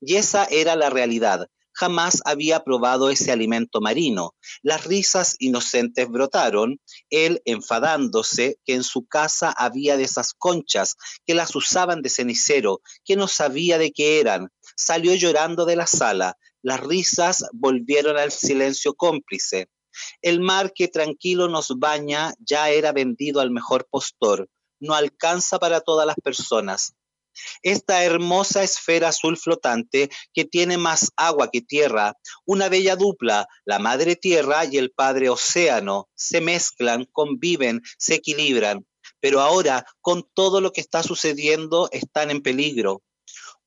Y 0.00 0.14
esa 0.14 0.44
era 0.44 0.76
la 0.76 0.90
realidad 0.90 1.48
jamás 1.78 2.22
había 2.24 2.64
probado 2.64 3.08
ese 3.08 3.30
alimento 3.30 3.80
marino. 3.80 4.34
Las 4.62 4.84
risas 4.84 5.36
inocentes 5.38 6.08
brotaron, 6.08 6.80
él 7.08 7.40
enfadándose 7.44 8.58
que 8.64 8.74
en 8.74 8.82
su 8.82 9.06
casa 9.06 9.54
había 9.56 9.96
de 9.96 10.02
esas 10.02 10.34
conchas, 10.34 10.96
que 11.24 11.34
las 11.34 11.54
usaban 11.54 12.02
de 12.02 12.10
cenicero, 12.10 12.80
que 13.04 13.14
no 13.14 13.28
sabía 13.28 13.78
de 13.78 13.92
qué 13.92 14.18
eran. 14.18 14.48
Salió 14.76 15.14
llorando 15.14 15.66
de 15.66 15.76
la 15.76 15.86
sala. 15.86 16.36
Las 16.62 16.80
risas 16.80 17.44
volvieron 17.52 18.18
al 18.18 18.32
silencio 18.32 18.94
cómplice. 18.94 19.68
El 20.20 20.40
mar 20.40 20.72
que 20.74 20.88
tranquilo 20.88 21.48
nos 21.48 21.78
baña 21.78 22.34
ya 22.40 22.70
era 22.70 22.90
vendido 22.92 23.40
al 23.40 23.52
mejor 23.52 23.86
postor. 23.88 24.48
No 24.80 24.94
alcanza 24.94 25.60
para 25.60 25.80
todas 25.80 26.06
las 26.06 26.16
personas 26.16 26.94
esta 27.62 28.04
hermosa 28.04 28.62
esfera 28.62 29.08
azul 29.08 29.36
flotante 29.36 30.10
que 30.32 30.44
tiene 30.44 30.78
más 30.78 31.10
agua 31.16 31.50
que 31.50 31.60
tierra, 31.60 32.14
una 32.44 32.68
bella 32.68 32.96
dupla, 32.96 33.46
la 33.64 33.78
madre 33.78 34.16
tierra 34.16 34.64
y 34.64 34.78
el 34.78 34.90
padre 34.90 35.28
océano, 35.28 36.08
se 36.14 36.40
mezclan, 36.40 37.06
conviven, 37.12 37.82
se 37.98 38.14
equilibran, 38.14 38.86
pero 39.20 39.40
ahora 39.40 39.84
con 40.00 40.28
todo 40.34 40.60
lo 40.60 40.72
que 40.72 40.80
está 40.80 41.02
sucediendo 41.02 41.88
están 41.92 42.30
en 42.30 42.42
peligro. 42.42 43.02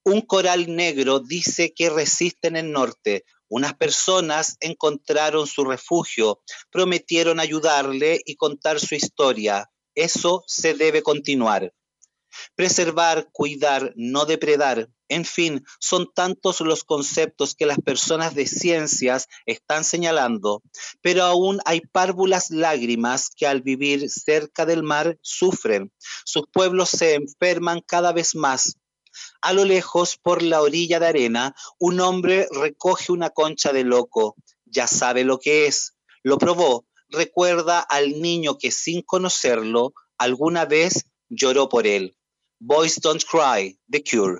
Un 0.03 0.21
coral 0.21 0.75
negro 0.75 1.19
dice 1.19 1.73
que 1.75 1.89
resiste 1.89 2.47
en 2.47 2.55
el 2.55 2.71
norte. 2.71 3.23
Unas 3.47 3.75
personas 3.75 4.57
encontraron 4.59 5.45
su 5.45 5.63
refugio, 5.63 6.41
prometieron 6.71 7.39
ayudarle 7.39 8.19
y 8.25 8.35
contar 8.35 8.79
su 8.79 8.95
historia. 8.95 9.69
Eso 9.93 10.43
se 10.47 10.73
debe 10.73 11.03
continuar. 11.03 11.71
Preservar, 12.55 13.29
cuidar, 13.31 13.93
no 13.95 14.25
depredar, 14.25 14.89
en 15.11 15.25
fin, 15.25 15.65
son 15.81 16.09
tantos 16.13 16.61
los 16.61 16.85
conceptos 16.85 17.53
que 17.53 17.65
las 17.65 17.79
personas 17.79 18.33
de 18.33 18.47
ciencias 18.47 19.27
están 19.45 19.83
señalando, 19.83 20.63
pero 21.01 21.23
aún 21.23 21.59
hay 21.65 21.81
párvulas 21.81 22.49
lágrimas 22.49 23.29
que 23.35 23.45
al 23.45 23.61
vivir 23.61 24.09
cerca 24.09 24.65
del 24.65 24.83
mar 24.83 25.19
sufren. 25.21 25.91
Sus 26.23 26.43
pueblos 26.49 26.91
se 26.91 27.15
enferman 27.15 27.81
cada 27.85 28.13
vez 28.13 28.35
más. 28.35 28.77
A 29.41 29.51
lo 29.51 29.65
lejos, 29.65 30.15
por 30.15 30.41
la 30.41 30.61
orilla 30.61 31.01
de 31.01 31.07
arena, 31.07 31.55
un 31.77 31.99
hombre 31.99 32.47
recoge 32.49 33.11
una 33.11 33.31
concha 33.31 33.73
de 33.73 33.83
loco. 33.83 34.37
Ya 34.63 34.87
sabe 34.87 35.25
lo 35.25 35.39
que 35.39 35.67
es. 35.67 35.97
Lo 36.23 36.37
probó. 36.37 36.85
Recuerda 37.09 37.81
al 37.81 38.21
niño 38.21 38.57
que 38.57 38.71
sin 38.71 39.01
conocerlo 39.01 39.93
alguna 40.17 40.63
vez 40.63 41.03
lloró 41.27 41.67
por 41.67 41.85
él. 41.85 42.15
Boys 42.61 42.95
Don't 42.97 43.25
Cry, 43.25 43.73
The 43.89 44.01
Cure. 44.01 44.37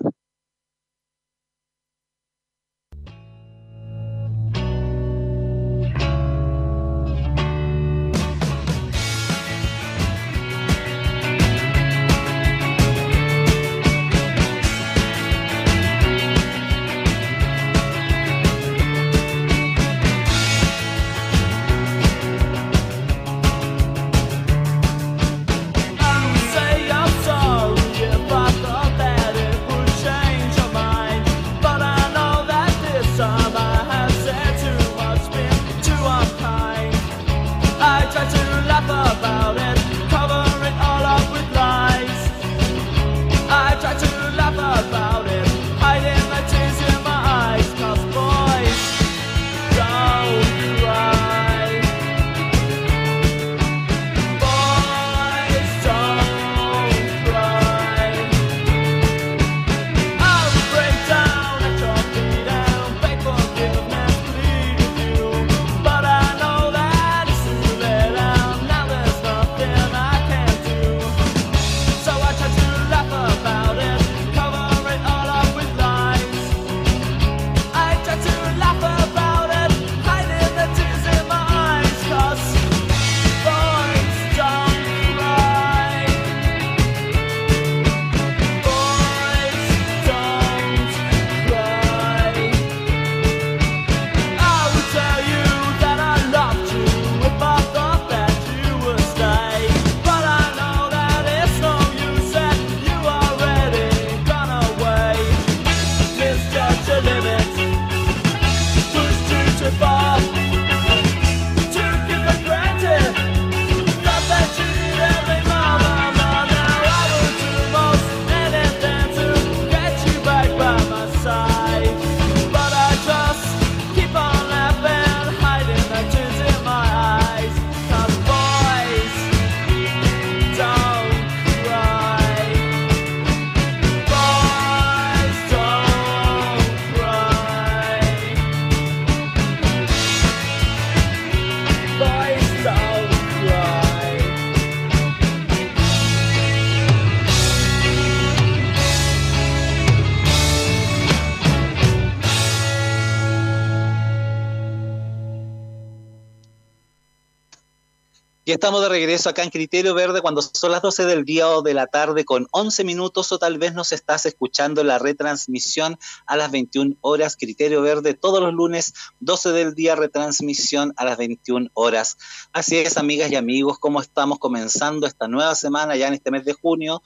Estamos 158.52 158.82
de 158.82 158.90
regreso 158.90 159.30
acá 159.30 159.42
en 159.44 159.48
Criterio 159.48 159.94
Verde 159.94 160.20
cuando 160.20 160.42
son 160.42 160.72
las 160.72 160.82
12 160.82 161.06
del 161.06 161.24
día 161.24 161.48
o 161.48 161.62
de 161.62 161.72
la 161.72 161.86
tarde 161.86 162.26
con 162.26 162.48
11 162.50 162.84
minutos 162.84 163.32
o 163.32 163.38
tal 163.38 163.56
vez 163.56 163.72
nos 163.72 163.92
estás 163.92 164.26
escuchando 164.26 164.84
la 164.84 164.98
retransmisión 164.98 165.98
a 166.26 166.36
las 166.36 166.50
21 166.50 166.96
horas. 167.00 167.38
Criterio 167.40 167.80
Verde 167.80 168.12
todos 168.12 168.42
los 168.42 168.52
lunes, 168.52 168.92
12 169.20 169.52
del 169.52 169.74
día, 169.74 169.94
retransmisión 169.94 170.92
a 170.98 171.06
las 171.06 171.16
21 171.16 171.70
horas. 171.72 172.18
Así 172.52 172.76
es, 172.76 172.98
amigas 172.98 173.32
y 173.32 173.36
amigos, 173.36 173.78
¿cómo 173.78 174.02
estamos 174.02 174.38
comenzando 174.38 175.06
esta 175.06 175.28
nueva 175.28 175.54
semana 175.54 175.96
ya 175.96 176.08
en 176.08 176.14
este 176.14 176.30
mes 176.30 176.44
de 176.44 176.52
junio? 176.52 177.02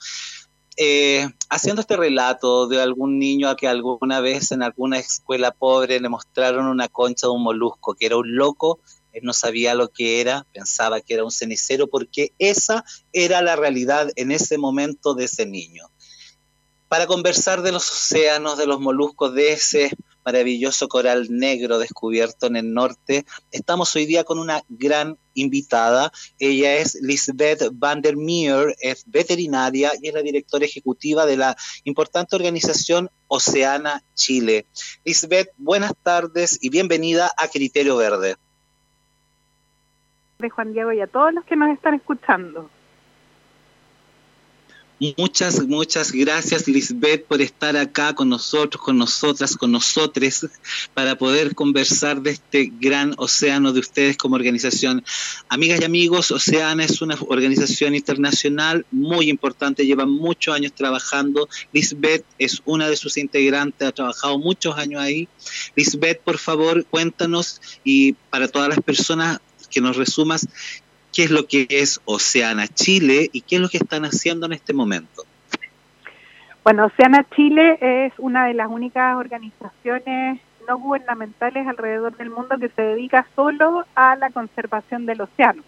Eh, 0.75 1.29
haciendo 1.49 1.79
este 1.79 1.95
relato 1.95 2.67
de 2.67 2.81
algún 2.81 3.19
niño 3.19 3.47
a 3.47 3.55
que 3.55 3.69
alguna 3.69 4.19
vez 4.19 4.51
en 4.51 4.63
alguna 4.63 4.99
escuela 4.99 5.51
pobre 5.51 6.01
le 6.01 6.09
mostraron 6.09 6.67
una 6.67 6.89
concha 6.89 7.27
de 7.27 7.31
un 7.31 7.43
molusco, 7.43 7.95
que 7.95 8.05
era 8.05 8.17
un 8.17 8.35
loco 8.35 8.81
él 9.17 9.23
no 9.23 9.33
sabía 9.33 9.73
lo 9.73 9.89
que 9.89 10.21
era, 10.21 10.45
pensaba 10.53 11.01
que 11.01 11.15
era 11.15 11.23
un 11.23 11.31
cenicero, 11.31 11.87
porque 11.87 12.33
esa 12.37 12.85
era 13.13 13.41
la 13.41 13.55
realidad 13.55 14.11
en 14.15 14.31
ese 14.31 14.59
momento 14.59 15.15
de 15.15 15.25
ese 15.25 15.47
niño. 15.47 15.89
Para 16.87 17.07
conversar 17.07 17.63
de 17.63 17.71
los 17.71 17.89
océanos, 17.89 18.59
de 18.59 18.67
los 18.67 18.79
moluscos, 18.79 19.33
de 19.33 19.53
ese 19.53 19.91
maravilloso 20.23 20.87
coral 20.87 21.27
negro 21.31 21.79
descubierto 21.79 22.45
en 22.45 22.57
el 22.57 22.73
norte, 22.73 23.25
estamos 23.51 23.95
hoy 23.95 24.05
día 24.05 24.23
con 24.23 24.37
una 24.37 24.61
gran 24.69 25.17
invitada. 25.33 26.11
Ella 26.37 26.77
es 26.77 26.95
Lisbeth 27.01 27.69
van 27.73 28.01
der 28.01 28.17
Meer, 28.17 28.75
es 28.79 29.03
veterinaria 29.07 29.91
y 29.99 30.09
es 30.09 30.13
la 30.13 30.21
directora 30.21 30.65
ejecutiva 30.65 31.25
de 31.25 31.37
la 31.37 31.57
importante 31.85 32.35
organización 32.35 33.09
Oceana 33.27 34.03
Chile. 34.13 34.67
Lisbeth, 35.03 35.49
buenas 35.57 35.93
tardes 36.03 36.59
y 36.61 36.69
bienvenida 36.69 37.33
a 37.35 37.47
Criterio 37.47 37.97
Verde 37.97 38.37
de 40.39 40.49
Juan 40.51 40.71
Diego 40.71 40.93
y 40.93 41.01
a 41.01 41.07
todos 41.07 41.33
los 41.33 41.43
que 41.45 41.55
nos 41.55 41.69
están 41.71 41.95
escuchando. 41.95 42.69
Muchas, 45.15 45.63
muchas 45.67 46.11
gracias 46.11 46.67
Lisbeth 46.67 47.25
por 47.25 47.39
estar 47.39 47.77
acá 47.77 48.15
con 48.15 48.29
nosotros, 48.29 48.81
con 48.81 48.97
nosotras, 48.97 49.55
con 49.55 49.71
nosotres, 49.71 50.47
para 50.95 51.15
poder 51.15 51.53
conversar 51.53 52.21
de 52.23 52.31
este 52.31 52.71
gran 52.79 53.13
océano 53.17 53.73
de 53.73 53.79
ustedes 53.79 54.17
como 54.17 54.35
organización. 54.35 55.03
Amigas 55.49 55.81
y 55.81 55.85
amigos, 55.85 56.31
Oceana 56.31 56.83
es 56.83 57.03
una 57.03 57.15
organización 57.27 57.93
internacional 57.93 58.87
muy 58.89 59.29
importante, 59.29 59.85
lleva 59.85 60.07
muchos 60.07 60.55
años 60.55 60.73
trabajando. 60.73 61.47
Lisbeth 61.73 62.25
es 62.39 62.63
una 62.65 62.89
de 62.89 62.95
sus 62.95 63.17
integrantes, 63.17 63.87
ha 63.87 63.91
trabajado 63.91 64.39
muchos 64.39 64.77
años 64.79 64.99
ahí. 64.99 65.27
Lisbeth, 65.75 66.21
por 66.21 66.39
favor, 66.39 66.85
cuéntanos 66.85 67.61
y 67.83 68.13
para 68.31 68.47
todas 68.47 68.69
las 68.69 68.81
personas 68.81 69.41
que 69.67 69.81
nos 69.81 69.97
resumas 69.97 70.47
qué 71.13 71.23
es 71.23 71.31
lo 71.31 71.47
que 71.47 71.67
es 71.69 71.99
Oceana 72.05 72.67
Chile 72.67 73.29
y 73.31 73.41
qué 73.41 73.55
es 73.55 73.61
lo 73.61 73.69
que 73.69 73.77
están 73.77 74.05
haciendo 74.05 74.45
en 74.45 74.53
este 74.53 74.73
momento. 74.73 75.23
Bueno, 76.63 76.85
Oceana 76.85 77.25
Chile 77.35 77.77
es 77.81 78.13
una 78.17 78.45
de 78.47 78.53
las 78.53 78.67
únicas 78.67 79.15
organizaciones 79.15 80.41
no 80.67 80.77
gubernamentales 80.77 81.65
alrededor 81.65 82.15
del 82.17 82.29
mundo 82.29 82.57
que 82.59 82.69
se 82.69 82.81
dedica 82.81 83.25
solo 83.35 83.85
a 83.95 84.15
la 84.17 84.29
conservación 84.31 85.05
del 85.05 85.21
océano, 85.21 85.63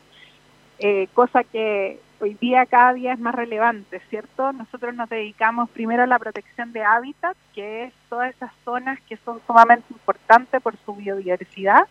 eh, 0.80 1.08
cosa 1.14 1.44
que 1.44 2.00
hoy 2.20 2.34
día 2.34 2.66
cada 2.66 2.94
día 2.94 3.14
es 3.14 3.20
más 3.20 3.34
relevante, 3.34 4.02
¿cierto? 4.10 4.52
Nosotros 4.52 4.94
nos 4.94 5.10
dedicamos 5.10 5.70
primero 5.70 6.04
a 6.04 6.08
la 6.08 6.20
protección 6.20 6.74
de 6.74 6.84
hábitat, 6.84 7.36
que 7.56 7.86
es 7.86 7.94
todas 8.10 8.36
esas 8.36 8.52
zonas 8.66 9.00
que 9.08 9.18
son 9.24 9.40
sumamente 9.48 9.86
importantes 9.90 10.62
por 10.62 10.76
su 10.86 10.94
biodiversidad, 10.96 11.88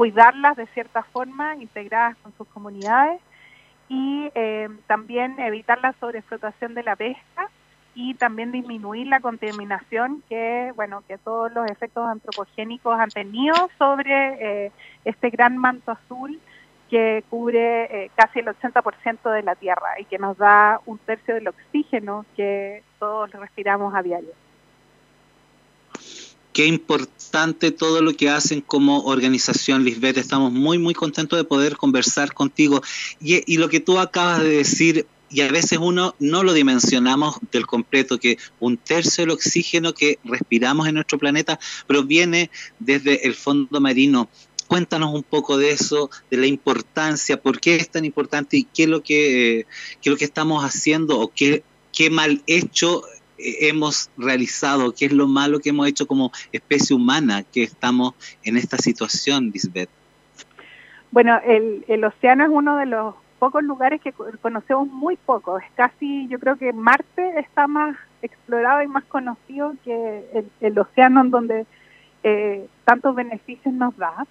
cuidarlas 0.00 0.56
de 0.56 0.66
cierta 0.68 1.02
forma, 1.02 1.56
integradas 1.56 2.16
con 2.22 2.32
sus 2.38 2.48
comunidades 2.48 3.20
y 3.86 4.30
eh, 4.34 4.70
también 4.86 5.38
evitar 5.38 5.78
la 5.82 5.92
sobreexplotación 6.00 6.72
de 6.72 6.82
la 6.82 6.96
pesca 6.96 7.50
y 7.94 8.14
también 8.14 8.50
disminuir 8.50 9.08
la 9.08 9.20
contaminación 9.20 10.22
que 10.26 10.72
bueno 10.74 11.02
que 11.06 11.18
todos 11.18 11.52
los 11.52 11.70
efectos 11.70 12.08
antropogénicos 12.08 12.98
han 12.98 13.10
tenido 13.10 13.54
sobre 13.76 14.68
eh, 14.68 14.72
este 15.04 15.28
gran 15.28 15.58
manto 15.58 15.90
azul 15.90 16.40
que 16.88 17.22
cubre 17.28 18.04
eh, 18.04 18.10
casi 18.14 18.38
el 18.38 18.46
80% 18.46 19.30
de 19.30 19.42
la 19.42 19.54
Tierra 19.54 20.00
y 20.00 20.06
que 20.06 20.16
nos 20.16 20.38
da 20.38 20.80
un 20.86 20.96
tercio 20.96 21.34
del 21.34 21.48
oxígeno 21.48 22.24
que 22.38 22.82
todos 22.98 23.30
respiramos 23.32 23.94
a 23.94 24.02
diario 24.02 24.32
qué 26.52 26.66
importante 26.66 27.70
todo 27.70 28.02
lo 28.02 28.14
que 28.14 28.28
hacen 28.28 28.60
como 28.60 29.04
organización, 29.04 29.84
Lisbeth. 29.84 30.18
Estamos 30.18 30.52
muy, 30.52 30.78
muy 30.78 30.94
contentos 30.94 31.38
de 31.38 31.44
poder 31.44 31.76
conversar 31.76 32.32
contigo. 32.34 32.82
Y, 33.20 33.56
lo 33.56 33.68
que 33.68 33.80
tú 33.80 33.98
acabas 33.98 34.42
de 34.42 34.50
decir, 34.50 35.06
y 35.30 35.42
a 35.42 35.50
veces 35.50 35.78
uno 35.80 36.14
no 36.18 36.42
lo 36.42 36.52
dimensionamos 36.52 37.36
del 37.52 37.66
completo, 37.66 38.18
que 38.18 38.38
un 38.58 38.76
tercio 38.76 39.22
del 39.22 39.30
oxígeno 39.30 39.94
que 39.94 40.18
respiramos 40.24 40.88
en 40.88 40.94
nuestro 40.94 41.18
planeta 41.18 41.60
proviene 41.86 42.50
desde 42.78 43.26
el 43.26 43.34
fondo 43.34 43.80
marino. 43.80 44.28
Cuéntanos 44.66 45.12
un 45.14 45.24
poco 45.24 45.56
de 45.56 45.70
eso, 45.70 46.10
de 46.30 46.36
la 46.36 46.46
importancia, 46.46 47.40
por 47.40 47.60
qué 47.60 47.76
es 47.76 47.90
tan 47.90 48.04
importante 48.04 48.56
y 48.56 48.64
qué 48.64 48.84
es 48.84 48.88
lo 48.88 49.02
que, 49.02 49.66
qué 50.00 50.10
es 50.10 50.12
lo 50.12 50.16
que 50.16 50.24
estamos 50.24 50.64
haciendo 50.64 51.18
o 51.18 51.32
qué, 51.32 51.64
qué 51.92 52.08
mal 52.08 52.42
hecho 52.46 53.02
hemos 53.42 54.10
realizado, 54.16 54.92
qué 54.92 55.06
es 55.06 55.12
lo 55.12 55.26
malo 55.26 55.60
que 55.60 55.70
hemos 55.70 55.86
hecho 55.86 56.06
como 56.06 56.32
especie 56.52 56.94
humana 56.94 57.42
que 57.42 57.62
estamos 57.62 58.14
en 58.44 58.56
esta 58.56 58.76
situación, 58.76 59.50
Lisbeth. 59.52 59.90
Bueno, 61.10 61.40
el, 61.44 61.84
el 61.88 62.04
océano 62.04 62.44
es 62.44 62.50
uno 62.52 62.76
de 62.76 62.86
los 62.86 63.14
pocos 63.38 63.64
lugares 63.64 64.00
que 64.00 64.12
conocemos 64.12 64.86
muy 64.88 65.16
poco. 65.16 65.58
Es 65.58 65.64
casi, 65.74 66.28
yo 66.28 66.38
creo 66.38 66.56
que 66.56 66.72
Marte 66.72 67.40
está 67.40 67.66
más 67.66 67.96
explorado 68.22 68.82
y 68.82 68.86
más 68.86 69.04
conocido 69.04 69.74
que 69.84 70.24
el, 70.34 70.50
el 70.60 70.78
océano 70.78 71.22
en 71.22 71.30
donde 71.30 71.66
eh, 72.22 72.66
tantos 72.84 73.14
beneficios 73.14 73.74
nos 73.74 73.96
da. 73.96 74.26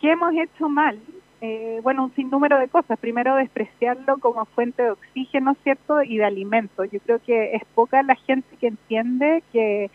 ¿Qué 0.00 0.12
hemos 0.12 0.32
hecho 0.34 0.68
mal? 0.68 0.98
Eh, 1.46 1.80
bueno, 1.82 2.04
un 2.04 2.14
sinnúmero 2.14 2.58
de 2.58 2.68
cosas. 2.68 2.98
Primero, 2.98 3.36
despreciarlo 3.36 4.16
como 4.16 4.46
fuente 4.46 4.82
de 4.82 4.92
oxígeno, 4.92 5.54
¿cierto? 5.62 6.02
Y 6.02 6.16
de 6.16 6.24
alimento. 6.24 6.84
Yo 6.84 7.00
creo 7.00 7.18
que 7.18 7.54
es 7.54 7.62
poca 7.74 8.02
la 8.02 8.14
gente 8.14 8.56
que 8.56 8.68
entiende 8.68 9.42
que 9.52 9.90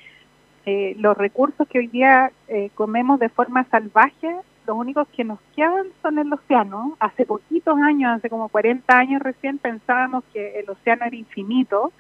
eh, 0.68 0.96
los 1.00 1.18
recursos 1.18 1.68
que 1.68 1.80
hoy 1.80 1.88
día 1.88 2.32
eh, 2.50 2.70
comemos 2.76 3.20
de 3.20 3.30
forma 3.30 3.64
salvaje, 3.72 4.36
los 4.68 4.78
únicos 4.78 5.08
que 5.08 5.24
nos 5.24 5.40
quedan 5.56 5.88
son 6.04 6.20
el 6.20 6.32
océano. 6.32 6.96
Hace 7.00 7.26
poquitos 7.26 7.80
años, 7.80 8.18
hace 8.18 8.30
como 8.30 8.50
40 8.50 8.96
años 8.96 9.20
recién, 9.20 9.58
pensábamos 9.58 10.24
que 10.32 10.60
el 10.60 10.70
océano 10.70 11.06
era 11.06 11.16
infinito 11.16 11.92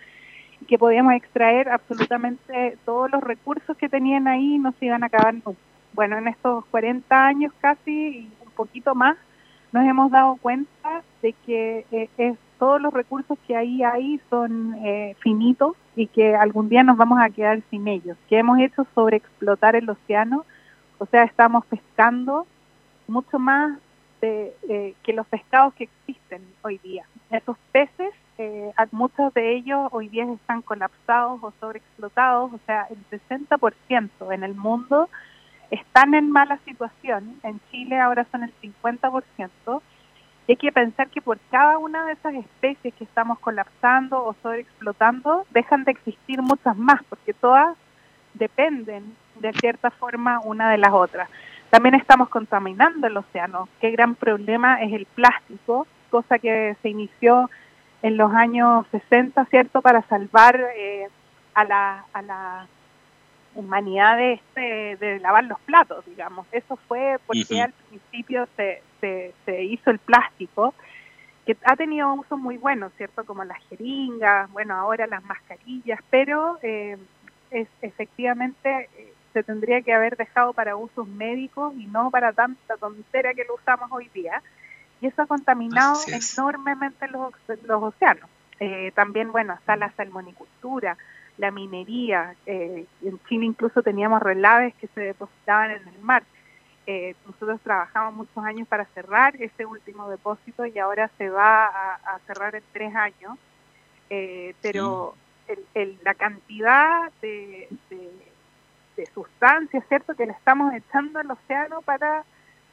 y 0.62 0.66
que 0.66 0.78
podíamos 0.78 1.14
extraer 1.14 1.70
absolutamente 1.70 2.78
todos 2.86 3.10
los 3.10 3.24
recursos 3.24 3.76
que 3.78 3.90
tenían 3.90 4.28
ahí 4.28 4.58
y 4.58 4.60
no 4.60 4.74
se 4.74 4.86
iban 4.86 5.02
a 5.02 5.08
acabar. 5.08 5.34
Bueno, 5.94 6.20
en 6.20 6.28
estos 6.28 6.66
40 6.66 7.26
años 7.26 7.52
casi 7.60 7.92
y 7.92 8.32
un 8.46 8.52
poquito 8.52 8.94
más, 8.94 9.18
nos 9.72 9.86
hemos 9.86 10.12
dado 10.12 10.38
cuenta 10.38 11.04
de 11.22 11.34
que 11.46 11.86
eh, 11.92 12.36
todos 12.58 12.82
los 12.82 12.94
recursos 12.94 13.38
que 13.48 13.56
ahí 13.56 13.84
hay 13.84 14.20
son 14.30 14.76
eh, 14.84 15.16
finitos 15.20 15.76
y 15.96 16.08
que 16.08 16.36
algún 16.36 16.70
día 16.70 16.84
nos 16.84 16.98
vamos 16.98 17.20
a 17.22 17.30
quedar 17.30 17.62
sin 17.70 17.88
ellos. 17.88 18.18
¿Qué 18.28 18.40
hemos 18.40 18.60
hecho 18.60 18.86
sobre 18.96 19.18
explotar 19.18 19.76
el 19.76 19.90
océano? 19.90 20.46
O 20.98 21.06
sea, 21.06 21.24
estamos 21.24 21.66
pescando 21.66 22.48
mucho 23.08 23.40
más 23.40 23.78
de, 24.22 24.54
eh, 24.68 24.94
que 25.04 25.14
los 25.14 25.28
pescados 25.28 25.74
que 25.76 25.86
existen 25.86 26.42
hoy 26.64 26.78
día. 26.80 27.06
Esos 27.32 27.58
peces, 27.72 28.14
muchos 28.92 29.34
de 29.34 29.56
ellos 29.56 29.90
hoy 29.92 30.08
día 30.08 30.24
están 30.32 30.62
colapsados 30.62 31.44
o 31.44 31.54
sobreexplotados, 31.60 32.54
o 32.54 32.60
sea, 32.66 32.88
el 32.90 33.20
60% 33.20 34.10
en 34.32 34.44
el 34.44 34.56
mundo 34.56 35.10
están 35.72 36.14
en 36.14 36.32
mala 36.32 36.58
situación. 36.66 37.40
En 37.44 37.60
Chile 37.72 38.00
ahora 38.00 38.26
son 38.32 38.44
el 38.44 38.54
50%. 38.62 39.82
Y 40.48 40.54
hay 40.54 40.56
que 40.58 40.72
pensar 40.72 41.10
que 41.10 41.22
por 41.22 41.38
cada 41.52 41.78
una 41.78 42.06
de 42.06 42.14
esas 42.14 42.34
especies 42.34 42.94
que 42.96 43.04
estamos 43.04 43.38
colapsando 43.40 44.24
o 44.24 44.36
sobreexplotando, 44.42 45.46
dejan 45.52 45.84
de 45.84 45.92
existir 45.92 46.42
muchas 46.42 46.76
más, 46.76 47.04
porque 47.08 47.34
todas 47.34 47.78
dependen 48.34 49.16
de 49.40 49.54
cierta 49.54 49.92
forma 49.92 50.40
una 50.44 50.72
de 50.72 50.80
las 50.80 50.92
otras. 50.92 51.30
También 51.70 51.94
estamos 51.94 52.30
contaminando 52.30 53.06
el 53.08 53.18
océano. 53.18 53.70
Qué 53.80 53.92
gran 53.92 54.16
problema 54.16 54.82
es 54.82 54.92
el 54.92 55.06
plástico, 55.06 55.86
cosa 56.10 56.40
que 56.40 56.76
se 56.82 56.90
inició 56.90 57.50
en 58.02 58.18
los 58.18 58.34
años 58.34 58.88
60, 58.92 59.46
¿cierto?, 59.46 59.82
para 59.82 60.02
salvar 60.04 60.60
eh, 60.76 61.08
a, 61.54 61.64
la, 61.66 62.06
a 62.14 62.22
la 62.22 62.68
humanidad 63.60 64.18
de, 64.18 64.34
este, 64.34 64.98
de 64.98 65.20
lavar 65.20 65.44
los 65.44 65.60
platos, 65.62 66.06
digamos. 66.06 66.48
Eso 66.52 66.78
fue 66.88 67.18
porque 67.26 67.62
al 67.62 67.74
principio 67.90 68.48
se, 68.56 68.82
se, 69.00 69.64
hizo 69.64 69.92
el 69.92 70.00
plástico, 70.00 70.74
que 71.46 71.58
ha 71.64 71.76
tenido 71.76 72.14
usos 72.14 72.40
muy 72.40 72.58
buenos, 72.58 72.92
¿cierto? 72.98 73.26
Como 73.26 73.44
las 73.44 73.58
jeringas, 73.70 74.52
bueno, 74.52 74.76
ahora 74.76 75.08
las 75.08 75.24
mascarillas, 75.24 76.00
pero 76.10 76.60
eh, 76.62 76.98
es, 77.52 77.68
efectivamente 77.82 78.90
eh, 78.98 79.14
se 79.34 79.44
tendría 79.44 79.82
que 79.82 79.94
haber 79.94 80.18
dejado 80.18 80.54
para 80.54 80.76
usos 80.76 81.08
médicos 81.08 81.74
y 81.78 81.86
no 81.88 82.12
para 82.12 82.34
tanta 82.34 82.78
tontera 82.78 83.34
que 83.34 83.46
lo 83.46 83.56
usamos 83.56 83.90
hoy 83.92 84.10
día. 84.14 84.42
y 85.02 85.08
eso 85.08 85.22
ha 85.22 85.28
contaminado 85.28 86.00
enormemente 86.08 87.08
los, 87.08 87.34
los 87.64 87.84
océanos. 87.84 88.30
Eh, 88.60 88.92
también, 88.94 89.32
bueno, 89.32 89.54
está 89.54 89.78
la 89.78 89.92
salmonicultura, 89.92 90.98
la 91.40 91.52
minería. 91.52 92.36
Eh, 92.46 92.86
en 93.02 93.20
Chile 93.28 93.46
incluso 93.46 93.82
teníamos 93.82 94.22
relaves 94.22 94.76
que 94.76 94.88
se 94.88 95.02
depositaban 95.02 95.72
en 95.72 95.88
el 95.88 96.00
mar. 96.02 96.24
Eh, 96.86 97.16
nosotros 97.26 97.60
trabajamos 97.62 98.14
muchos 98.14 98.44
años 98.44 98.68
para 98.68 98.86
cerrar 98.86 99.36
ese 99.42 99.66
último 99.66 100.10
depósito 100.10 100.66
y 100.66 100.78
ahora 100.80 101.10
se 101.18 101.30
va 101.30 101.68
a, 101.68 102.20
cerrar 102.28 102.56
en 102.56 102.64
tres 102.72 102.94
años. 102.96 103.38
pero 104.62 105.16
la 106.04 106.14
cantidad 106.14 107.12
de, 107.22 107.70
de, 107.90 109.06
sustancias, 109.14 109.84
¿cierto?, 109.88 110.14
que 110.14 110.26
le 110.26 110.34
estamos 110.34 110.74
echando 110.74 111.20
al 111.20 111.32
océano 111.32 111.82
para 111.82 112.26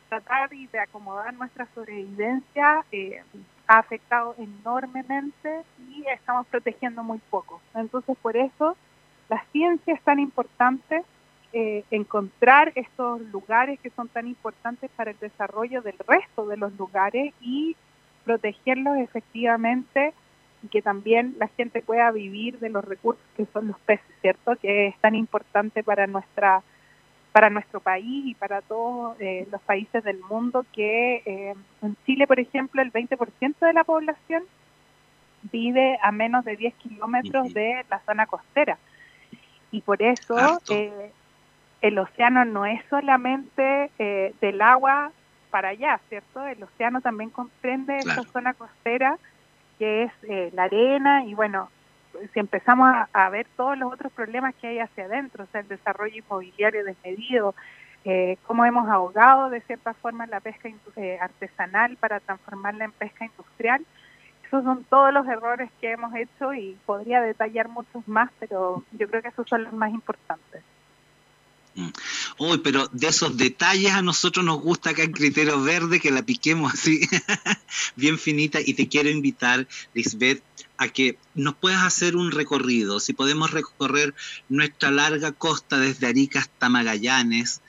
tratar 0.09 0.53
y 0.53 0.67
de 0.67 0.81
acomodar 0.81 1.33
nuestra 1.35 1.69
sobrevivencia 1.75 2.85
eh, 2.91 3.23
ha 3.67 3.79
afectado 3.79 4.35
enormemente 4.39 5.63
y 5.91 6.05
estamos 6.07 6.47
protegiendo 6.47 7.03
muy 7.03 7.19
poco. 7.31 7.61
Entonces, 7.75 8.17
por 8.21 8.37
eso 8.37 8.77
la 9.29 9.45
ciencia 9.53 9.95
es 9.95 10.03
tan 10.03 10.19
importante, 10.19 11.03
eh, 11.53 11.85
encontrar 11.91 12.73
estos 12.75 13.21
lugares 13.33 13.81
que 13.81 13.91
son 13.91 14.09
tan 14.09 14.27
importantes 14.27 14.91
para 14.97 15.11
el 15.11 15.19
desarrollo 15.19 15.83
del 15.83 15.99
resto 16.07 16.47
de 16.47 16.57
los 16.57 16.73
lugares 16.77 17.33
y 17.41 17.77
protegerlos 18.25 18.99
efectivamente 18.99 20.13
y 20.63 20.69
que 20.69 20.83
también 20.83 21.35
la 21.39 21.49
gente 21.49 21.81
pueda 21.83 22.11
vivir 22.11 22.59
de 22.59 22.71
los 22.71 22.85
recursos 22.85 23.23
que 23.37 23.47
son 23.53 23.69
los 23.69 23.79
peces, 23.81 24.07
¿cierto? 24.21 24.57
Que 24.57 24.89
es 24.89 24.99
tan 24.99 25.15
importante 25.15 25.83
para 25.83 26.07
nuestra 26.07 26.63
para 27.37 27.51
nuestro 27.51 27.81
país 27.81 28.25
y 28.25 28.35
para 28.35 28.63
todos 28.63 29.15
eh, 29.21 29.47
los 29.53 29.61
países 29.61 30.03
del 30.03 30.21
mundo 30.21 30.65
que 30.73 31.17
eh, 31.27 31.55
en 31.83 31.97
Chile, 32.07 32.27
por 32.27 32.41
ejemplo, 32.41 32.81
el 32.81 32.91
20% 32.91 33.59
de 33.61 33.75
la 33.75 33.85
población 33.85 34.43
vive 35.53 35.99
a 36.03 36.13
menos 36.13 36.47
de 36.47 36.57
10 36.57 36.75
kilómetros 36.77 37.53
de 37.53 37.85
la 37.91 38.01
zona 38.07 38.25
costera. 38.25 38.79
Y 39.71 39.83
por 39.83 40.01
eso 40.01 40.63
eh, 40.71 41.13
el 41.83 41.99
océano 41.99 42.47
no 42.47 42.65
es 42.65 42.83
solamente 42.89 43.91
del 44.41 44.63
agua 44.63 45.13
para 45.51 45.69
allá, 45.69 46.01
¿cierto? 46.09 46.47
El 46.47 46.63
océano 46.63 47.03
también 47.03 47.29
comprende 47.29 47.99
esa 47.99 48.23
zona 48.33 48.55
costera 48.55 49.19
que 49.79 50.05
es 50.05 50.55
la 50.55 50.63
arena 50.63 51.27
y 51.27 51.35
bueno, 51.35 51.69
si 52.33 52.41
empezamos 52.41 52.89
a, 53.13 53.31
ver 53.31 53.47
todos 53.57 53.77
los 53.79 53.93
otros 53.93 54.13
problemas 54.13 54.55
que 54.57 54.69
hay 54.69 54.79
hacia 54.79 55.05
adentro, 55.05 55.45
o 55.45 55.47
sea, 55.49 55.61
el 55.61 55.69
desarrollo 55.69 56.17
inmobiliario 56.17 56.85
desmedido, 56.85 57.55
eh, 58.05 58.39
cómo 58.47 58.65
hemos 58.65 58.89
ahogado 58.89 59.51
de 59.51 59.61
cierta 59.63 59.95
forma 59.95 60.27
la 60.27 60.41
pesca 60.41 60.69
eh, 60.97 61.19
artesanal 61.21 61.97
para 61.97 62.21
transformarla 62.21 62.85
en 62.85 62.93
pesca 62.93 63.25
industrial. 63.25 63.85
Esos 64.45 64.63
son 64.63 64.85
todos 64.85 65.13
los 65.13 65.27
errores 65.27 65.71
que 65.81 65.91
hemos 65.91 66.15
hecho 66.15 66.55
y 66.55 66.79
podría 66.87 67.21
detallar 67.21 67.69
muchos 67.69 68.07
más, 68.07 68.31
pero 68.39 68.85
yo 68.93 69.09
creo 69.09 69.23
que 69.23 69.29
esos 69.29 69.49
son 69.49 69.65
los 69.65 69.73
más 69.73 69.93
importantes. 69.93 70.63
Mm. 71.77 71.89
Uy, 72.39 72.59
pero 72.59 72.89
de 72.93 73.07
esos 73.07 73.37
detalles 73.37 73.93
a 73.93 74.01
nosotros 74.01 74.45
nos 74.45 74.61
gusta 74.61 74.91
acá 74.91 75.03
en 75.03 75.13
Criterio 75.13 75.63
Verde 75.63 76.01
que 76.01 76.11
la 76.11 76.25
piquemos 76.25 76.73
así, 76.73 77.01
bien 77.97 78.19
finita. 78.19 78.61
Y 78.65 78.75
te 78.75 78.89
quiero 78.89 79.11
invitar, 79.11 79.69
Lisbeth, 79.93 80.43
a 80.79 80.89
que 80.89 81.19
nos 81.35 81.55
puedas 81.55 81.83
hacer 81.83 82.17
un 82.17 82.33
recorrido. 82.33 82.99
Si 82.99 83.13
podemos 83.13 83.51
recorrer 83.51 84.15
nuestra 84.49 84.91
larga 84.91 85.33
costa 85.33 85.79
desde 85.79 86.07
Arica 86.07 86.41
hasta 86.41 86.71
Magallanes 86.71 87.61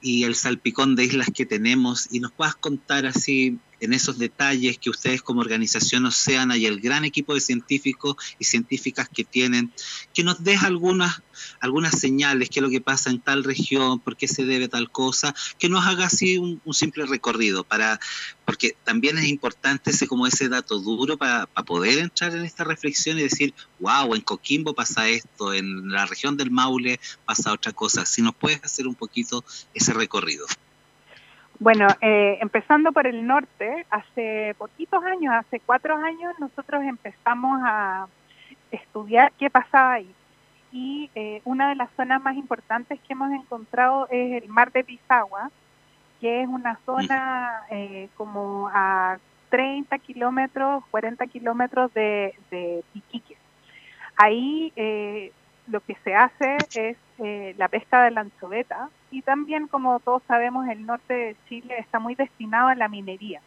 y 0.00 0.24
el 0.24 0.36
salpicón 0.36 0.94
de 0.94 1.04
islas 1.04 1.28
que 1.34 1.44
tenemos 1.44 2.06
y 2.10 2.20
nos 2.20 2.32
puedas 2.32 2.54
contar 2.54 3.04
así 3.04 3.58
en 3.80 3.92
esos 3.92 4.18
detalles 4.18 4.78
que 4.78 4.90
ustedes 4.90 5.22
como 5.22 5.40
organización 5.40 6.06
Oceana 6.06 6.56
y 6.56 6.66
el 6.66 6.80
gran 6.80 7.04
equipo 7.04 7.34
de 7.34 7.40
científicos 7.40 8.16
y 8.38 8.44
científicas 8.44 9.08
que 9.08 9.24
tienen, 9.24 9.72
que 10.14 10.22
nos 10.22 10.42
des 10.44 10.62
algunas, 10.62 11.22
algunas 11.60 11.98
señales, 11.98 12.50
qué 12.50 12.60
es 12.60 12.62
lo 12.62 12.70
que 12.70 12.80
pasa 12.80 13.10
en 13.10 13.20
tal 13.20 13.44
región, 13.44 13.98
por 14.00 14.16
qué 14.16 14.28
se 14.28 14.44
debe 14.44 14.68
tal 14.68 14.90
cosa, 14.90 15.34
que 15.58 15.68
nos 15.68 15.86
haga 15.86 16.06
así 16.06 16.38
un, 16.38 16.60
simple 16.72 17.04
recorrido, 17.04 17.64
para, 17.64 18.00
porque 18.44 18.76
también 18.84 19.18
es 19.18 19.26
importante 19.26 19.90
ese 19.90 20.06
como 20.06 20.26
ese 20.26 20.48
dato 20.48 20.78
duro 20.78 21.16
para, 21.16 21.46
para 21.46 21.64
poder 21.64 21.98
entrar 21.98 22.34
en 22.34 22.44
esta 22.44 22.64
reflexión 22.64 23.18
y 23.18 23.22
decir, 23.22 23.54
wow, 23.80 24.14
en 24.14 24.22
Coquimbo 24.22 24.74
pasa 24.74 25.08
esto, 25.08 25.52
en 25.52 25.90
la 25.90 26.06
región 26.06 26.36
del 26.36 26.50
Maule 26.50 27.00
pasa 27.24 27.52
otra 27.52 27.72
cosa. 27.72 28.06
Si 28.06 28.22
nos 28.22 28.34
puedes 28.34 28.62
hacer 28.64 28.86
un 28.86 28.94
poquito 28.94 29.44
ese 29.74 29.92
recorrido. 29.92 30.46
Bueno, 31.60 31.88
eh, 32.00 32.38
empezando 32.40 32.90
por 32.90 33.06
el 33.06 33.26
norte, 33.26 33.84
hace 33.90 34.54
poquitos 34.56 35.04
años, 35.04 35.34
hace 35.34 35.60
cuatro 35.60 35.94
años, 35.94 36.32
nosotros 36.38 36.82
empezamos 36.82 37.60
a 37.62 38.06
estudiar 38.70 39.30
qué 39.38 39.50
pasaba 39.50 39.92
ahí. 39.92 40.10
Y 40.72 41.10
eh, 41.14 41.42
una 41.44 41.68
de 41.68 41.74
las 41.74 41.90
zonas 41.96 42.22
más 42.22 42.34
importantes 42.36 42.98
que 43.00 43.12
hemos 43.12 43.30
encontrado 43.32 44.08
es 44.10 44.42
el 44.42 44.48
mar 44.48 44.72
de 44.72 44.84
Pisagua, 44.84 45.50
que 46.18 46.40
es 46.40 46.48
una 46.48 46.78
zona 46.86 47.60
eh, 47.70 48.08
como 48.16 48.70
a 48.72 49.18
30 49.50 49.98
kilómetros, 49.98 50.82
40 50.90 51.26
kilómetros 51.26 51.92
de, 51.92 52.34
de 52.50 52.82
Iquique. 52.94 53.36
Ahí 54.16 54.72
lo 55.66 55.80
que 55.80 55.94
se 56.04 56.14
hace 56.14 56.56
es 56.74 56.96
eh, 57.22 57.54
la 57.58 57.68
pesca 57.68 58.04
de 58.04 58.10
la 58.10 58.22
anchoveta 58.22 58.88
y 59.10 59.22
también, 59.22 59.66
como 59.66 60.00
todos 60.00 60.22
sabemos, 60.26 60.68
el 60.68 60.86
norte 60.86 61.12
de 61.12 61.36
Chile 61.48 61.76
está 61.78 61.98
muy 61.98 62.14
destinado 62.14 62.68
a 62.68 62.74
la 62.74 62.88
minería. 62.88 63.40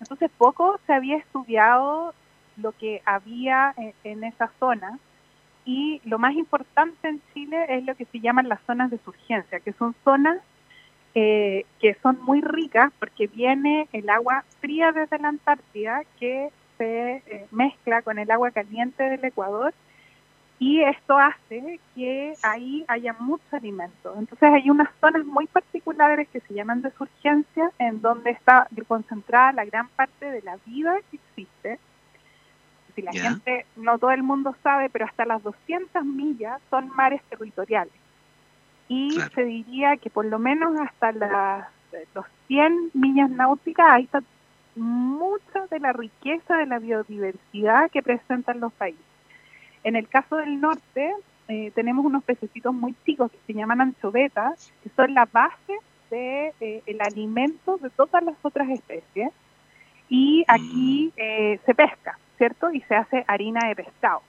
Entonces, 0.00 0.30
poco 0.36 0.78
se 0.86 0.92
había 0.92 1.16
estudiado 1.16 2.14
lo 2.56 2.72
que 2.72 3.02
había 3.04 3.74
en, 4.04 4.24
esa 4.24 4.50
zona 4.58 4.98
y 5.64 6.00
lo 6.04 6.18
más 6.18 6.34
importante 6.34 7.08
en 7.08 7.20
Chile 7.32 7.66
es 7.68 7.84
lo 7.84 7.94
que 7.94 8.04
se 8.06 8.20
llaman 8.20 8.48
las 8.48 8.60
zonas 8.62 8.90
de 8.90 8.98
surgencia, 8.98 9.60
que 9.60 9.72
son 9.72 9.94
zonas 10.04 10.38
eh, 11.14 11.64
que 11.80 11.94
son 12.02 12.18
muy 12.22 12.40
ricas 12.40 12.92
porque 12.98 13.28
viene 13.28 13.88
el 13.92 14.10
agua 14.10 14.44
fría 14.60 14.92
desde 14.92 15.18
la 15.18 15.28
Antártida 15.28 16.02
que 16.18 16.50
se 16.76 17.22
eh, 17.26 17.46
mezcla 17.50 18.02
con 18.02 18.18
el 18.18 18.30
agua 18.30 18.50
caliente 18.50 19.02
del 19.04 19.24
Ecuador 19.24 19.72
y 20.58 20.80
esto 20.82 21.18
hace 21.18 21.80
que 21.94 22.34
ahí 22.42 22.84
haya 22.88 23.12
mucho 23.14 23.44
alimento. 23.50 24.14
Entonces 24.16 24.50
hay 24.52 24.70
unas 24.70 24.88
zonas 25.00 25.24
muy 25.26 25.46
particulares 25.46 26.28
que 26.28 26.40
se 26.40 26.54
llaman 26.54 26.82
de 26.82 26.90
surgencia, 26.92 27.70
en 27.78 28.00
donde 28.00 28.30
está 28.30 28.68
concentrada 28.86 29.52
la 29.52 29.64
gran 29.64 29.88
parte 29.88 30.30
de 30.30 30.42
la 30.42 30.56
vida 30.64 30.96
que 31.10 31.16
existe. 31.16 31.78
Si 32.94 33.02
la 33.02 33.12
gente, 33.12 33.66
no 33.74 33.98
todo 33.98 34.12
el 34.12 34.22
mundo 34.22 34.54
sabe, 34.62 34.88
pero 34.88 35.04
hasta 35.04 35.24
las 35.24 35.42
200 35.42 36.04
millas 36.04 36.60
son 36.70 36.88
mares 36.94 37.20
territoriales. 37.28 37.92
Y 38.88 39.18
se 39.34 39.44
diría 39.44 39.96
que 39.96 40.10
por 40.10 40.24
lo 40.26 40.38
menos 40.38 40.78
hasta 40.78 41.10
las 41.12 41.68
los 42.14 42.26
100 42.48 42.90
millas 42.94 43.30
náuticas 43.30 43.86
ahí 43.88 44.04
está 44.04 44.20
mucha 44.76 45.66
de 45.70 45.78
la 45.78 45.92
riqueza 45.92 46.56
de 46.56 46.66
la 46.66 46.78
biodiversidad 46.78 47.90
que 47.90 48.02
presentan 48.02 48.60
los 48.60 48.72
países. 48.72 49.13
En 49.84 49.96
el 49.96 50.08
caso 50.08 50.36
del 50.36 50.60
norte, 50.60 51.14
eh, 51.46 51.70
tenemos 51.74 52.06
unos 52.06 52.24
pececitos 52.24 52.74
muy 52.74 52.94
chicos 53.04 53.30
que 53.30 53.38
se 53.46 53.52
llaman 53.52 53.82
anchovetas, 53.82 54.72
que 54.82 54.88
son 54.96 55.12
la 55.12 55.26
base 55.30 55.72
del 56.10 56.52
de, 56.60 56.82
eh, 56.86 56.98
alimento 57.00 57.76
de 57.76 57.90
todas 57.90 58.22
las 58.24 58.34
otras 58.42 58.68
especies. 58.70 59.30
Y 60.08 60.44
aquí 60.48 61.12
mm. 61.14 61.20
eh, 61.20 61.60
se 61.66 61.74
pesca, 61.74 62.18
¿cierto? 62.38 62.72
Y 62.72 62.80
se 62.82 62.96
hace 62.96 63.24
harina 63.26 63.68
de 63.68 63.76
pescado. 63.76 64.22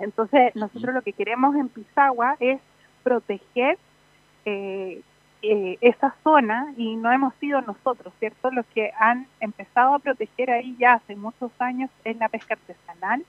Entonces, 0.00 0.54
nosotros 0.56 0.92
lo 0.92 1.02
que 1.02 1.12
queremos 1.12 1.54
en 1.54 1.68
Pisagua 1.68 2.36
es 2.40 2.60
proteger 3.02 3.78
esa 5.80 6.14
zona 6.22 6.74
y 6.76 6.96
no 6.96 7.12
hemos 7.12 7.34
sido 7.36 7.60
nosotros, 7.62 8.12
¿cierto? 8.18 8.50
Los 8.50 8.66
que 8.66 8.92
han 8.98 9.26
empezado 9.40 9.94
a 9.94 9.98
proteger 9.98 10.50
ahí 10.50 10.74
ya 10.78 10.94
hace 10.94 11.16
muchos 11.16 11.50
años 11.58 11.90
es 12.04 12.16
la 12.16 12.28
pesca 12.28 12.54
artesanal 12.54 13.24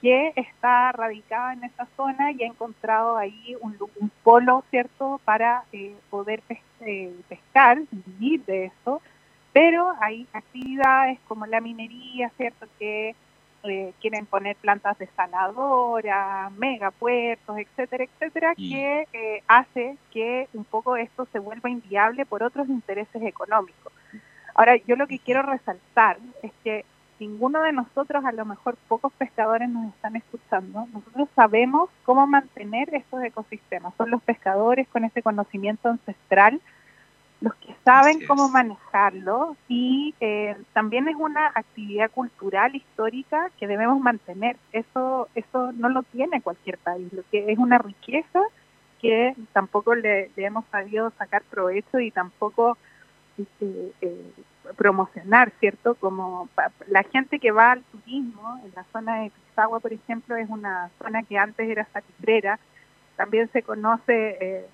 que 0.00 0.32
está 0.36 0.92
radicada 0.92 1.52
en 1.52 1.64
esa 1.64 1.86
zona 1.96 2.32
y 2.32 2.42
ha 2.42 2.46
encontrado 2.46 3.16
ahí 3.16 3.56
un, 3.60 3.76
polo, 4.22 4.64
¿cierto?, 4.70 5.20
para 5.24 5.64
eh, 5.72 5.94
poder 6.08 6.42
eh, 6.80 7.14
pescar, 7.28 7.80
vivir 7.90 8.44
de 8.46 8.66
eso, 8.66 9.02
pero 9.52 9.92
hay 10.00 10.26
actividades 10.32 11.18
como 11.28 11.46
la 11.46 11.60
minería, 11.60 12.30
¿cierto?, 12.36 12.66
que 12.78 13.14
eh, 13.64 13.92
quieren 14.00 14.24
poner 14.24 14.56
plantas 14.56 14.98
desaladoras, 14.98 16.50
megapuertos, 16.52 17.58
etcétera, 17.58 18.04
etcétera, 18.04 18.54
que 18.54 19.42
hace 19.46 19.98
que 20.10 20.48
un 20.54 20.64
poco 20.64 20.96
esto 20.96 21.26
se 21.30 21.38
vuelva 21.38 21.68
inviable 21.68 22.24
por 22.24 22.42
otros 22.42 22.68
intereses 22.68 23.22
económicos. 23.22 23.92
Ahora, 24.54 24.76
yo 24.76 24.96
lo 24.96 25.06
que 25.06 25.18
quiero 25.18 25.42
resaltar 25.42 26.16
es 26.42 26.52
que 26.64 26.86
ninguno 27.20 27.62
de 27.62 27.72
nosotros, 27.72 28.24
a 28.24 28.32
lo 28.32 28.44
mejor 28.44 28.76
pocos 28.88 29.12
pescadores 29.12 29.68
nos 29.68 29.94
están 29.94 30.16
escuchando, 30.16 30.88
nosotros 30.92 31.28
sabemos 31.36 31.90
cómo 32.04 32.26
mantener 32.26 32.92
estos 32.94 33.22
ecosistemas. 33.22 33.94
Son 33.96 34.10
los 34.10 34.22
pescadores 34.22 34.88
con 34.88 35.04
ese 35.04 35.22
conocimiento 35.22 35.88
ancestral 35.88 36.60
los 37.40 37.54
que 37.54 37.74
saben 37.84 38.26
cómo 38.26 38.48
manejarlo 38.48 39.56
y 39.66 40.14
eh, 40.20 40.56
también 40.74 41.08
es 41.08 41.16
una 41.16 41.46
actividad 41.54 42.10
cultural 42.10 42.74
histórica 42.76 43.50
que 43.58 43.66
debemos 43.66 43.98
mantener. 44.00 44.56
Eso 44.72 45.28
eso 45.34 45.72
no 45.72 45.88
lo 45.88 46.02
tiene 46.02 46.42
cualquier 46.42 46.76
país, 46.78 47.10
lo 47.12 47.22
que 47.30 47.50
es 47.50 47.58
una 47.58 47.78
riqueza 47.78 48.40
que 49.00 49.34
tampoco 49.54 49.94
le, 49.94 50.30
hemos 50.36 50.66
sabido 50.66 51.10
sacar 51.16 51.42
provecho 51.44 51.98
y 51.98 52.10
tampoco 52.10 52.76
eh, 53.60 54.32
promocionar, 54.76 55.52
¿cierto? 55.60 55.94
Como 55.94 56.48
la 56.88 57.02
gente 57.04 57.38
que 57.38 57.50
va 57.50 57.72
al 57.72 57.82
turismo 57.82 58.60
en 58.64 58.72
la 58.74 58.84
zona 58.92 59.22
de 59.22 59.30
Pisagua, 59.30 59.80
por 59.80 59.92
ejemplo, 59.92 60.36
es 60.36 60.48
una 60.48 60.90
zona 60.98 61.22
que 61.22 61.38
antes 61.38 61.68
era 61.68 61.86
salitrera, 61.92 62.58
también 63.16 63.50
se 63.52 63.62
conoce 63.62 64.38
eh, 64.40 64.66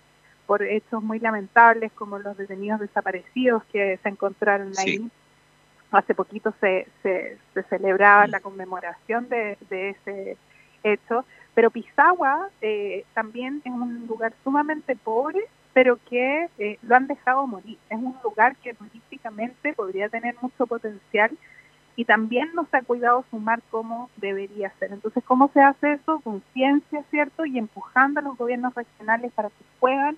por 0.47 0.63
hechos 0.63 1.03
muy 1.03 1.19
lamentables 1.19 1.93
como 1.93 2.19
los 2.19 2.37
detenidos 2.37 2.81
desaparecidos 2.81 3.65
que 3.73 3.99
se 4.03 4.09
encontraron 4.09 4.73
ahí. 4.79 5.11
Hace 5.91 6.15
poquito 6.15 6.53
se, 6.61 6.89
se, 7.03 7.39
celebraba 7.69 8.27
mm. 8.27 8.31
la 8.31 8.41
conmemoración 8.41 9.29
de, 9.29 9.57
ese 9.71 10.37
hecho, 10.83 11.25
pero 11.55 11.71
Pisagua 11.71 12.51
eh, 12.61 13.05
también 13.15 13.63
es 13.65 13.73
un 13.73 14.07
lugar 14.07 14.33
sumamente 14.45 14.95
pobre, 14.95 15.41
pero 15.77 15.99
que 16.09 16.49
eh, 16.59 16.79
lo 16.81 16.97
han 16.97 17.07
dejado 17.07 17.47
morir. 17.47 17.77
Es 17.91 17.99
un 17.99 18.17
lugar 18.25 18.57
que 18.57 18.73
turísticamente 18.73 19.75
podría 19.75 20.09
tener 20.09 20.35
mucho 20.41 20.67
potencial 20.67 21.37
y 21.97 22.07
también 22.07 22.49
no 22.55 22.67
se 22.71 22.79
ha 22.79 22.83
cuidado 22.83 23.27
sumar 23.31 23.61
como 23.71 24.09
debería 24.17 24.73
ser. 24.79 24.95
Entonces, 24.95 25.23
¿cómo 25.25 25.51
se 25.53 25.61
hace 25.61 25.93
eso? 25.93 26.21
Con 26.21 26.43
ciencia, 26.55 27.05
¿cierto? 27.11 27.45
Y 27.45 27.59
empujando 27.59 28.21
a 28.21 28.23
los 28.23 28.39
gobiernos 28.39 28.75
regionales 28.75 29.31
para 29.35 29.51
que 29.51 29.65
puedan 29.79 30.17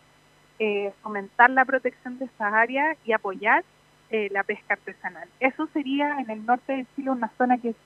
eh, 0.61 0.93
fomentar 1.03 1.51
la 1.51 1.65
protección 1.65 2.21
de 2.21 2.27
esas 2.27 2.53
áreas 2.53 2.97
y 3.05 3.11
apoyar 3.11 3.65
eh, 4.11 4.29
la 4.31 4.45
pesca 4.45 4.75
artesanal. 4.75 5.29
Eso 5.41 5.67
sería 5.73 6.21
en 6.21 6.31
el 6.31 6.47
norte 6.47 6.73
de 6.73 6.87
Chile 6.95 7.11
una 7.11 7.33
zona 7.37 7.59
que 7.59 7.71
es 7.71 7.77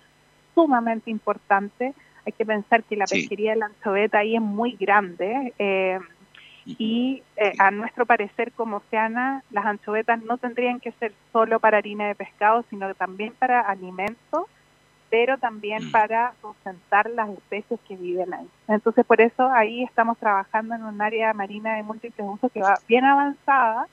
sumamente 0.55 1.11
importante. 1.11 1.95
Hay 2.27 2.33
que 2.33 2.45
pensar 2.45 2.83
que 2.85 2.97
la 2.97 3.07
pesquería 3.07 3.53
de 3.53 3.61
la 3.61 3.67
anchoveta 3.67 4.19
ahí 4.19 4.37
es 4.37 4.43
muy 4.43 4.77
grande 4.77 5.55
eh, 5.59 5.99
y 6.65 7.23
a 7.59 7.71
nuestro 7.71 8.07
parecer 8.07 8.53
como 8.53 8.77
Oceana, 8.77 9.43
las 9.51 9.67
anchovetas 9.67 10.23
no 10.23 10.39
tendrían 10.39 10.81
que 10.81 10.93
ser 10.93 11.13
solo 11.33 11.59
para 11.59 11.79
harina 11.79 12.07
de 12.07 12.15
pescado, 12.15 12.65
sino 12.71 12.95
también 12.95 13.33
para 13.39 13.61
alimentos 13.61 14.47
pero 15.13 15.37
también 15.37 15.89
mm. 15.89 15.91
para 15.91 16.33
sustentar 16.41 17.11
las 17.11 17.29
especies 17.29 17.79
que 17.87 17.97
viven 17.97 18.33
ahí. 18.33 18.49
Entonces, 18.67 19.05
por 19.05 19.21
eso 19.21 19.47
ahí 19.53 19.85
estamos 19.85 20.17
trabajando 20.17 20.75
en 20.75 20.85
un 20.85 21.03
área 21.03 21.35
marina 21.35 21.75
de 21.75 21.83
múltiples 21.83 22.27
usos 22.27 22.51
que 22.51 22.63
va 22.63 22.79
bien 22.89 23.05
avanzada 23.05 23.89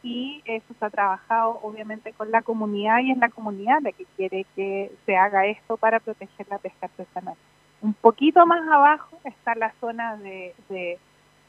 y 0.00 0.42
eso 0.44 0.72
se 0.78 0.84
ha 0.84 0.90
trabajado 0.90 1.58
obviamente 1.60 2.12
con 2.12 2.30
la 2.30 2.42
comunidad 2.42 3.00
y 3.00 3.10
es 3.10 3.18
la 3.18 3.30
comunidad 3.30 3.80
la 3.82 3.90
que 3.90 4.04
quiere 4.16 4.46
que 4.54 4.92
se 5.04 5.16
haga 5.16 5.44
esto 5.46 5.76
para 5.76 5.98
proteger 5.98 6.46
la 6.48 6.58
pesca 6.58 6.86
artesanal. 6.86 7.34
Un 7.82 7.94
poquito 7.94 8.46
más 8.46 8.62
abajo 8.68 9.18
está 9.24 9.56
la 9.56 9.72
zona 9.80 10.16
de, 10.18 10.54
de 10.68 11.00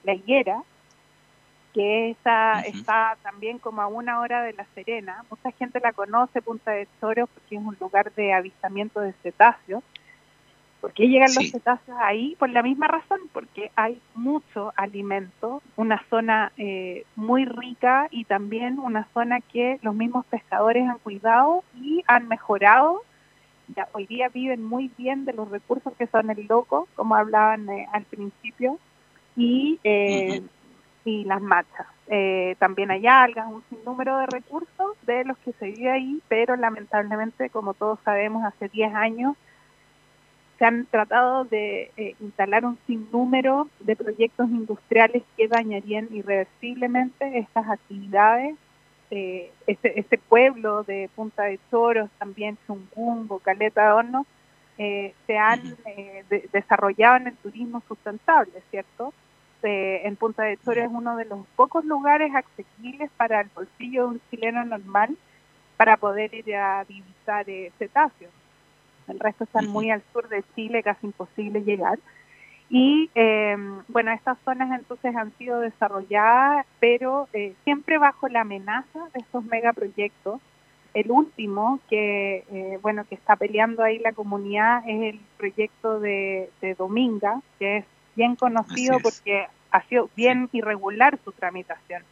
la 0.06 0.14
higuera, 0.14 0.64
que 1.76 2.12
esa 2.12 2.62
está 2.62 3.18
también 3.22 3.60
como 3.60 3.82
a 3.82 3.88
una 3.88 4.22
hora 4.22 4.44
de 4.44 4.54
La 4.54 4.66
Serena. 4.74 5.26
Mucha 5.30 5.52
gente 5.52 5.82
la 5.82 5.92
conoce, 5.92 6.42
Punta 6.42 6.72
de 6.72 6.88
Toro, 7.02 7.28
porque 7.28 7.58
es 7.58 7.62
un 7.62 7.76
lugar 7.80 8.14
de 8.14 8.32
avistamiento 8.32 9.02
de 9.02 9.12
cetáceos. 9.22 9.84
¿Por 10.80 10.94
qué 10.94 11.10
llegan 11.10 11.34
los 11.36 11.52
cetáceos 11.52 11.98
ahí? 12.00 12.38
Por 12.40 12.50
la 12.52 12.64
misma 12.64 12.88
razón, 12.88 13.20
porque 13.34 13.72
hay 13.76 14.00
mucho 14.14 14.72
alimento, 14.78 15.62
una 15.76 16.02
zona 16.10 16.54
eh, 16.58 17.06
muy 17.18 17.44
rica 17.44 18.08
y 18.10 18.24
también 18.24 18.80
una 18.80 19.08
zona 19.14 19.42
que 19.42 19.78
los 19.82 19.96
mismos 19.96 20.26
pescadores 20.28 20.88
han 20.88 21.00
cuidado 21.00 21.64
y 21.82 22.04
han 22.08 22.30
mejorado. 22.30 23.02
Ya, 23.76 23.90
hoy 23.92 24.06
día 24.06 24.30
viven 24.30 24.64
muy 24.64 24.92
bien 24.98 25.26
de 25.26 25.34
los 25.34 25.50
recursos 25.50 25.92
que 25.98 26.08
son 26.08 26.30
el 26.30 26.46
loco, 26.48 26.88
como 26.96 27.16
hablaban 27.16 27.68
eh, 27.68 27.88
al 27.92 28.04
principio, 28.04 28.80
y 29.36 29.80
eh, 29.84 30.42
y 31.06 31.24
las 31.24 31.42
machas. 31.42 31.88
Eh, 32.08 32.56
también 32.60 32.92
hay 32.92 33.08
algas, 33.08 33.48
un 33.48 33.64
sinnúmero 33.70 34.18
de 34.18 34.26
recursos 34.26 34.98
de 35.04 35.24
los 35.24 35.38
que 35.38 35.54
se 35.54 35.72
vive 35.72 35.92
ahí, 35.92 36.22
pero 36.28 36.56
lamentablemente, 36.56 37.50
como 37.50 37.74
todos 37.74 38.00
sabemos, 38.04 38.44
hace 38.44 38.68
10 38.68 38.94
años 38.94 39.36
se 40.58 40.66
han 40.66 40.86
tratado 40.86 41.46
de 41.46 41.92
eh, 41.98 42.16
instalar 42.22 42.66
un 42.66 42.78
sinnúmero 42.88 43.70
de 43.82 43.96
proyectos 43.96 44.50
industriales 44.50 45.24
que 45.38 45.48
dañarían 45.48 46.08
irreversiblemente 46.12 47.38
estas 47.38 47.70
actividades. 47.70 48.56
Eh, 49.12 49.52
este, 49.68 50.00
este, 50.00 50.18
pueblo 50.18 50.84
de 50.84 51.10
Punta 51.16 51.44
de 51.44 51.60
Choros, 51.70 52.10
también 52.18 52.58
Chungungo, 52.66 53.40
Caleta 53.40 53.86
de 53.86 53.92
Horno, 53.92 54.26
se 54.78 55.38
han 55.38 55.78
desarrollado 56.52 57.18
en 57.18 57.28
el 57.28 57.36
turismo 57.38 57.82
sustentable, 57.88 58.62
¿cierto? 58.72 59.14
En 59.64 60.16
Punta 60.16 60.44
de 60.44 60.58
Toro 60.58 60.82
es 60.82 60.90
uno 60.92 61.16
de 61.18 61.26
los 61.26 61.46
pocos 61.56 61.84
lugares 61.86 62.34
accesibles 62.36 63.10
para 63.18 63.42
el 63.42 63.50
bolsillo 63.54 64.04
de 64.04 64.10
un 64.10 64.22
chileno 64.30 64.64
normal 64.64 65.18
para 65.78 65.98
poder 65.98 66.34
ir 66.34 66.56
a 66.56 66.84
divisar 66.86 67.50
eh, 67.50 67.72
cetáceos. 67.78 68.32
El 69.08 69.20
resto 69.20 69.44
están 69.44 69.68
muy 69.68 69.92
al 69.92 70.02
sur 70.14 70.28
de 70.30 70.44
Chile, 70.56 70.82
casi 70.82 71.08
imposible 71.08 71.62
llegar. 71.62 72.00
Y 72.70 73.12
em, 73.14 73.84
bueno, 73.88 74.12
estas 74.12 74.38
zonas 74.44 74.80
entonces 74.80 75.16
han 75.16 75.32
sido 75.38 75.60
desarrolladas, 75.60 76.66
pero 76.80 77.28
eh, 77.34 77.54
siempre 77.64 78.00
bajo 78.00 78.28
la 78.28 78.42
amenaza 78.42 79.08
de 79.14 79.20
estos 79.20 79.44
megaproyectos. 79.46 80.42
El 80.96 81.12
último 81.12 81.80
que 81.90 82.46
eh, 82.50 82.80
bueno 82.82 83.04
que 83.08 83.16
está 83.16 83.36
peleando 83.36 83.84
ahí 83.84 84.00
la 84.00 84.14
comunidad 84.14 84.82
es 84.88 85.14
el 85.14 85.20
proyecto 85.38 86.00
de, 86.00 86.50
de 86.62 86.74
Dominga, 86.74 87.42
que 87.60 87.78
es 87.78 87.86
bien 88.16 88.36
conocido 88.36 89.00
porque 89.00 89.48
ha 89.72 89.82
sido 89.84 90.10
bien 90.16 90.50
irregular 90.54 91.20
su 91.24 91.32
tramitación. 91.32 92.04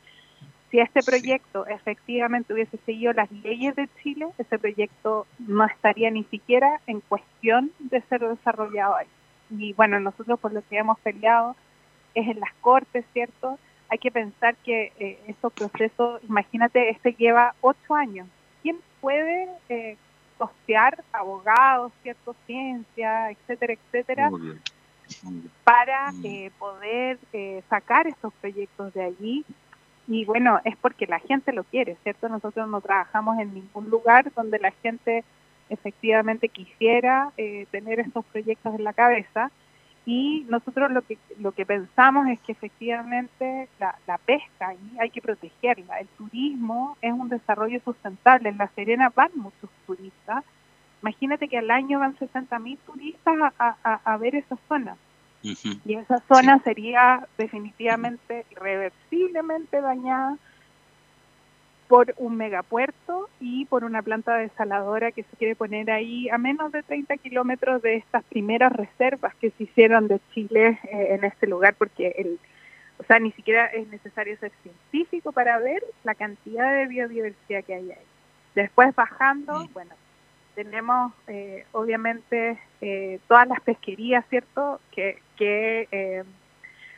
Si 0.70 0.80
este 0.80 1.02
proyecto 1.04 1.68
efectivamente 1.68 2.52
hubiese 2.54 2.78
seguido 2.86 3.14
las 3.14 3.32
leyes 3.32 3.76
de 3.76 3.88
Chile, 4.02 4.28
ese 4.38 4.58
proyecto 4.58 5.28
no 5.38 5.66
estaría 5.66 6.10
ni 6.10 6.24
siquiera 6.26 6.82
en 6.88 7.00
cuestión 7.02 7.72
de 7.78 8.02
ser 8.02 8.22
desarrollado 8.28 8.96
ahí. 8.96 9.08
Y 9.52 9.74
bueno, 9.74 10.00
nosotros 10.00 10.40
por 10.40 10.52
lo 10.52 10.64
que 10.68 10.78
hemos 10.78 11.00
peleado 11.00 11.56
es 12.16 12.28
en 12.28 12.40
las 12.40 12.54
cortes, 12.62 13.06
¿cierto? 13.14 13.60
Hay 13.90 14.00
que 14.00 14.12
pensar 14.12 14.56
que 14.58 14.92
eh, 14.98 15.20
estos 15.28 15.54
procesos, 15.54 16.22
imagínate, 16.28 16.90
este 16.90 17.14
lleva 17.14 17.54
ocho 17.62 17.94
años. 17.94 18.28
¿Quién 18.64 18.78
puede 19.00 19.48
eh, 19.70 19.96
costear 20.40 21.04
abogados, 21.12 21.92
cierto, 22.02 22.36
ciencia, 22.48 23.30
etcétera, 23.30 23.74
etcétera? 23.74 24.32
Para 25.64 26.12
mm. 26.12 26.26
eh, 26.26 26.52
poder 26.60 27.20
eh, 27.34 27.64
sacar 27.70 28.08
estos 28.08 28.34
proyectos 28.36 28.94
de 28.94 29.04
allí. 29.04 29.46
Y 30.08 30.26
bueno, 30.26 30.60
es 30.66 30.76
porque 30.78 31.08
la 31.08 31.20
gente 31.20 31.54
lo 31.54 31.64
quiere, 31.64 31.98
¿cierto? 32.04 32.28
Nosotros 32.28 32.68
no 32.68 32.82
trabajamos 32.82 33.40
en 33.40 33.54
ningún 33.54 33.90
lugar 33.90 34.32
donde 34.36 34.60
la 34.60 34.72
gente 34.84 35.24
efectivamente 35.70 36.50
quisiera 36.50 37.32
eh, 37.38 37.68
tener 37.72 38.00
estos 38.00 38.26
proyectos 38.26 38.76
en 38.76 38.84
la 38.84 38.94
cabeza. 38.94 39.52
Y 40.06 40.46
nosotros 40.50 40.92
lo 40.92 41.02
que, 41.02 41.18
lo 41.40 41.54
que 41.54 41.66
pensamos 41.66 42.28
es 42.28 42.38
que 42.42 42.52
efectivamente 42.52 43.70
la, 43.80 43.98
la 44.06 44.18
pesca 44.18 44.68
ahí 44.68 44.98
hay 45.00 45.10
que 45.10 45.22
protegerla. 45.22 46.02
El 46.02 46.08
turismo 46.10 46.98
es 47.02 47.14
un 47.14 47.30
desarrollo 47.30 47.80
sustentable. 47.86 48.50
En 48.50 48.58
La 48.58 48.68
Serena 48.76 49.10
van 49.16 49.32
muchos 49.36 49.70
turistas 49.88 50.44
Imagínate 51.04 51.50
que 51.50 51.58
al 51.58 51.70
año 51.70 52.00
van 52.00 52.16
60.000 52.16 52.78
turistas 52.86 53.54
a, 53.60 54.18
ver 54.18 54.36
esa 54.36 54.58
zona. 54.70 54.96
Y 55.42 55.96
esa 55.96 56.24
zona 56.30 56.60
sería 56.64 57.28
definitivamente, 57.38 58.46
irreversiblemente 58.52 59.82
dañada 59.82 60.38
por 61.90 62.14
un 62.16 62.38
megapuerto 62.38 63.30
y 63.42 63.66
por 63.66 63.84
una 63.84 64.02
planta 64.02 64.38
desaladora 64.38 65.12
que 65.12 65.24
se 65.24 65.36
quiere 65.36 65.58
poner 65.58 65.92
ahí 65.92 66.30
a 66.30 66.38
menos 66.38 66.72
de 66.72 66.82
30 66.82 67.18
kilómetros 67.18 67.82
de 67.82 67.98
estas 67.98 68.24
primeras 68.24 68.72
reservas 68.72 69.36
que 69.36 69.52
se 69.52 69.66
hicieron 69.66 70.08
de 70.08 70.22
Chile 70.34 70.80
eh, 70.84 71.16
en 71.16 71.26
este 71.26 71.48
lugar, 71.48 71.76
porque 71.78 72.16
el, 72.18 72.40
o 72.98 73.04
sea, 73.04 73.20
ni 73.20 73.34
siquiera 73.34 73.66
es 73.66 73.90
necesario 73.90 74.38
ser 74.38 74.54
científico 74.64 75.34
para 75.34 75.60
ver 75.60 75.84
la 76.06 76.16
cantidad 76.16 76.74
de 76.74 76.88
biodiversidad 76.88 77.66
que 77.66 77.74
hay 77.74 77.92
ahí. 77.92 78.08
Después 78.56 78.96
bajando, 78.96 79.68
bueno, 79.74 79.94
tenemos 80.56 81.14
eh, 81.28 81.66
obviamente 81.72 82.60
eh, 82.82 83.20
todas 83.28 83.48
las 83.48 83.62
pesquerías, 83.62 84.26
¿cierto? 84.30 84.80
Que, 84.92 85.22
que 85.38 85.88
eh, 85.92 86.24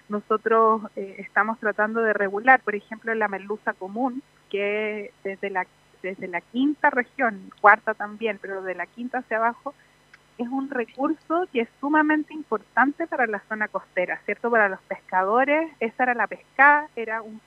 nosotros 0.09 0.83
estamos 0.95 1.59
tratando 1.59 2.01
de 2.01 2.13
regular, 2.13 2.61
por 2.61 2.75
ejemplo, 2.75 3.13
la 3.15 3.27
merluza 3.27 3.73
común, 3.73 4.21
que 4.49 5.11
desde 5.23 5.49
la, 5.49 5.65
desde 6.03 6.27
la 6.27 6.41
quinta 6.41 6.91
región, 6.91 7.51
cuarta 7.59 7.95
también, 7.95 8.37
pero 8.39 8.61
de 8.61 8.75
la 8.75 8.85
quinta 8.85 9.19
hacia 9.19 9.37
abajo, 9.37 9.73
es 10.37 10.47
un 10.47 10.69
recurso 10.69 11.47
que 11.51 11.61
es 11.61 11.69
sumamente 11.79 12.33
importante 12.33 13.07
para 13.07 13.25
la 13.25 13.41
zona 13.47 13.67
costera, 13.67 14.19
¿cierto? 14.25 14.51
Para 14.51 14.69
los 14.69 14.81
pescadores, 14.81 15.71
esa 15.79 16.03
era 16.03 16.13
la 16.13 16.27
pesca, 16.27 16.87
era 16.95 17.21
un, 17.21 17.41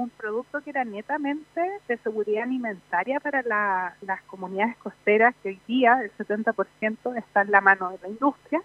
un 0.00 0.10
producto 0.10 0.60
que 0.62 0.70
era 0.70 0.84
netamente 0.84 1.60
de 1.86 1.96
seguridad 1.98 2.44
alimentaria 2.44 3.20
para 3.20 3.42
las 3.42 4.22
comunidades 4.22 4.76
costeras 4.78 5.34
que 5.42 5.50
hoy 5.50 5.60
día 5.66 6.00
el 6.02 6.12
70% 6.16 7.16
está 7.16 7.42
en 7.42 7.50
la 7.50 7.60
mano 7.60 7.90
de 7.90 7.98
la 8.02 8.08
industria 8.08 8.62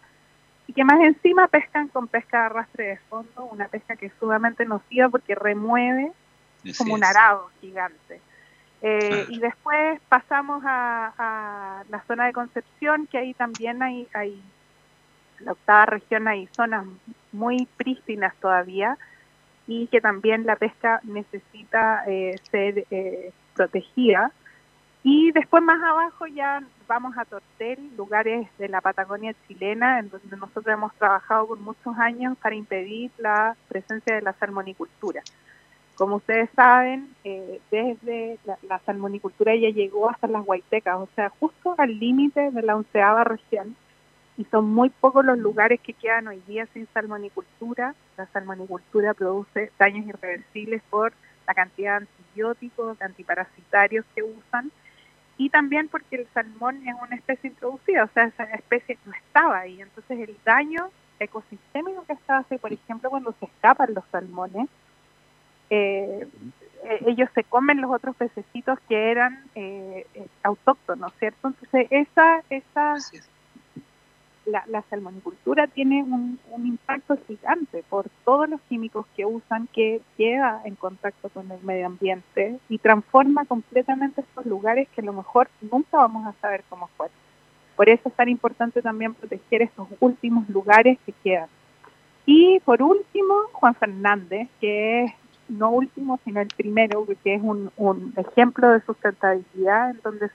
y 0.68 0.74
que 0.74 0.84
más 0.84 1.00
encima 1.02 1.48
pescan 1.48 1.88
con 1.90 2.08
pesca 2.08 2.40
de 2.40 2.46
arrastre 2.46 2.88
de 2.88 2.98
fondo, 3.10 3.46
una 3.52 3.68
pesca 3.68 3.96
que 3.96 4.08
es 4.08 4.14
sumamente 4.20 4.66
nociva 4.66 5.10
porque 5.10 5.36
remueve 5.36 6.12
como 6.78 6.96
un 6.96 7.04
arado 7.04 7.50
gigante. 7.62 8.20
Eh, 8.82 9.26
y 9.30 9.40
después 9.40 10.00
pasamos 10.10 10.64
a, 10.66 11.84
la 11.90 12.04
zona 12.08 12.26
de 12.26 12.34
Concepción, 12.34 13.08
que 13.08 13.18
ahí 13.18 13.34
también 13.34 13.82
hay, 13.84 14.08
hay 14.14 14.42
la 15.40 15.52
octava 15.52 15.86
región, 15.86 16.28
hay 16.28 16.48
zonas 16.48 16.86
muy 17.32 17.68
prístinas 17.78 18.34
todavía 18.40 18.98
y 19.68 19.88
que 19.88 20.02
también 20.02 20.46
la 20.46 20.56
pesca 20.56 21.02
necesita 21.04 22.04
eh, 22.08 22.36
ser 22.52 22.86
eh, 22.92 23.32
protegida. 23.56 24.32
Y 25.04 25.32
después 25.32 25.62
más 25.62 25.82
abajo 25.84 26.26
ya 26.28 26.64
vamos 26.88 27.18
a 27.18 27.26
Tortel, 27.26 27.92
lugares 27.96 28.48
de 28.58 28.70
la 28.70 28.82
Patagonia 28.82 29.36
chilena, 29.48 30.00
en 30.00 30.10
donde 30.10 30.38
nosotros 30.38 30.68
hemos 30.68 30.94
trabajado 30.96 31.48
por 31.48 31.60
muchos 31.60 31.98
años 31.98 32.38
para 32.42 32.56
impedir 32.56 33.12
la 33.18 33.56
presencia 33.68 34.16
de 34.16 34.22
la 34.22 34.34
salmonicultura. 34.34 35.22
Como 35.96 36.18
ustedes 36.18 36.50
saben, 36.56 37.10
eh, 37.24 37.62
desde 37.72 38.38
la, 38.68 38.80
salmonicultura 38.80 39.56
ya 39.56 39.70
llegó 39.70 40.10
hasta 40.10 40.28
las 40.28 40.46
Huaytecas, 40.46 40.98
o 40.98 41.10
sea, 41.16 41.30
justo 41.40 41.74
al 41.78 41.98
límite 42.00 42.52
de 42.52 42.62
la 42.62 42.76
onceava 42.76 43.24
región, 43.24 43.76
y 44.38 44.46
son 44.46 44.74
muy 44.74 44.90
pocos 44.90 45.24
los 45.26 45.38
lugares 45.38 45.80
que 45.80 45.94
quedan 45.94 46.28
hoy 46.28 46.42
día 46.48 46.68
sin 46.74 46.88
salmonicultura. 46.94 47.96
La 48.18 48.26
salmonicultura 48.28 49.14
produce 49.14 49.72
daños 49.80 50.06
irreversibles 50.08 50.82
por 50.90 51.14
la 51.48 51.54
cantidad 51.54 52.00
de 52.02 52.08
antibióticos, 52.08 53.02
antiparasitarios 53.02 54.06
que 54.14 54.24
usan, 54.24 54.72
y 55.38 55.50
también 55.50 55.90
porque 55.90 56.16
el 56.18 56.28
salmón 56.34 56.88
es 56.88 56.96
una 57.02 57.16
especie 57.16 57.50
introducida, 57.50 58.06
o 58.06 58.10
sea, 58.14 58.26
esa 58.26 58.44
especie 58.46 58.98
no 59.06 59.14
estaba 59.14 59.60
ahí. 59.60 59.82
Entonces 59.82 60.30
el 60.30 60.38
daño 60.44 60.90
ecosistémico 61.20 62.06
que 62.06 62.16
se 62.16 62.32
hace, 62.32 62.58
por 62.58 62.72
ejemplo, 62.74 63.10
cuando 63.10 63.34
se 63.40 63.46
escapan 63.46 63.94
los 63.94 64.04
salmones, 64.12 64.70
eh, 65.70 66.28
eh, 66.86 67.00
ellos 67.08 67.30
se 67.34 67.44
comen 67.44 67.82
los 67.82 67.92
otros 67.92 68.16
pececitos 68.16 68.78
que 68.88 69.12
eran 69.12 69.44
eh, 69.56 70.06
eh, 70.14 70.28
autóctonos, 70.44 71.12
¿cierto? 71.20 71.48
Entonces, 71.48 71.88
esa, 71.90 72.44
esa 72.50 72.96
la, 74.46 74.64
la, 74.68 74.84
salmonicultura 74.90 75.68
tiene 75.68 76.04
un, 76.04 76.40
un, 76.52 76.68
impacto 76.68 77.18
gigante 77.28 77.84
por 77.90 78.08
todos 78.24 78.50
los 78.50 78.62
químicos 78.62 79.06
que 79.16 79.26
usan, 79.26 79.68
que 79.74 80.02
queda 80.18 80.62
en 80.66 80.76
contacto 80.76 81.30
con 81.30 81.52
el 81.52 81.62
medio 81.64 81.88
ambiente 81.88 82.60
y 82.70 82.78
transforma 82.78 83.46
completamente 83.46 84.22
estos 84.22 84.46
lugares 84.46 84.88
que 84.90 85.02
a 85.02 85.06
lo 85.06 85.14
mejor 85.14 85.50
nunca 85.62 85.98
vamos 85.98 86.26
a 86.28 86.34
saber 86.42 86.64
cómo 86.70 86.88
fueron. 86.96 87.16
Por 87.76 87.90
eso 87.90 88.10
es 88.10 88.16
tan 88.16 88.30
importante 88.30 88.82
también 88.82 89.14
proteger 89.14 89.64
estos 89.64 89.88
últimos 90.00 90.48
lugares 90.50 90.98
que 91.06 91.12
quedan. 91.24 91.50
Y 92.26 92.60
por 92.62 92.82
último, 92.82 93.34
Juan 93.52 93.76
Fernández, 93.76 94.48
que 94.60 95.04
es 95.04 95.12
no 95.48 95.70
último, 95.70 96.20
sino 96.24 96.42
el 96.42 96.48
primero, 96.48 97.06
que 97.24 97.36
es 97.36 97.42
un, 97.42 97.72
un 97.78 98.14
ejemplo 98.18 98.70
de 98.72 98.82
sustentabilidad 98.82 99.92
en 99.92 100.02
donde 100.04 100.30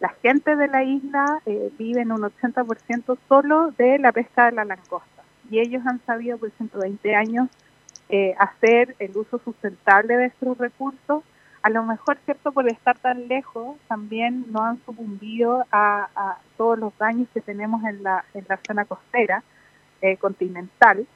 la 0.00 0.10
gente 0.22 0.56
de 0.56 0.68
la 0.68 0.82
isla 0.84 1.40
eh, 1.46 1.70
vive 1.78 2.02
en 2.02 2.12
un 2.12 2.22
80% 2.22 3.18
solo 3.28 3.72
de 3.78 3.98
la 3.98 4.12
pesca 4.12 4.46
de 4.46 4.52
la 4.52 4.64
langosta. 4.64 5.22
Y 5.50 5.60
ellos 5.60 5.82
han 5.86 6.00
sabido 6.04 6.38
por 6.38 6.50
120 6.50 7.14
años 7.14 7.48
eh, 8.08 8.34
hacer 8.38 8.94
el 8.98 9.16
uso 9.16 9.40
sustentable 9.44 10.16
de 10.16 10.26
estos 10.26 10.58
recursos. 10.58 11.22
A 11.62 11.70
lo 11.70 11.82
mejor, 11.84 12.18
cierto, 12.24 12.52
por 12.52 12.68
estar 12.68 12.98
tan 12.98 13.26
lejos, 13.26 13.76
también 13.88 14.46
no 14.50 14.62
han 14.62 14.78
sucumbido 14.84 15.64
a, 15.72 16.08
a 16.14 16.38
todos 16.56 16.78
los 16.78 16.96
daños 16.98 17.28
que 17.32 17.40
tenemos 17.40 17.82
en 17.84 18.02
la, 18.02 18.24
en 18.34 18.44
la 18.48 18.58
zona 18.66 18.84
costera 18.84 19.42
eh, 20.02 20.16
continental 20.18 21.06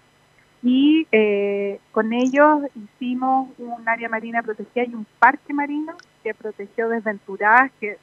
y 0.63 1.07
eh, 1.11 1.81
con 1.93 2.13
ellos 2.13 2.63
hicimos 2.75 3.49
un 3.59 3.89
área 3.89 4.09
marina 4.09 4.43
protegida 4.43 4.85
y 4.85 4.95
un 4.95 5.07
parque 5.19 5.55
marino 5.55 5.95
que 6.23 6.35
protegió 6.35 6.89
desventuradas, 6.89 7.71
que 7.81 7.99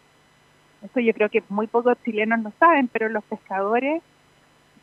eso 0.84 1.00
yo 1.00 1.14
creo 1.14 1.30
que 1.30 1.44
muy 1.50 1.68
pocos 1.68 1.98
chilenos 2.04 2.42
lo 2.42 2.52
saben, 2.60 2.88
pero 2.88 3.10
los 3.10 3.24
pescadores 3.24 4.02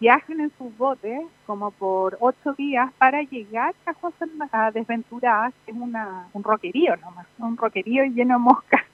viajan 0.01 0.41
en 0.41 0.53
sus 0.59 0.77
botes 0.77 1.23
como 1.47 1.71
por 1.71 2.17
ocho 2.21 2.53
días 2.55 2.93
para 2.99 3.23
llegar 3.23 3.75
a, 3.87 3.95
José, 3.95 4.27
a 4.53 4.71
Desventuradas, 4.71 5.55
que 5.65 5.73
es 5.73 5.77
una, 5.77 6.29
un 6.33 6.43
roquerío 6.43 6.97
nomás, 6.97 7.27
un 7.39 7.57
roquerío 7.57 8.05
lleno 8.05 8.35
de 8.35 8.41
moscas. 8.41 8.83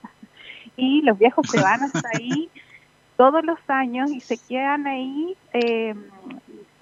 Y 0.77 1.01
los 1.01 1.19
viejos 1.19 1.45
se 1.49 1.61
van 1.61 1.83
hasta 1.83 2.09
ahí 2.17 2.49
todos 3.17 3.43
los 3.43 3.59
años 3.67 4.09
y 4.09 4.21
se 4.21 4.37
quedan 4.37 4.87
ahí 4.87 5.35
eh, 5.53 5.93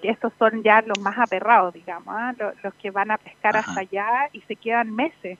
estos 0.02 0.32
son 0.38 0.62
ya 0.62 0.82
los 0.82 0.98
más 1.00 1.18
aperrados, 1.18 1.74
digamos, 1.74 2.14
¿ah? 2.16 2.34
los, 2.62 2.74
que 2.74 2.90
van 2.90 3.10
a 3.10 3.18
pescar 3.18 3.56
hasta 3.56 3.80
allá 3.80 4.28
y 4.32 4.40
se 4.42 4.56
quedan 4.56 4.94
meses 4.94 5.38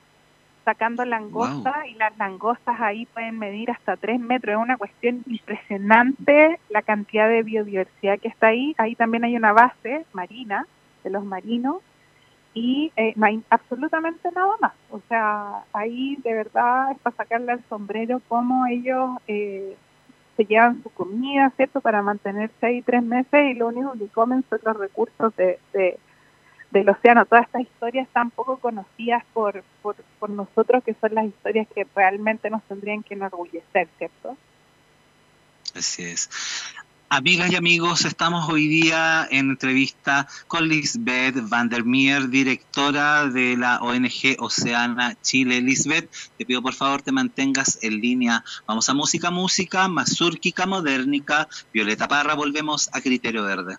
sacando 0.65 1.05
langosta 1.05 1.87
y 1.87 1.95
las 1.95 2.17
langostas 2.19 2.81
ahí 2.81 3.07
pueden 3.07 3.39
medir 3.39 3.71
hasta 3.71 3.97
tres 3.97 4.21
metros. 4.21 4.57
Es 4.57 4.63
una 4.63 4.77
cuestión 4.77 5.23
impresionante 5.27 6.61
la 6.69 6.83
cantidad 6.83 7.29
de 7.29 7.43
biodiversidad 7.43 8.19
que 8.19 8.29
está 8.29 8.49
ahí. 8.49 8.75
Ahí 8.79 8.95
también 8.95 9.25
hay 9.25 9.37
una 9.37 9.53
base 9.53 10.05
marina 10.13 10.67
de 11.05 11.11
los 11.11 11.25
marinos 11.25 11.77
y 12.53 12.93
eh, 12.97 13.13
no 13.17 13.27
hay 13.27 13.43
absolutamente 13.51 14.31
nada 14.33 14.55
más. 14.61 14.73
O 14.91 15.01
sea, 15.09 15.65
ahí 15.73 16.17
de 16.25 16.35
verdad 16.35 16.93
es 16.93 16.99
para 16.99 17.17
sacarle 17.17 17.53
al 17.53 17.65
sombrero 17.69 18.21
cómo 18.29 18.67
ellos 18.67 19.11
eh, 19.29 19.77
se 20.37 20.45
llevan 20.45 20.83
su 20.83 20.91
comida, 20.91 21.53
¿cierto?, 21.57 21.81
para 21.81 22.03
mantenerse 22.03 22.67
ahí 22.67 22.83
tres 22.83 23.03
meses 23.03 23.51
y 23.51 23.55
lo 23.55 23.69
único 23.69 23.93
que 23.93 24.09
comen 24.09 24.45
son 24.49 24.61
los 24.65 24.77
recursos 24.77 25.35
de, 25.37 25.59
del 26.71 26.89
océano. 26.89 27.27
Todas 27.27 27.47
estas 27.47 27.63
historias 27.63 28.07
están 28.07 28.31
poco 28.31 28.59
conocidas 28.59 29.25
por, 29.33 29.63
por, 29.83 29.97
por 30.19 30.31
nosotros, 30.31 30.83
que 30.85 30.95
son 31.01 31.15
las 31.15 31.27
historias 31.27 31.67
que 31.75 31.87
realmente 31.95 32.51
nos 32.51 32.63
tendrían 32.65 33.03
que 33.03 33.15
enorgullecer, 33.15 33.89
¿cierto? 33.99 34.37
Así 35.75 36.03
es. 36.03 36.29
Amigas 37.13 37.51
y 37.51 37.57
amigos, 37.57 38.05
estamos 38.05 38.49
hoy 38.49 38.69
día 38.69 39.27
en 39.33 39.51
entrevista 39.51 40.29
con 40.47 40.69
Lisbeth 40.69 41.49
Vandermeer, 41.49 42.29
directora 42.29 43.27
de 43.27 43.57
la 43.57 43.81
ONG 43.81 44.37
Oceana 44.39 45.17
Chile. 45.21 45.61
Lisbeth, 45.61 46.09
te 46.39 46.47
pido 46.47 46.63
por 46.63 46.73
favor 46.73 47.03
te 47.03 47.11
mantengas 47.11 47.81
en 47.83 48.01
línea. 48.01 48.45
Vamos 48.65 48.89
a 48.89 48.95
música, 48.95 49.33
música, 49.33 49.89
mazúrquica, 49.89 50.67
modernica. 50.67 51.49
Violeta 51.73 52.07
Parra, 52.07 52.35
volvemos 52.35 52.89
a 52.93 53.01
Criterio 53.01 53.43
Verde. 53.43 53.77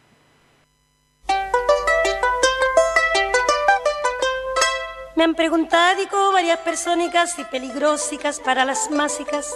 Me 5.16 5.24
han 5.24 5.36
preguntado 5.36 6.32
varias 6.32 6.60
personas 6.60 7.38
y 7.38 7.44
peligrosas 7.46 8.40
para 8.40 8.66
las 8.66 8.90
másicas 8.90 9.56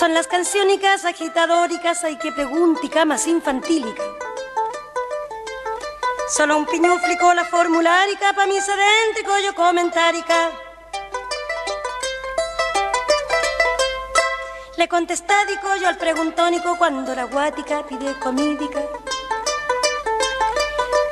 son 0.00 0.14
las 0.14 0.26
canciónicas 0.26 1.04
agitadóricas, 1.04 2.04
hay 2.04 2.16
que 2.16 2.32
preguntica 2.32 3.04
más 3.04 3.26
infantílica. 3.26 4.02
Solo 6.30 6.56
un 6.56 6.64
piñuflico 6.64 7.34
la 7.34 7.44
formulárica, 7.44 8.32
pa' 8.32 8.46
mí 8.46 8.58
sedéntrico 8.62 9.32
yo 9.44 9.54
comentárica. 9.54 10.52
Le 14.78 14.88
contestádico 14.88 15.76
yo 15.78 15.88
al 15.88 15.98
preguntónico 15.98 16.78
cuando 16.78 17.14
la 17.14 17.24
guática 17.24 17.84
pide 17.86 18.18
comídica. 18.20 18.80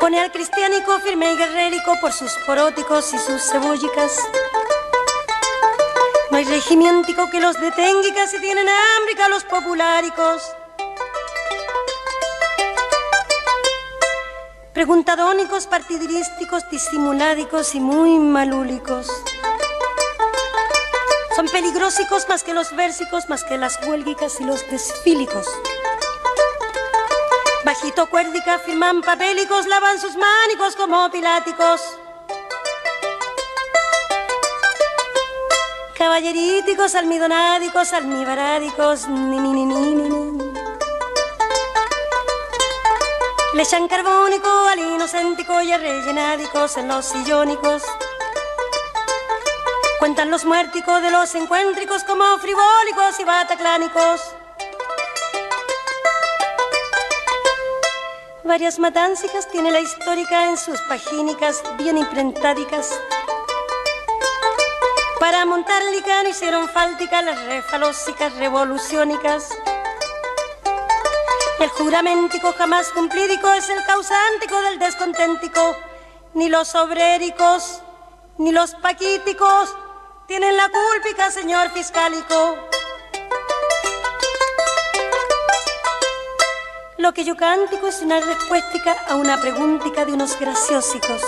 Pone 0.08 0.20
al 0.20 0.32
cristiánico 0.32 0.98
firme 1.00 1.34
y 1.34 1.36
guerrérico 1.36 2.00
por 2.00 2.14
sus 2.14 2.32
poróticos 2.46 3.12
y 3.12 3.18
sus 3.18 3.42
cebollicas. 3.42 4.26
No 6.30 6.38
hay 6.38 6.44
regimiento 6.44 7.28
que 7.30 7.38
los 7.38 7.60
detenga 7.60 8.08
y 8.08 8.40
tienen 8.40 8.66
hambre 8.66 9.28
los 9.28 9.44
populáricos. 9.44 10.50
Preguntadónicos, 14.72 15.66
partidirísticos, 15.66 16.62
disimuládicos 16.70 17.74
y 17.74 17.80
muy 17.80 18.18
malúlicos. 18.18 19.08
Son 21.36 21.46
peligrosicos 21.48 22.26
más 22.30 22.42
que 22.44 22.54
los 22.54 22.74
versicos, 22.74 23.28
más 23.28 23.44
que 23.44 23.58
las 23.58 23.78
huélgicas 23.86 24.40
y 24.40 24.44
los 24.44 24.66
desfílicos. 24.70 25.46
Cuérdica 28.10 28.58
firman 28.58 29.02
papélicos, 29.02 29.66
lavan 29.66 30.00
sus 30.00 30.16
mánicos 30.16 30.74
como 30.76 31.10
piláticos. 31.10 31.80
caballeríticos, 35.96 36.94
almidonádicos, 36.94 37.92
almibarádicos, 37.92 39.08
ni 39.08 39.38
ni 39.38 39.52
ni 39.52 39.64
ni 39.64 39.94
ni 39.94 40.08
ni. 40.08 40.52
Le 43.54 43.62
echan 43.62 43.88
carbónico 43.88 44.48
al 44.48 44.78
inocéntico 44.78 45.60
y 45.62 45.72
a 45.72 45.78
rellenádicos 45.78 46.76
en 46.76 46.88
los 46.88 47.04
sillónicos. 47.04 47.82
Cuentan 49.98 50.30
los 50.30 50.44
muérticos 50.44 51.02
de 51.02 51.10
los 51.10 51.34
encuéntricos 51.34 52.04
como 52.04 52.38
frivólicos 52.38 53.18
y 53.18 53.24
bataclánicos. 53.24 54.20
Varias 58.48 58.78
matáncicas 58.78 59.46
tiene 59.50 59.70
la 59.70 59.80
histórica 59.80 60.48
en 60.48 60.56
sus 60.56 60.80
pagínicas 60.88 61.62
bien 61.76 61.98
imprentádicas. 61.98 62.98
Para 65.20 65.44
montar 65.44 65.82
licano 65.92 66.30
hicieron 66.30 66.66
fáltica 66.70 67.20
las 67.20 67.44
refalósicas 67.44 68.34
revoluciónicas. 68.36 69.50
El 71.60 71.68
juramentico 71.68 72.54
jamás 72.56 72.88
cumplídico 72.92 73.52
es 73.52 73.68
el 73.68 73.84
causántico 73.84 74.58
del 74.62 74.78
desconténtico. 74.78 75.76
Ni 76.32 76.48
los 76.48 76.74
obréricos, 76.74 77.82
ni 78.38 78.50
los 78.52 78.74
paquíticos 78.76 79.76
tienen 80.26 80.56
la 80.56 80.70
culpica, 80.70 81.30
señor 81.30 81.68
fiscalico. 81.72 82.56
Lo 86.98 87.14
que 87.14 87.24
yo 87.24 87.36
cántico 87.36 87.86
es 87.86 88.02
una 88.02 88.18
respuesta 88.18 88.96
a 89.08 89.14
una 89.14 89.40
preguntica 89.40 90.04
de 90.04 90.12
unos 90.14 90.36
graciosicos. 90.36 91.22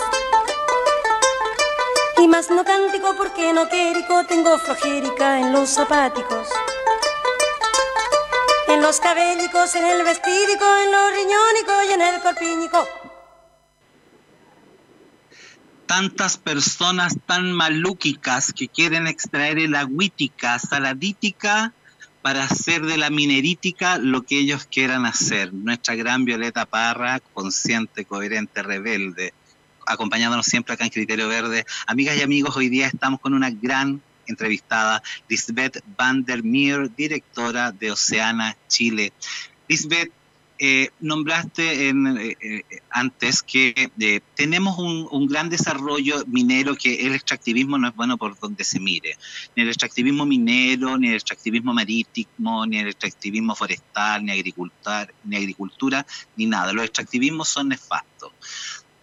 Y 2.19 2.27
más 2.27 2.51
no 2.51 2.65
cántico 2.65 3.15
porque 3.17 3.53
no 3.53 3.69
quérico 3.69 4.27
tengo 4.27 4.59
flojérica 4.59 5.39
en 5.39 5.53
los 5.53 5.71
zapáticos. 5.71 6.49
En 8.67 8.83
los 8.83 8.99
cabélicos, 8.99 9.73
en 9.77 9.87
el 9.87 10.03
vestídico, 10.03 10.65
en 10.85 10.91
los 10.91 11.13
riñónicos 11.13 11.85
y 11.89 11.93
en 11.93 12.03
el 12.03 12.21
corpínico. 12.21 12.89
Tantas 15.87 16.37
personas 16.37 17.15
tan 17.27 17.53
malúquicas 17.53 18.53
que 18.53 18.67
quieren 18.67 19.07
extraer 19.07 19.61
el 19.61 19.77
agüítica, 19.77 20.59
saladítica, 20.59 21.75
para 22.23 22.45
hacer 22.45 22.83
de 22.83 22.99
la 22.99 23.11
minerítica 23.11 23.99
lo 23.99 24.23
que 24.23 24.39
ellos 24.39 24.67
quieran 24.71 25.07
hacer. 25.07 25.53
Nuestra 25.53 25.95
gran 25.95 26.25
Violeta 26.25 26.67
Parra, 26.67 27.21
consciente, 27.33 28.05
coherente, 28.05 28.63
rebelde, 28.63 29.33
acompañándonos 29.87 30.47
siempre 30.47 30.75
acá 30.75 30.85
en 30.85 30.91
Criterio 30.91 31.29
Verde. 31.29 31.65
Amigas 31.87 32.17
y 32.19 32.23
amigos, 32.23 32.57
hoy 32.57 32.69
día 32.69 32.87
estamos 32.87 33.21
con 33.21 33.35
una 33.35 33.51
gran 33.51 34.03
entrevistada, 34.27 35.03
Lisbeth 35.29 35.83
van 35.97 36.25
der 36.25 36.45
Meer, 36.45 36.95
directora 36.95 37.73
de 37.73 37.91
Oceana 37.91 38.57
Chile. 38.69 39.13
Lisbeth, 39.69 40.13
eh, 40.63 40.91
nombraste 41.01 41.89
eh, 41.89 42.37
eh, 42.39 42.63
antes 42.91 43.43
que 43.43 43.91
tenemos 44.35 44.79
un, 44.79 45.27
gran 45.27 45.49
desarrollo 45.49 46.23
minero 46.27 46.77
que 46.77 47.07
el 47.07 47.15
extractivismo 47.15 47.79
no 47.79 47.89
es 47.89 47.97
bueno 47.97 48.19
por 48.19 48.39
donde 48.39 48.63
se 48.65 48.79
mire. 48.79 49.17
Ni 49.57 49.63
el 49.63 49.71
extractivismo 49.71 50.27
minero, 50.27 50.99
ni 50.99 51.09
el 51.09 51.15
extractivismo 51.15 51.73
marítimo, 51.73 52.67
ni 52.67 52.77
el 52.77 52.89
extractivismo 52.89 53.55
forestal, 53.55 54.23
ni 54.23 54.33
agricultura, 54.33 55.09
ni 55.25 55.37
agricultura, 55.37 56.07
ni 56.37 56.45
nada. 56.45 56.75
Los 56.75 56.85
extractivismos 56.85 57.49
son 57.49 57.69
nefastos 57.69 58.33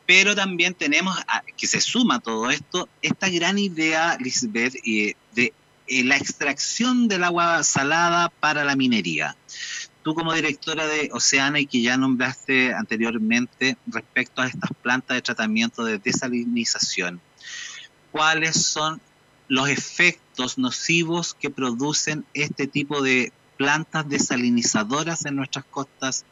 pero 0.06 0.34
también 0.36 0.74
tenemos, 0.74 1.18
que 1.58 1.68
se 1.68 1.82
suma 1.82 2.16
a 2.16 2.20
todo 2.20 2.50
esto, 2.50 2.88
esta 3.02 3.28
gran 3.28 3.60
idea, 3.60 4.18
Lisbeth, 4.22 4.76
de 4.82 5.54
la 5.90 6.16
extracción 6.16 7.10
del 7.10 7.26
agua 7.26 7.62
salada 7.64 8.30
para 8.30 8.64
la 8.64 8.78
minería. 8.78 9.36
Tú 10.08 10.16
como 10.16 10.32
directora 10.32 10.88
de 10.88 11.10
Oceana 11.12 11.60
y 11.60 11.66
que 11.66 11.82
ya 11.82 11.98
nombraste 11.98 12.74
anteriormente 12.74 13.76
respecto 13.88 14.42
a 14.42 14.48
estas 14.48 14.72
plantas 14.82 15.18
de 15.18 15.22
tratamiento 15.22 15.84
de 15.84 15.98
desalinización, 15.98 17.20
¿cuáles 18.14 18.56
son 18.56 19.02
los 19.50 19.68
efectos 19.68 20.58
nocivos 20.58 21.34
que 21.34 21.50
producen 21.50 22.24
este 22.34 22.68
tipo 22.68 23.02
de 23.02 23.34
plantas 23.58 24.08
desalinizadoras 24.08 25.26
en 25.26 25.36
nuestras 25.36 25.66
costas 25.66 26.26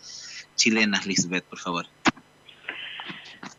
chilenas, 0.56 1.06
Lisbeth, 1.06 1.44
por 1.44 1.60
favor? 1.60 1.86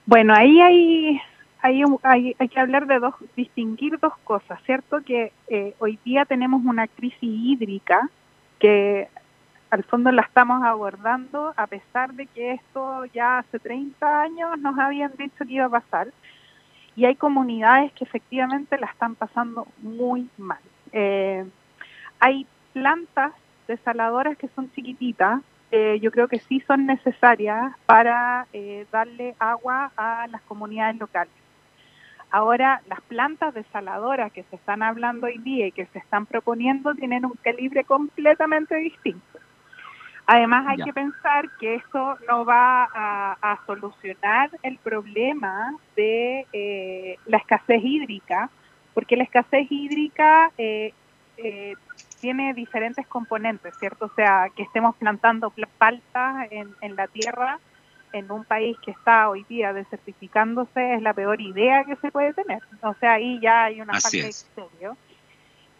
Bueno, 0.06 0.32
ahí 0.34 0.62
hay, 0.62 1.20
hay, 1.60 2.34
hay, 2.38 2.48
que 2.48 2.58
hablar 2.58 2.86
de 2.86 3.00
dos, 3.00 3.16
distinguir 3.36 3.98
dos 4.00 4.14
cosas, 4.24 4.60
¿cierto? 4.64 5.02
Que 5.04 5.34
eh, 5.48 5.74
hoy 5.78 5.98
día 6.06 6.24
tenemos 6.24 6.64
una 6.64 6.86
crisis 6.86 7.18
hídrica 7.20 8.08
que 8.58 9.10
al 9.70 9.84
fondo 9.84 10.12
la 10.12 10.22
estamos 10.22 10.62
abordando 10.62 11.52
a 11.56 11.66
pesar 11.66 12.12
de 12.14 12.26
que 12.26 12.52
esto 12.52 13.04
ya 13.06 13.38
hace 13.38 13.58
30 13.58 14.22
años 14.22 14.58
nos 14.58 14.78
habían 14.78 15.12
dicho 15.16 15.44
que 15.44 15.54
iba 15.54 15.66
a 15.66 15.70
pasar 15.70 16.08
y 16.94 17.04
hay 17.04 17.14
comunidades 17.14 17.92
que 17.92 18.04
efectivamente 18.04 18.78
la 18.78 18.86
están 18.86 19.14
pasando 19.14 19.66
muy 19.82 20.28
mal. 20.38 20.60
Eh, 20.92 21.44
hay 22.20 22.46
plantas 22.72 23.32
desaladoras 23.68 24.38
que 24.38 24.48
son 24.48 24.72
chiquititas, 24.72 25.42
eh, 25.70 25.98
yo 26.00 26.10
creo 26.10 26.28
que 26.28 26.38
sí 26.38 26.60
son 26.66 26.86
necesarias 26.86 27.74
para 27.84 28.46
eh, 28.52 28.86
darle 28.90 29.34
agua 29.38 29.92
a 29.96 30.26
las 30.28 30.40
comunidades 30.42 30.96
locales. 30.96 31.32
Ahora, 32.30 32.82
las 32.88 33.00
plantas 33.02 33.54
desaladoras 33.54 34.32
que 34.32 34.44
se 34.44 34.56
están 34.56 34.82
hablando 34.82 35.26
hoy 35.26 35.38
día 35.38 35.66
y 35.66 35.72
que 35.72 35.86
se 35.86 35.98
están 35.98 36.26
proponiendo 36.26 36.94
tienen 36.94 37.24
un 37.24 37.34
calibre 37.42 37.84
completamente 37.84 38.74
distinto. 38.76 39.35
Además, 40.26 40.66
hay 40.66 40.78
que 40.78 40.92
pensar 40.92 41.48
que 41.60 41.76
esto 41.76 42.18
no 42.28 42.44
va 42.44 42.88
a, 42.92 43.58
solucionar 43.66 44.50
el 44.62 44.76
problema 44.78 45.74
de 45.94 46.46
eh, 46.52 47.16
la 47.26 47.38
escasez 47.38 47.80
hídrica, 47.82 48.50
porque 48.92 49.16
la 49.16 49.24
escasez 49.24 49.66
hídrica 49.70 50.50
eh, 50.58 50.92
tiene 52.20 52.54
diferentes 52.54 53.06
componentes, 53.06 53.76
¿cierto? 53.78 54.06
O 54.06 54.14
sea, 54.16 54.50
que 54.54 54.64
estemos 54.64 54.96
plantando 54.96 55.52
paltas 55.78 56.48
en, 56.50 56.74
en 56.80 56.96
la 56.96 57.06
tierra 57.06 57.60
en 58.12 58.30
un 58.30 58.44
país 58.44 58.76
que 58.84 58.90
está 58.90 59.28
hoy 59.28 59.44
día 59.48 59.72
desertificándose 59.72 60.94
es 60.94 61.02
la 61.02 61.12
peor 61.12 61.40
idea 61.40 61.84
que 61.84 61.96
se 61.96 62.10
puede 62.10 62.32
tener. 62.32 62.62
O 62.82 62.94
sea, 62.94 63.14
ahí 63.14 63.38
ya 63.40 63.64
hay 63.64 63.80
una 63.80 64.00
falta 64.00 64.16
de 64.16 64.34
criterio. 64.54 64.96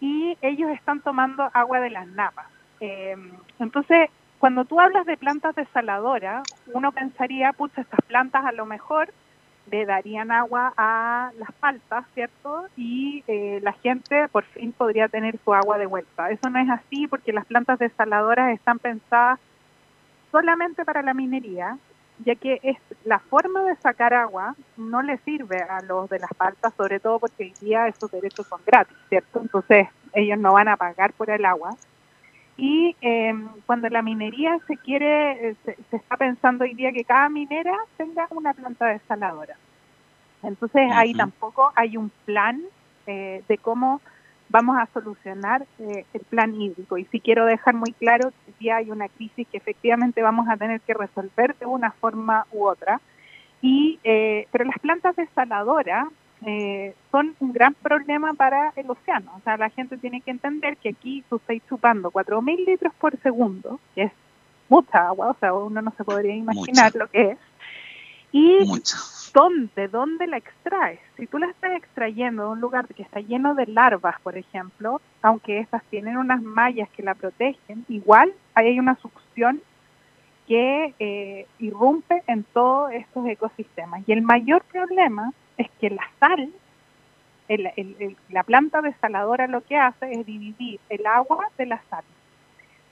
Y 0.01 0.37
ellos 0.43 0.71
están 0.71 1.01
tomando 1.01 1.51
agua 1.55 1.81
de 1.81 1.91
las 1.91 2.07
napas. 2.09 2.47
Eh, 2.81 3.17
entonces, 3.59 4.11
cuando 4.47 4.65
tú 4.65 4.79
hablas 4.79 5.05
de 5.07 5.17
plantas 5.17 5.57
desaladoras, 5.57 6.47
uno 6.73 6.93
pensaría, 6.93 7.53
pucha, 7.53 7.81
estas 7.81 8.01
plantas 8.03 8.45
a 8.45 8.53
lo 8.53 8.65
mejor 8.65 9.13
le 9.73 9.85
darían 9.85 10.31
agua 10.31 10.73
a 10.77 11.33
las 11.37 11.51
paltas, 11.55 12.05
¿cierto? 12.15 12.69
Y 12.77 13.25
eh, 13.27 13.59
la 13.65 13.73
gente 13.73 14.29
por 14.29 14.45
fin 14.45 14.71
podría 14.71 15.09
tener 15.09 15.37
su 15.45 15.53
agua 15.53 15.79
de 15.79 15.87
vuelta. 15.87 16.31
Eso 16.31 16.49
no 16.49 16.61
es 16.61 16.71
así 16.71 17.09
porque 17.09 17.33
las 17.33 17.45
plantas 17.47 17.81
desaladoras 17.81 18.55
están 18.55 18.79
pensadas 18.79 19.41
solamente 20.31 20.85
para 20.85 21.03
la 21.03 21.13
minería, 21.13 21.77
ya 22.25 22.37
que 22.37 22.61
es 22.63 22.77
la 23.03 23.19
forma 23.19 23.65
de 23.65 23.75
sacar 23.75 24.15
agua 24.15 24.55
no 24.77 25.03
le 25.03 25.19
sirve 25.25 25.61
a 25.61 25.83
los 25.83 26.09
de 26.09 26.21
las 26.21 26.31
paltas, 26.39 26.73
sobre 26.77 27.01
todo 27.01 27.19
porque 27.19 27.43
hoy 27.43 27.55
día 27.61 27.89
esos 27.89 28.13
derechos 28.13 28.47
son 28.47 28.61
gratis, 28.65 28.97
¿cierto? 29.09 29.41
Entonces 29.41 29.89
ellos 30.13 30.39
no 30.39 30.53
van 30.53 30.69
a 30.69 30.77
pagar 30.77 31.15
por 31.15 31.31
el 31.31 31.45
agua. 31.45 31.77
Y 32.57 32.97
eh, 33.03 33.35
cuando 33.67 33.89
la 33.89 34.03
minería 34.03 34.59
se 34.67 34.77
quiere, 34.79 35.51
eh, 35.51 35.57
se, 35.65 35.77
está 35.97 36.17
pensando 36.17 36.65
hoy 36.65 36.75
día 36.75 36.93
que 36.93 37.05
cada 37.05 37.29
minera 37.29 37.77
tenga 37.97 38.27
una 38.31 38.55
planta 38.55 38.87
desaladora. 38.87 39.57
Entonces 40.43 40.91
ahí 40.93 41.13
tampoco 41.13 41.73
hay 41.75 41.97
un 41.97 42.11
plan 42.25 42.63
eh, 43.07 43.43
de 43.47 43.59
cómo 43.59 44.01
vamos 44.49 44.79
a 44.79 44.87
solucionar 44.95 45.67
el 45.79 46.21
plan 46.31 46.55
hídrico. 46.55 46.97
Y 46.99 47.05
sí 47.07 47.21
quiero 47.21 47.45
dejar 47.47 47.75
muy 47.75 47.93
claro 47.93 48.31
que 48.31 48.53
sí 48.59 48.71
hay 48.71 48.91
una 48.91 49.09
crisis 49.09 49.47
que 49.49 49.57
efectivamente 49.59 50.23
vamos 50.23 50.49
a 50.49 50.57
tener 50.57 50.81
que 50.83 50.95
resolver 50.95 51.57
de 51.57 51.67
una 51.67 51.91
forma 51.91 52.47
u 52.53 52.65
otra. 52.65 53.01
Y, 53.61 53.99
pero 54.03 54.65
las 54.65 54.79
plantas 54.79 55.17
desaladoras 55.17 56.07
eh, 56.45 56.95
son 57.11 57.35
un 57.41 57.53
gran 57.53 57.75
problema 57.75 58.35
para 58.35 58.73
el 58.77 58.91
océano. 58.91 59.33
O 59.37 59.41
sea, 59.41 59.57
la 59.57 59.71
gente 59.71 59.97
tiene 59.97 60.21
que 60.21 60.31
entender 60.31 60.77
que 60.77 60.91
aquí 60.91 61.25
tú 61.29 61.37
estás 61.37 61.57
chupando 61.69 62.11
4.000 62.11 62.67
litros 62.67 62.95
por 62.95 63.17
segundo, 63.21 63.81
que 63.95 64.03
es 64.05 64.13
mucha 64.69 65.09
agua, 65.09 65.31
o 65.31 65.37
sea, 65.39 65.55
uno 65.55 65.81
no 65.81 65.93
se 65.97 66.05
podría 66.05 66.35
imaginar 66.35 66.95
lo 66.95 67.09
que 67.09 67.33
es. 67.33 67.39
Y 68.33 68.59
¿dónde, 69.33 69.89
dónde 69.89 70.27
la 70.27 70.37
extraes? 70.37 71.01
Si 71.17 71.27
tú 71.27 71.39
la 71.39 71.47
estás 71.47 71.73
extrayendo 71.77 72.45
de 72.45 72.49
un 72.51 72.61
lugar 72.61 72.87
que 72.89 73.03
está 73.03 73.21
lleno 73.21 73.55
de 73.55 73.67
larvas, 73.67 74.21
por 74.21 74.37
ejemplo, 74.37 75.01
aunque 75.23 75.61
estas 75.61 75.83
tienen 75.85 76.17
unas 76.17 76.43
mallas 76.43 76.91
que 76.91 77.03
la 77.03 77.15
protegen, 77.15 77.85
igual 77.89 78.33
hay 78.55 78.79
una 78.79 78.97
succión 78.97 79.63
que 80.47 80.95
eh, 80.99 81.47
irrumpe 81.59 82.23
en 82.27 82.45
todos 82.45 82.93
estos 82.93 83.27
ecosistemas. 83.27 84.03
Y 84.07 84.13
el 84.13 84.23
mayor 84.23 84.63
problema 84.65 85.33
es 85.57 85.71
que 85.81 85.91
la 85.91 86.09
sal, 86.21 86.53
la 88.29 88.43
planta 88.43 88.83
desaladora 88.83 89.47
lo 89.47 89.63
que 89.63 89.77
hace 89.77 90.13
es 90.13 90.27
dividir 90.27 90.81
el 90.89 91.07
agua 91.07 91.49
de 91.57 91.67
la 91.67 91.81
sal. 91.89 92.05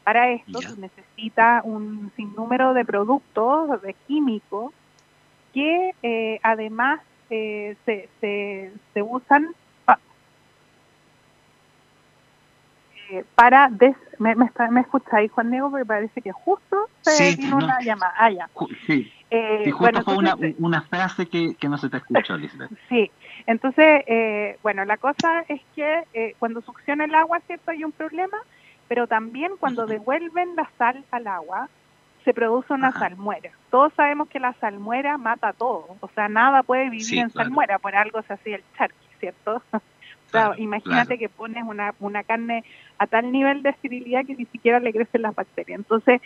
Para 0.05 0.31
esto 0.31 0.61
se 0.61 0.81
necesita 0.81 1.63
un 1.65 2.13
sinnúmero 2.15 2.75
de 2.75 2.85
productos, 2.85 3.81
de 3.81 3.95
químicos, 4.07 4.73
que 5.55 5.95
eh, 6.03 6.41
además 6.43 7.01
eh, 7.31 7.77
se, 7.87 8.09
se, 8.21 9.03
usan 9.03 9.55
eh, 13.19 13.25
para 13.35 13.69
des 13.71 13.97
me, 14.19 14.35
me, 14.35 14.47
está, 14.47 14.71
me 14.71 14.81
escucháis 14.81 15.31
Juan 15.33 15.51
Diego 15.51 15.71
porque 15.71 15.85
parece 15.87 16.21
que 16.23 16.33
justo 16.33 16.89
se 17.03 17.33
Sí, 17.33 17.37
vino 17.37 17.59
no. 17.59 17.65
una 17.65 17.81
llamada 17.81 18.15
ah 18.17 18.31
ya 18.31 18.49
Sí, 18.87 19.11
Eh, 19.31 19.63
sí, 19.65 19.71
justo 19.71 19.83
bueno, 19.83 20.03
fue 20.05 20.17
una, 20.17 20.31
entonces, 20.31 20.57
una 20.59 20.83
frase 20.83 21.27
que, 21.27 21.57
que 21.57 21.69
no 21.69 21.77
se 21.79 21.89
te 21.89 21.97
escuchó, 21.97 22.37
Lisbeth. 22.39 22.71
Sí, 22.89 23.11
entonces, 23.47 24.03
eh, 24.07 24.57
bueno, 24.63 24.85
la 24.85 24.97
cosa 24.97 25.45
es 25.49 25.61
que 25.75 26.05
eh, 26.13 26.35
cuando 26.39 26.61
succiona 26.63 27.05
el 27.05 27.15
agua, 27.15 27.41
¿cierto? 27.47 27.71
Hay 27.71 27.83
un 27.85 27.93
problema, 27.93 28.37
pero 28.89 29.07
también 29.07 29.53
cuando 29.59 29.87
devuelven 29.87 30.55
la 30.57 30.71
sal 30.79 31.05
al 31.11 31.27
agua, 31.27 31.69
se 32.25 32.33
produce 32.33 32.73
una 32.73 32.89
Ajá. 32.89 33.01
salmuera. 33.01 33.51
Todos 33.71 33.93
sabemos 33.95 34.29
que 34.29 34.41
la 34.41 34.55
salmuera 34.55 35.19
mata 35.19 35.53
todo, 35.53 35.97
o 36.01 36.09
sea, 36.15 36.29
nada 36.29 36.63
puede 36.63 36.85
vivir 36.85 37.03
Sí, 37.05 37.19
en 37.19 37.29
claro. 37.31 37.49
salmuera, 37.49 37.79
por 37.79 37.95
algo 37.95 38.23
se 38.23 38.35
hacía 38.35 38.57
el 38.57 38.65
charqui, 38.77 39.07
¿cierto? 39.21 39.63
Claro, 40.41 40.55
imagínate 40.59 41.17
claro. 41.17 41.19
que 41.19 41.29
pones 41.29 41.65
una, 41.65 41.95
una 42.01 42.23
carne 42.23 42.65
a 42.99 43.07
tal 43.07 43.31
nivel 43.31 43.63
de 43.63 43.71
esterilidad 43.71 44.25
que 44.25 44.37
ni 44.37 44.47
siquiera 44.47 44.81
le 44.81 44.93
crecen 44.93 45.23
las 45.23 45.35
bacterias. 45.35 45.79
Entonces, 45.79 46.21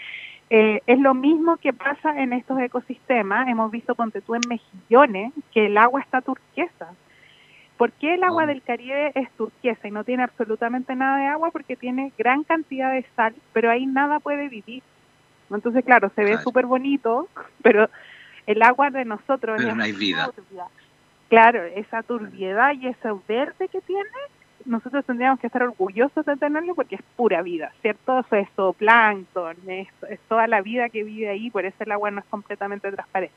eh, 0.51 0.81
es 0.87 0.99
lo 0.99 1.15
mismo 1.15 1.57
que 1.59 1.73
pasa 1.73 2.21
en 2.21 2.33
estos 2.33 2.59
ecosistemas. 2.61 3.49
Hemos 3.49 3.71
visto, 3.71 3.95
ponte 3.95 4.21
tú, 4.21 4.35
en 4.35 4.43
mejillones, 4.49 5.33
que 5.53 5.67
el 5.67 5.77
agua 5.77 6.01
está 6.01 6.21
turquesa. 6.21 6.89
¿Por 7.77 7.93
qué 7.93 8.15
el 8.15 8.25
agua 8.25 8.47
del 8.47 8.63
Caribe 8.63 9.13
es 9.15 9.31
turquesa 9.33 9.87
y 9.87 9.93
no 9.93 10.03
tiene 10.03 10.25
absolutamente 10.25 10.97
nada 10.97 11.19
de 11.19 11.27
agua? 11.27 11.51
Porque 11.53 11.77
tiene 11.77 12.13
gran 12.19 12.43
cantidad 12.43 12.93
de 12.93 13.07
sal, 13.15 13.35
pero 13.53 13.71
ahí 13.71 13.87
nada 13.87 14.19
puede 14.19 14.49
vivir. 14.49 14.83
Entonces, 15.49 15.85
claro, 15.85 16.11
se 16.17 16.25
ve 16.25 16.39
súper 16.39 16.67
bonito, 16.67 17.29
pero 17.63 17.89
el 18.47 18.63
agua 18.63 18.91
de 18.91 19.05
nosotros 19.05 19.57
Pero 19.59 19.71
es 19.71 19.77
no 19.77 19.83
hay 19.83 19.93
vida. 19.93 20.31
turbia. 20.35 20.65
Claro, 21.29 21.63
esa 21.65 22.03
turbiedad 22.03 22.73
y 22.75 22.87
ese 22.87 23.09
verde 23.29 23.69
que 23.69 23.81
tiene, 23.83 24.09
nosotros 24.65 25.05
tendríamos 25.05 25.39
que 25.41 25.47
estar 25.49 25.63
orgullosos 25.63 26.25
de 26.25 26.37
tenerlo 26.37 26.75
porque 26.75 26.97
es 26.97 27.03
pura 27.17 27.43
vida, 27.43 27.73
¿cierto? 27.83 28.21
Eso 28.21 28.37
es 28.37 28.49
zooplancton, 28.57 29.57
es, 29.69 29.89
es 30.09 30.21
toda 30.29 30.47
la 30.47 30.63
vida 30.63 30.89
que 30.89 31.05
vive 31.05 31.29
ahí, 31.29 31.51
por 31.51 31.65
eso 31.67 31.77
el 31.81 31.93
agua 31.93 32.11
no 32.11 32.21
es 32.21 32.27
completamente 32.27 32.91
transparente. 32.91 33.35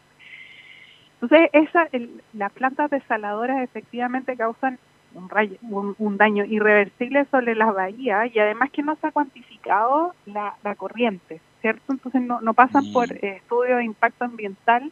Entonces, 1.22 1.50
esa, 1.54 1.88
el- 1.92 2.22
las 2.34 2.52
plantas 2.52 2.90
desaladoras 2.90 3.62
efectivamente 3.62 4.36
causan 4.36 4.80
un, 5.14 5.30
rayo- 5.30 5.58
un, 5.62 5.96
un 6.00 6.18
daño 6.18 6.46
irreversible 6.46 7.26
sobre 7.26 7.56
las 7.56 7.74
bahías 7.74 8.34
y 8.34 8.40
además 8.40 8.72
que 8.72 8.82
no 8.82 8.96
se 8.96 9.08
ha 9.08 9.12
cuantificado 9.12 10.16
la, 10.26 10.56
la 10.64 10.76
corriente, 10.76 11.42
¿cierto? 11.62 11.92
Entonces 11.92 12.22
no, 12.22 12.42
no 12.42 12.54
pasan 12.54 12.86
por 12.94 13.12
eh, 13.12 13.38
estudio 13.38 13.78
de 13.78 13.84
impacto 13.84 14.24
ambiental 14.26 14.92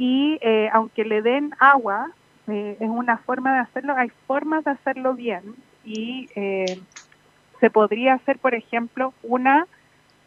y 0.00 0.38
eh, 0.40 0.70
aunque 0.72 1.04
le 1.04 1.20
den 1.20 1.54
agua, 1.58 2.10
eh, 2.48 2.74
es 2.80 2.88
una 2.88 3.18
forma 3.18 3.52
de 3.52 3.58
hacerlo, 3.58 3.94
hay 3.94 4.10
formas 4.26 4.64
de 4.64 4.70
hacerlo 4.70 5.12
bien 5.12 5.42
y 5.84 6.30
eh, 6.36 6.80
se 7.60 7.68
podría 7.68 8.14
hacer, 8.14 8.38
por 8.38 8.54
ejemplo, 8.54 9.12
una 9.22 9.66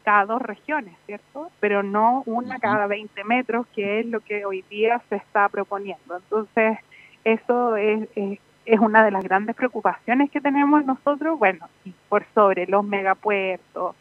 cada 0.03 0.27
dos 0.27 0.43
regiones, 0.43 0.93
¿cierto? 1.07 1.49
Pero 1.59 1.81
no 1.81 2.21
una 2.27 2.59
cada 2.59 2.85
20 2.85 3.23
metros, 3.23 3.65
que 3.73 4.01
es 4.01 4.05
lo 4.05 4.19
que 4.19 4.45
hoy 4.45 4.63
día 4.69 5.01
se 5.09 5.15
está 5.15 5.49
proponiendo. 5.49 6.17
Entonces, 6.17 6.77
eso 7.23 7.75
es, 7.75 8.07
es, 8.15 8.39
es 8.67 8.79
una 8.79 9.03
de 9.03 9.09
las 9.09 9.23
grandes 9.23 9.55
preocupaciones 9.55 10.29
que 10.29 10.39
tenemos 10.39 10.85
nosotros, 10.85 11.39
bueno, 11.39 11.67
y 11.83 11.95
por 12.09 12.23
sobre 12.35 12.67
los 12.67 12.85
megapuertos, 12.85 13.95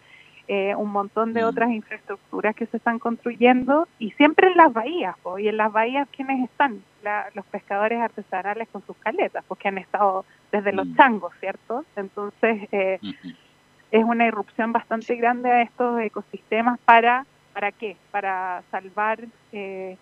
eh, 0.48 0.74
un 0.74 0.90
montón 0.90 1.32
de 1.32 1.42
Mm. 1.42 1.46
otras 1.46 1.70
infraestructuras 1.70 2.54
que 2.54 2.66
se 2.66 2.76
están 2.76 2.98
construyendo 2.98 3.88
y 3.98 4.10
siempre 4.12 4.48
en 4.48 4.56
las 4.56 4.72
bahías, 4.72 5.16
po, 5.22 5.38
y 5.38 5.48
en 5.48 5.56
las 5.56 5.72
bahías 5.72 6.08
¿quiénes 6.10 6.44
están? 6.50 6.82
La- 7.02 7.28
los 7.34 7.46
pescadores 7.46 8.00
artesanales 8.00 8.68
con 8.70 8.84
sus 8.86 8.96
caletas, 8.98 9.44
porque 9.46 9.68
han 9.68 9.78
estado 9.78 10.24
desde 10.50 10.72
los 10.72 10.86
Mm. 10.88 10.96
changos, 10.96 11.32
¿cierto? 11.40 11.84
Entonces, 11.96 12.68
eh, 12.72 12.98
es 13.90 14.04
una 14.04 14.26
irrupción 14.26 14.72
bastante 14.72 15.14
grande 15.16 15.50
a 15.50 15.62
estos 15.62 16.00
ecosistemas 16.00 16.78
para 16.84 17.24
para 17.52 17.70
qué 17.72 17.98
para 18.10 18.62
salvar 18.70 19.20
eh, 19.52 19.98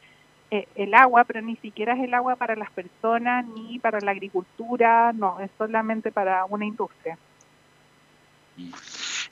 eh, 0.52 0.66
el 0.76 0.94
agua 0.94 1.24
pero 1.24 1.42
ni 1.42 1.56
siquiera 1.56 1.94
es 1.94 2.00
el 2.04 2.14
agua 2.14 2.36
para 2.36 2.54
las 2.54 2.70
personas 2.72 3.44
ni 3.48 3.80
para 3.80 4.00
la 4.00 4.12
agricultura 4.12 5.12
no 5.12 5.40
es 5.40 5.50
solamente 5.58 6.12
para 6.12 6.44
una 6.44 6.64
industria 6.64 7.18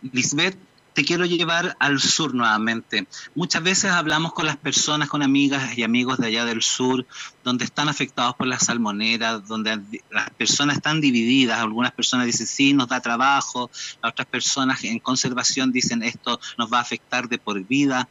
Lisbeth, 0.01 0.57
te 0.99 1.05
quiero 1.05 1.25
llevar 1.27 1.77
al 1.79 2.01
sur 2.01 2.35
nuevamente. 2.35 3.07
Muchas 3.37 3.63
veces 3.63 3.93
hablamos 3.93 4.33
con 4.33 4.47
las 4.47 4.57
personas, 4.57 5.09
con 5.09 5.23
amigas 5.23 5.79
y 5.79 5.85
amigos 5.85 6.19
de 6.19 6.27
allá 6.27 6.45
del 6.45 6.61
sur, 6.61 7.07
donde 7.45 7.65
están 7.65 7.89
afectados 7.89 8.35
por 8.35 8.49
la 8.49 8.59
salmonera, 8.59 9.39
donde 9.39 9.81
las 10.11 10.29
personas 10.31 10.79
están 10.79 11.01
divididas. 11.01 11.61
Algunas 11.61 11.93
personas 11.93 12.27
dicen 12.27 12.49
sí, 12.49 12.75
nos 12.75 12.89
da 12.89 13.01
trabajo, 13.01 13.71
las 14.03 14.11
otras 14.11 14.27
personas 14.27 14.83
en 14.83 14.99
conservación 14.99 15.71
dicen 15.71 16.03
esto 16.03 16.41
nos 16.59 16.69
va 16.69 16.79
a 16.79 16.81
afectar 16.81 17.29
de 17.29 17.39
por 17.39 17.65
vida. 17.65 18.09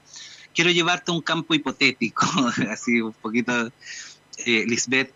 Quiero 0.55 0.71
llevarte 0.71 1.11
a 1.11 1.15
un 1.15 1.21
campo 1.21 1.55
hipotético, 1.55 2.25
así 2.71 3.01
un 3.01 3.11
poquito, 3.11 3.69
eh, 4.45 4.63
Lisbeth. 4.65 5.11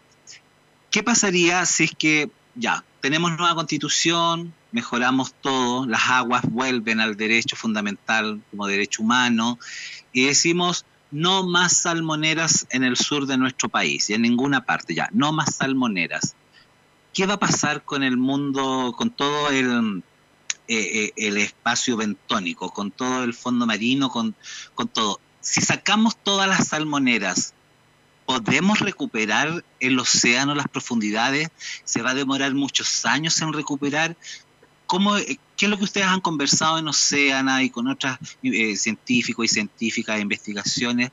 ¿Qué 0.90 1.04
pasaría 1.04 1.66
si 1.66 1.86
es 1.86 1.92
que 1.98 2.30
ya 2.56 2.84
tenemos 3.02 3.32
nueva 3.38 3.56
constitución, 3.56 4.54
mejoramos 4.72 5.34
todo, 5.42 5.86
las 5.86 6.10
aguas 6.10 6.44
vuelven 6.50 7.00
al 7.00 7.18
derecho 7.18 7.56
fundamental 7.56 8.42
como 8.52 8.68
derecho 8.68 9.04
humano 9.04 9.60
y 10.14 10.26
decimos 10.26 10.86
no 11.10 11.46
más 11.46 11.78
salmoneras 11.78 12.68
en 12.70 12.84
el 12.84 12.96
sur 12.96 13.26
de 13.26 13.38
nuestro 13.38 13.70
país 13.70 14.10
y 14.10 14.14
en 14.14 14.22
ninguna 14.22 14.66
parte 14.66 14.96
ya, 14.96 15.10
no 15.12 15.34
más 15.34 15.56
salmoneras. 15.56 16.36
¿Qué 17.14 17.26
va 17.26 17.34
a 17.34 17.40
pasar 17.40 17.84
con 17.84 18.04
el 18.04 18.16
mundo, 18.16 18.94
con 18.98 19.10
todo 19.10 19.50
el, 19.50 20.04
eh, 20.70 21.12
eh, 21.18 21.42
espacio 21.42 21.98
bentónico, 21.98 22.70
con 22.70 22.92
todo 22.92 23.26
el 23.26 23.34
fondo 23.34 23.66
marino, 23.66 24.10
con, 24.10 24.34
con 24.74 24.88
todo? 24.88 25.20
Si 25.42 25.60
sacamos 25.60 26.16
todas 26.16 26.48
las 26.48 26.70
salmoneras, 26.70 27.54
¿podemos 28.26 28.80
recuperar 28.80 29.64
el 29.80 30.00
océano, 30.00 30.56
las 30.56 30.68
profundidades? 30.68 31.50
¿Se 31.84 32.02
va 32.02 32.12
a 32.12 32.16
demorar 32.16 32.54
muchos 32.54 33.06
años 33.06 33.40
en 33.42 33.54
recuperar? 33.54 34.16
¿Cómo, 34.86 35.18
eh, 35.18 35.40
¿Qué 35.58 35.66
es 35.66 35.70
lo 35.70 35.78
que 35.78 35.86
ustedes 35.86 36.08
han 36.08 36.22
conversado 36.22 36.78
en 36.78 36.88
Océana 36.88 37.64
y 37.64 37.70
con 37.70 37.88
otras 37.88 38.20
eh, 38.44 38.76
científicos 38.76 39.46
y 39.46 39.50
científicas 39.50 40.16
de 40.16 40.22
investigaciones? 40.22 41.12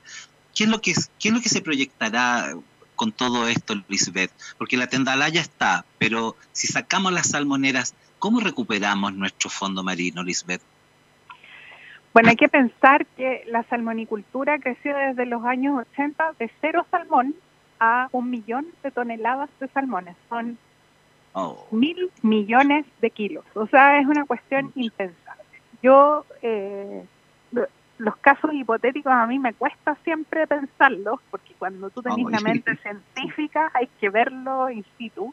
¿Qué 0.55 0.65
es, 0.65 0.71
lo 0.71 0.81
que, 0.81 0.95
¿Qué 1.19 1.29
es 1.29 1.35
lo 1.35 1.41
que 1.41 1.49
se 1.49 1.61
proyectará 1.61 2.57
con 2.97 3.13
todo 3.13 3.47
esto, 3.47 3.75
Lisbeth? 3.89 4.33
Porque 4.57 4.77
la 4.77 4.89
tendalaya 4.89 5.41
está, 5.41 5.85
pero 5.99 6.37
si 6.53 6.67
sacamos 6.67 7.13
las 7.13 7.29
salmoneras, 7.29 7.95
¿cómo 8.19 8.41
recuperamos 8.41 9.15
nuestro 9.15 9.51
fondo 9.51 9.85
marino, 9.85 10.25
Lisbeth? 10.25 10.63
Bueno 12.15 12.31
hay 12.31 12.37
que 12.37 12.49
pensar 12.49 13.07
que 13.17 13.45
la 13.47 13.63
salmonicultura 13.65 14.59
creció 14.59 14.97
desde 14.97 15.27
los 15.27 15.45
años 15.45 15.81
80 15.93 16.33
de 16.39 16.51
cero 16.61 16.87
salmón 16.91 17.35
a 17.81 18.09
un 18.13 18.31
millón 18.31 18.67
de 18.83 18.91
toneladas 18.91 19.51
de 19.61 19.69
salmones 19.69 20.17
son 20.29 20.59
Oh, 21.35 21.67
mil 21.71 22.11
millones 22.23 22.85
de 23.01 23.11
kilos. 23.11 23.45
O 23.55 23.67
sea, 23.69 24.01
es 24.01 24.07
una 24.07 24.25
cuestión 24.25 24.73
impensable. 24.75 25.45
Yo, 25.83 26.25
eh, 26.43 27.05
lo- 27.53 27.69
los 27.99 28.17
casos 28.17 28.53
hipotéticos 28.55 29.13
a 29.13 29.27
mí 29.27 29.39
me 29.39 29.53
cuesta 29.53 29.95
siempre 30.03 30.47
pensarlos, 30.49 31.21
porque 31.31 31.53
cuando 31.59 31.91
tú 31.91 32.03
tenés 32.03 32.25
Oh, 32.27 32.31
la 32.31 32.39
sí. 32.39 32.45
mente 32.45 32.75
científica 32.83 33.71
hay 33.75 33.89
que 34.01 34.09
verlo 34.09 34.69
in 34.71 34.85
situ. 34.97 35.33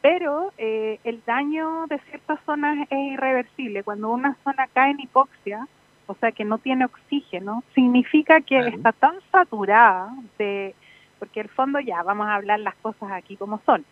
Pero 0.00 0.52
eh, 0.58 0.98
el 1.04 1.22
daño 1.24 1.86
de 1.86 1.98
ciertas 2.08 2.40
zonas 2.44 2.78
es 2.90 2.98
irreversible. 3.12 3.84
Cuando 3.84 4.10
una 4.10 4.36
zona 4.42 4.66
cae 4.72 4.90
en 4.92 5.00
hipoxia, 5.00 5.68
o 6.12 6.16
sea 6.20 6.32
que 6.32 6.44
no 6.44 6.58
tiene 6.58 6.84
oxígeno, 6.84 7.64
significa 7.74 8.40
que 8.40 8.58
Claro. 8.60 8.76
está 8.76 8.92
tan 8.92 9.16
saturada 9.30 10.10
de, 10.38 10.74
porque 11.18 11.40
el 11.40 11.48
fondo 11.48 11.80
ya, 11.80 12.02
vamos 12.02 12.26
a 12.28 12.34
hablar 12.36 12.60
las 12.60 12.74
cosas 12.76 13.10
aquí 13.12 13.36
como 13.36 13.60
son 13.66 13.84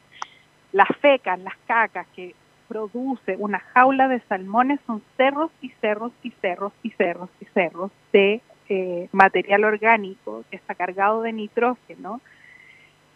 las 0.72 0.88
fecas, 1.00 1.38
las 1.40 1.56
cacas 1.66 2.06
que 2.14 2.34
produce 2.68 3.36
una 3.38 3.58
jaula 3.58 4.06
de 4.06 4.20
salmones 4.28 4.78
son 4.86 5.02
cerros 5.16 5.50
y 5.60 5.70
cerros 5.80 6.12
y 6.22 6.30
cerros 6.40 6.72
y 6.84 6.90
cerros 6.90 7.28
y 7.40 7.44
cerros 7.46 7.90
de 8.12 8.40
eh, 8.68 9.08
material 9.10 9.64
orgánico 9.64 10.44
que 10.48 10.56
está 10.56 10.76
cargado 10.76 11.22
de 11.22 11.32
nitrógeno 11.32 12.20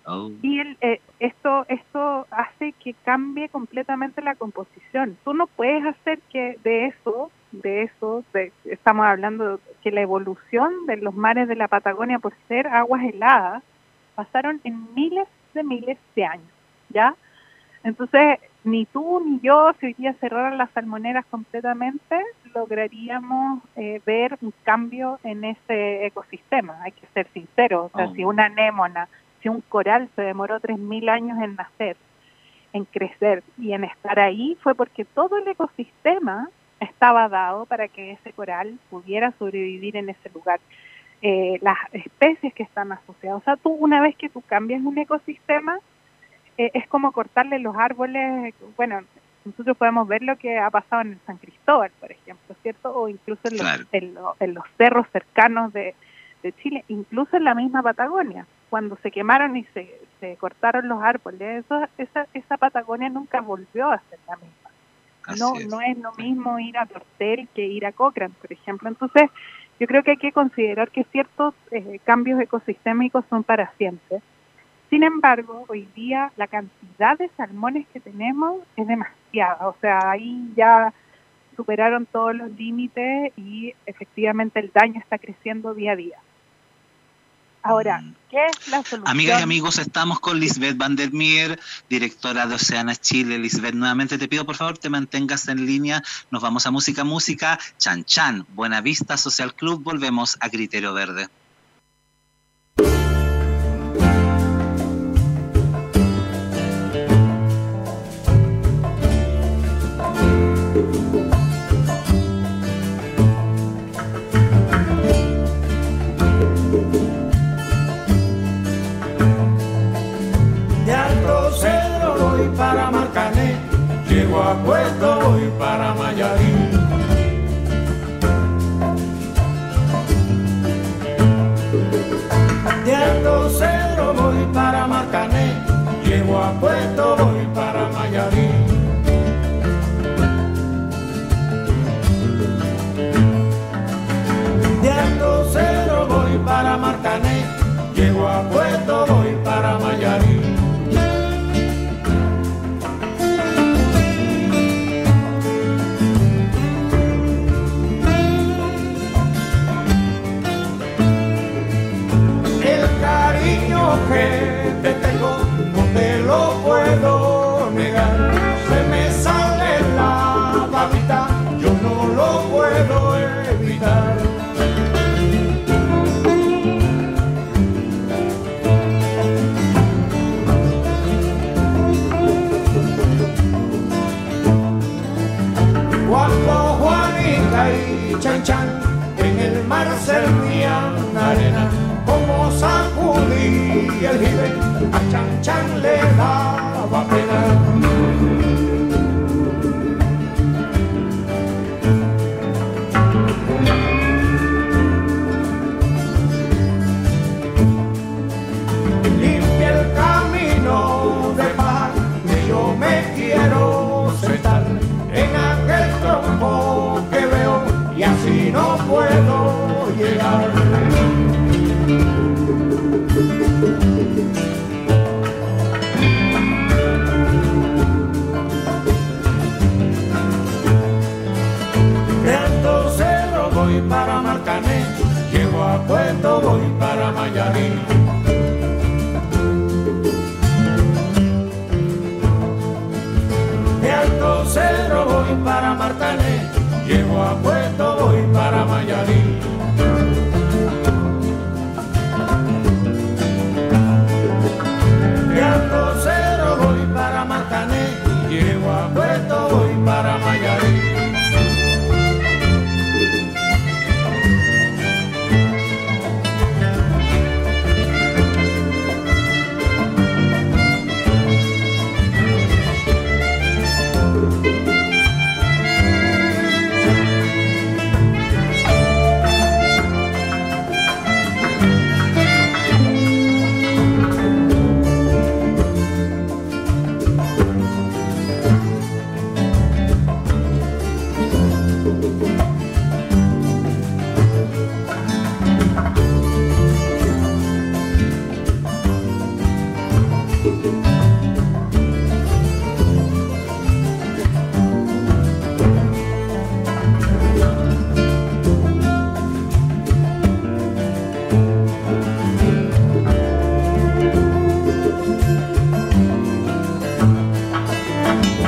oh, 0.06 0.32
y 0.42 0.58
el, 0.58 0.76
eh, 0.80 1.00
esto 1.20 1.64
esto 1.68 2.26
hace 2.32 2.72
que 2.72 2.94
cambie 3.04 3.48
completamente 3.48 4.20
la 4.22 4.34
composición. 4.34 5.16
Tú 5.24 5.32
no 5.34 5.46
puedes 5.46 5.84
hacer 5.86 6.18
que 6.32 6.58
de 6.64 6.86
eso, 6.86 7.30
de 7.62 7.82
eso, 7.84 8.24
de- 8.32 8.52
estamos 8.64 9.04
hablando 9.06 9.60
que 9.82 9.90
la 9.90 10.00
evolución 10.02 10.86
de 10.86 10.96
los 10.98 11.14
mares 11.14 11.48
de 11.48 11.56
la 11.56 11.68
Patagonia 11.68 12.18
por 12.18 12.32
ser 12.48 12.66
aguas 12.66 13.02
heladas 13.04 13.62
pasaron 14.14 14.60
en 14.64 14.94
miles 14.94 15.26
de 15.54 15.62
miles 15.64 15.98
de 16.16 16.24
años, 16.24 16.48
¿ya? 16.90 17.14
Entonces, 17.82 18.38
ni 18.64 18.86
tú 18.86 19.20
ni 19.24 19.40
yo, 19.40 19.72
si 19.78 19.86
hoy 19.86 19.92
día 19.94 20.14
cerraran 20.14 20.56
las 20.56 20.70
salmoneras 20.70 21.24
completamente, 21.26 22.18
lograríamos 22.54 23.62
eh, 23.76 24.00
ver 24.06 24.38
un 24.40 24.52
cambio 24.62 25.18
en 25.22 25.44
ese 25.44 26.06
ecosistema. 26.06 26.78
Hay 26.82 26.92
que 26.92 27.06
ser 27.12 27.26
sinceros. 27.34 27.90
O 27.92 27.96
sea, 27.96 28.06
Oh. 28.06 28.14
si 28.14 28.24
una 28.24 28.46
anémona, 28.46 29.08
si 29.42 29.48
un 29.50 29.60
coral 29.60 30.08
se 30.16 30.22
demoró 30.22 30.60
3.000 30.60 31.08
años 31.10 31.38
en 31.42 31.56
nacer, 31.56 31.96
en 32.72 32.84
crecer 32.86 33.42
y 33.58 33.72
en 33.72 33.84
estar 33.84 34.18
ahí 34.18 34.56
fue 34.62 34.74
porque 34.74 35.04
todo 35.04 35.36
el 35.36 35.46
ecosistema 35.46 36.48
estaba 36.80 37.28
dado 37.28 37.66
para 37.66 37.88
que 37.88 38.12
ese 38.12 38.32
coral 38.32 38.78
pudiera 38.90 39.32
sobrevivir 39.38 39.96
en 39.96 40.08
ese 40.08 40.30
lugar. 40.30 40.60
Eh, 41.22 41.58
las 41.62 41.78
especies 41.92 42.52
que 42.52 42.64
están 42.64 42.92
asociadas. 42.92 43.40
O 43.40 43.44
sea, 43.44 43.56
tú 43.56 43.70
una 43.70 44.02
vez 44.02 44.14
que 44.14 44.28
tú 44.28 44.42
cambias 44.42 44.82
un 44.82 44.98
ecosistema, 44.98 45.78
eh, 46.58 46.70
es 46.74 46.86
como 46.88 47.12
cortarle 47.12 47.58
los 47.58 47.74
árboles, 47.76 48.54
bueno, 48.76 49.00
nosotros 49.44 49.76
podemos 49.76 50.06
ver 50.06 50.22
lo 50.22 50.36
que 50.36 50.58
ha 50.58 50.70
pasado 50.70 51.02
en 51.02 51.12
el 51.12 51.18
San 51.26 51.38
Cristóbal, 51.38 51.90
por 52.00 52.12
ejemplo, 52.12 52.54
¿cierto? 52.62 52.94
O 52.94 53.08
incluso 53.08 53.40
en 53.44 53.56
los, 53.56 54.34
en 54.40 54.54
los, 54.54 54.64
cerros 54.76 55.06
cercanos 55.12 55.72
de, 55.72 55.94
Chile, 56.62 56.84
incluso 56.88 57.38
en 57.38 57.44
la 57.44 57.54
misma 57.54 57.82
Patagonia, 57.82 58.46
cuando 58.68 58.96
se 58.96 59.10
quemaron 59.10 59.56
y 59.56 59.64
se, 59.72 59.98
se 60.20 60.36
cortaron 60.36 60.88
los 60.88 61.02
árboles, 61.02 61.64
eso, 61.64 61.88
esa, 61.96 62.26
esa 62.34 62.58
Patagonia 62.58 63.08
nunca 63.08 63.40
volvió 63.40 63.90
a 63.90 63.98
ser 64.10 64.18
la 64.28 64.36
misma 64.36 64.63
no, 65.38 65.56
es. 65.56 65.66
no 65.68 65.80
es 65.80 65.98
lo 65.98 66.12
mismo 66.14 66.58
ir 66.58 66.76
a 66.78 66.86
Tortel 66.86 67.48
que 67.54 67.66
ir 67.66 67.86
a 67.86 67.92
Cochrane, 67.92 68.34
por 68.40 68.52
ejemplo. 68.52 68.88
Entonces, 68.88 69.30
yo 69.80 69.86
creo 69.86 70.02
que 70.02 70.12
hay 70.12 70.16
que 70.16 70.32
considerar 70.32 70.90
que 70.90 71.04
ciertos 71.04 71.54
eh, 71.70 71.98
cambios 72.04 72.40
ecosistémicos 72.40 73.24
son 73.28 73.42
para 73.42 73.72
siempre. 73.76 74.20
Sin 74.90 75.02
embargo, 75.02 75.64
hoy 75.68 75.88
día 75.94 76.30
la 76.36 76.46
cantidad 76.46 77.18
de 77.18 77.28
salmones 77.36 77.86
que 77.88 78.00
tenemos 78.00 78.60
es 78.76 78.86
demasiada. 78.86 79.68
O 79.68 79.76
sea, 79.80 80.10
ahí 80.10 80.52
ya 80.56 80.92
superaron 81.56 82.06
todos 82.06 82.34
los 82.34 82.50
límites 82.52 83.32
y 83.36 83.74
efectivamente 83.86 84.60
el 84.60 84.70
daño 84.72 85.00
está 85.00 85.18
creciendo 85.18 85.74
día 85.74 85.92
a 85.92 85.96
día. 85.96 86.18
Ahora, 87.64 88.02
mm. 88.02 88.14
¿qué 88.30 88.46
es 88.46 88.68
la 88.68 88.82
solución? 88.82 89.08
Amigas 89.08 89.40
y 89.40 89.42
amigos, 89.42 89.78
estamos 89.78 90.20
con 90.20 90.38
Lisbeth 90.38 90.76
Van 90.76 90.96
der 90.96 91.12
Meer, 91.14 91.58
directora 91.88 92.46
de 92.46 92.56
Oceana 92.56 92.94
Chile. 92.94 93.38
Lisbeth, 93.38 93.74
nuevamente 93.74 94.18
te 94.18 94.28
pido 94.28 94.44
por 94.44 94.54
favor 94.54 94.76
te 94.76 94.90
mantengas 94.90 95.48
en 95.48 95.64
línea. 95.64 96.02
Nos 96.30 96.42
vamos 96.42 96.66
a 96.66 96.70
música, 96.70 97.04
música. 97.04 97.58
Chan 97.78 98.04
Chan, 98.04 98.46
Buena 98.50 98.82
Vista 98.82 99.16
Social 99.16 99.54
Club. 99.54 99.82
Volvemos 99.82 100.36
a 100.40 100.50
Criterio 100.50 100.92
Verde. 100.92 101.28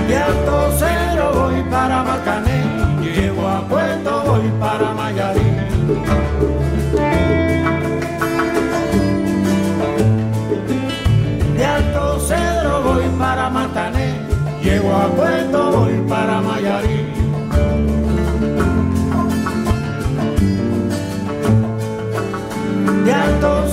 Cambiando 0.06 0.72
cero 0.78 1.32
voy 1.34 1.64
para 1.68 2.04
Macané, 2.04 2.62
llego 3.02 3.48
a 3.48 3.60
Puerto, 3.66 4.22
voy 4.24 4.52
para 4.60 4.92
Mayarín. 4.94 5.56
De 11.56 11.64
Alto 11.66 12.20
Cedro 12.20 12.82
voy 12.84 13.08
para 13.18 13.50
Matané, 13.50 14.20
llego 14.62 14.94
a 14.94 15.08
Puerto, 15.08 15.72
voy 15.72 16.00
para 16.08 16.40
Mayarín. 16.40 17.06
De 23.04 23.12
Alto 23.12 23.66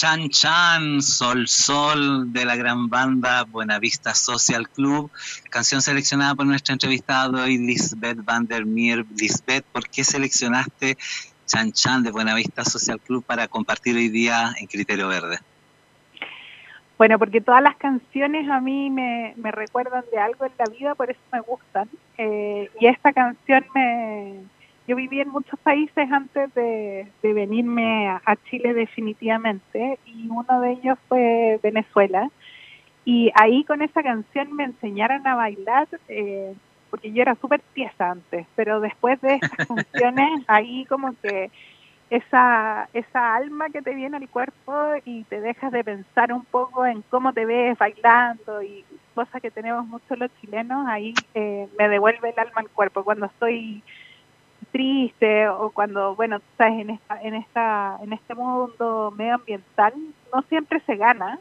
Chan 0.00 0.30
Chan, 0.30 1.02
Sol 1.02 1.46
Sol 1.46 2.32
de 2.32 2.46
la 2.46 2.56
gran 2.56 2.88
banda 2.88 3.44
Buenavista 3.44 4.14
Social 4.14 4.66
Club, 4.66 5.10
canción 5.50 5.82
seleccionada 5.82 6.34
por 6.34 6.46
nuestra 6.46 6.72
entrevistada 6.72 7.44
hoy 7.44 7.58
Lisbeth 7.58 8.24
Van 8.24 8.46
der 8.46 8.64
Meer. 8.64 9.04
Lisbeth, 9.14 9.62
¿por 9.70 9.90
qué 9.90 10.02
seleccionaste 10.02 10.96
Chan 11.44 11.72
Chan 11.72 12.02
de 12.02 12.12
Buenavista 12.12 12.64
Social 12.64 12.98
Club 12.98 13.22
para 13.26 13.46
compartir 13.46 13.94
hoy 13.94 14.08
día 14.08 14.54
en 14.58 14.68
Criterio 14.68 15.06
Verde? 15.08 15.38
Bueno, 16.96 17.18
porque 17.18 17.42
todas 17.42 17.62
las 17.62 17.76
canciones 17.76 18.48
a 18.48 18.58
mí 18.58 18.88
me, 18.88 19.34
me 19.36 19.52
recuerdan 19.52 20.04
de 20.10 20.18
algo 20.18 20.46
en 20.46 20.52
la 20.58 20.64
vida, 20.64 20.94
por 20.94 21.10
eso 21.10 21.20
me 21.30 21.40
gustan. 21.40 21.90
Eh, 22.16 22.70
y 22.80 22.86
esta 22.86 23.12
canción 23.12 23.66
me, 23.74 24.44
yo 24.86 24.96
viví 24.96 25.20
en 25.20 25.28
muchos 25.28 25.58
países 25.60 26.10
antes 26.10 26.52
de, 26.54 27.06
venirme 27.22 28.08
a, 28.08 28.36
Chile 28.48 28.74
definitivamente 28.74 29.98
y 30.04 30.28
uno 30.28 30.60
de 30.60 30.72
ellos 30.72 30.98
fue 31.08 31.60
Venezuela. 31.62 32.28
Y 33.04 33.30
ahí 33.34 33.64
con 33.64 33.82
esa 33.82 34.02
canción 34.02 34.52
me 34.54 34.64
enseñaron 34.64 35.26
a 35.26 35.34
bailar, 35.34 35.88
eh, 36.08 36.54
porque 36.90 37.12
yo 37.12 37.22
era 37.22 37.34
súper 37.36 37.60
tiesa 37.72 38.10
antes, 38.10 38.46
pero 38.56 38.80
después 38.80 39.20
de 39.20 39.34
estas 39.34 39.66
canciones, 39.68 40.44
ahí 40.48 40.84
como 40.86 41.14
que 41.22 41.50
esa, 42.10 42.88
esa 42.92 43.36
alma 43.36 43.70
que 43.70 43.82
te 43.82 43.94
viene 43.94 44.16
al 44.16 44.28
cuerpo 44.28 44.74
y 45.04 45.22
te 45.24 45.40
dejas 45.40 45.70
de 45.70 45.84
pensar 45.84 46.32
un 46.32 46.44
poco 46.44 46.84
en 46.84 47.02
cómo 47.02 47.32
te 47.32 47.46
ves 47.46 47.78
bailando 47.78 48.62
y 48.62 48.84
cosas 49.14 49.40
que 49.40 49.50
tenemos 49.50 49.86
muchos 49.86 50.18
los 50.18 50.30
chilenos, 50.40 50.86
ahí 50.88 51.14
eh, 51.34 51.68
me 51.78 51.88
devuelve 51.88 52.30
el 52.30 52.38
alma 52.38 52.60
al 52.60 52.70
cuerpo. 52.70 53.04
Cuando 53.04 53.26
estoy 53.26 53.82
triste 54.72 55.48
o 55.48 55.70
cuando, 55.70 56.14
bueno, 56.14 56.40
sabes, 56.56 56.80
en, 56.80 56.90
esta, 56.90 57.22
en, 57.22 57.34
esta, 57.34 57.98
en 58.02 58.12
este 58.12 58.34
mundo 58.34 59.12
medioambiental 59.16 59.94
no 60.32 60.42
siempre 60.42 60.80
se 60.86 60.96
gana, 60.96 61.38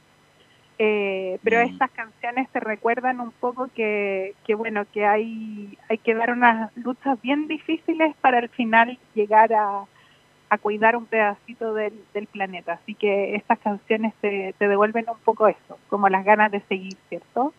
eh, 0.78 1.40
pero 1.44 1.60
mm. 1.60 1.70
estas 1.70 1.92
canciones 1.92 2.50
te 2.50 2.60
recuerdan 2.60 3.20
un 3.20 3.32
poco 3.32 3.68
que, 3.76 4.34
que, 4.46 4.56
bueno, 4.56 4.86
que 4.92 5.06
hay, 5.06 5.78
hay 5.90 5.98
que 5.98 6.16
dar 6.16 6.32
unas 6.32 6.76
luchas 6.78 7.22
bien 7.22 7.48
difíciles 7.48 8.16
para 8.22 8.40
al 8.40 8.50
final 8.50 8.98
llegar 9.14 9.54
a, 9.54 9.84
a 10.50 10.58
cuidar 10.58 10.96
un 10.96 11.06
pedacito 11.06 11.74
del, 11.74 11.94
del 12.14 12.28
planeta. 12.28 12.74
Así 12.74 12.96
que 12.96 13.36
estas 13.36 13.60
canciones 13.60 14.14
te, 14.22 14.54
te 14.58 14.68
devuelven 14.68 15.06
un 15.10 15.20
poco 15.20 15.48
eso, 15.48 15.78
como 15.90 16.10
las 16.10 16.26
ganas 16.26 16.52
de 16.52 16.62
seguir, 16.62 16.96
¿cierto? 17.10 17.54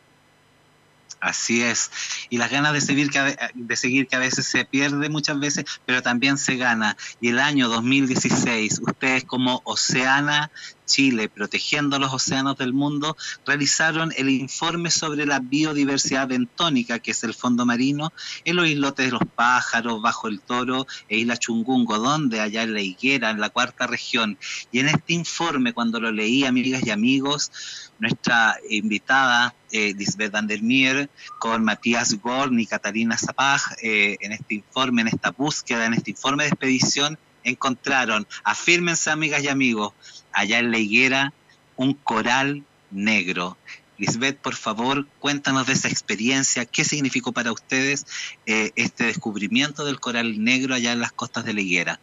Así 1.20 1.62
es. 1.62 1.90
Y 2.30 2.38
las 2.38 2.50
ganas 2.50 2.72
de 2.72 2.80
seguir, 2.80 3.10
que 3.10 3.36
de 3.54 3.76
seguir 3.76 4.08
que 4.08 4.16
a 4.16 4.20
veces 4.20 4.46
se 4.46 4.64
pierde 4.64 5.10
muchas 5.10 5.38
veces, 5.38 5.66
pero 5.84 6.02
también 6.02 6.38
se 6.38 6.56
gana. 6.56 6.96
Y 7.20 7.28
el 7.28 7.38
año 7.38 7.68
2016, 7.68 8.80
ustedes 8.82 9.24
como 9.24 9.60
Oceana 9.64 10.50
Chile, 10.90 11.28
protegiendo 11.28 11.98
los 11.98 12.12
océanos 12.12 12.56
del 12.58 12.72
mundo, 12.72 13.16
realizaron 13.46 14.12
el 14.16 14.28
informe 14.28 14.90
sobre 14.90 15.24
la 15.24 15.38
biodiversidad 15.38 16.26
bentónica, 16.26 16.98
que 16.98 17.12
es 17.12 17.22
el 17.22 17.32
fondo 17.32 17.64
marino, 17.64 18.12
en 18.44 18.56
los 18.56 18.66
islotes 18.66 19.06
de 19.06 19.12
los 19.12 19.22
pájaros, 19.36 20.02
bajo 20.02 20.26
el 20.26 20.40
toro 20.40 20.86
e 21.08 21.18
isla 21.18 21.36
Chungungo, 21.36 21.98
donde 21.98 22.40
allá 22.40 22.64
en 22.64 22.74
la 22.74 22.80
higuera, 22.80 23.30
en 23.30 23.40
la 23.40 23.50
cuarta 23.50 23.86
región. 23.86 24.36
Y 24.72 24.80
en 24.80 24.88
este 24.88 25.12
informe, 25.12 25.72
cuando 25.72 26.00
lo 26.00 26.10
leí, 26.10 26.44
amigas 26.44 26.82
y 26.84 26.90
amigos, 26.90 27.52
nuestra 28.00 28.56
invitada 28.68 29.54
eh, 29.70 29.94
Lisbeth 29.96 30.32
Van 30.32 30.46
der 30.46 30.62
Meer, 30.62 31.08
con 31.38 31.64
Matías 31.64 32.14
Gorn 32.20 32.58
y 32.58 32.66
Catalina 32.66 33.16
Zapag, 33.16 33.60
eh, 33.82 34.16
en 34.20 34.32
este 34.32 34.54
informe, 34.54 35.02
en 35.02 35.08
esta 35.08 35.30
búsqueda, 35.30 35.86
en 35.86 35.94
este 35.94 36.10
informe 36.10 36.44
de 36.44 36.48
expedición, 36.48 37.18
encontraron, 37.44 38.26
afírmense 38.42 39.10
amigas 39.10 39.42
y 39.44 39.48
amigos, 39.48 39.92
allá 40.32 40.58
en 40.58 40.70
la 40.70 40.78
higuera, 40.78 41.32
un 41.76 41.94
coral 41.94 42.64
negro. 42.90 43.56
Lisbeth, 43.98 44.38
por 44.38 44.56
favor, 44.56 45.06
cuéntanos 45.18 45.66
de 45.66 45.74
esa 45.74 45.88
experiencia, 45.88 46.64
qué 46.64 46.84
significó 46.84 47.32
para 47.32 47.52
ustedes 47.52 48.06
eh, 48.46 48.72
este 48.76 49.04
descubrimiento 49.04 49.84
del 49.84 50.00
coral 50.00 50.42
negro 50.42 50.74
allá 50.74 50.92
en 50.92 51.00
las 51.00 51.12
costas 51.12 51.44
de 51.44 51.52
la 51.52 51.60
higuera. 51.60 52.00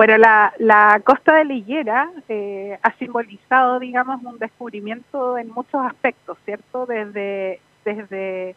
Bueno, 0.00 0.16
la, 0.16 0.54
la 0.56 1.02
costa 1.04 1.34
de 1.34 1.44
la 1.44 1.52
higuera 1.52 2.10
eh, 2.26 2.78
ha 2.82 2.92
simbolizado, 2.92 3.78
digamos, 3.78 4.22
un 4.24 4.38
descubrimiento 4.38 5.36
en 5.36 5.50
muchos 5.50 5.84
aspectos, 5.84 6.38
¿cierto? 6.46 6.86
Desde, 6.86 7.60
desde 7.84 8.56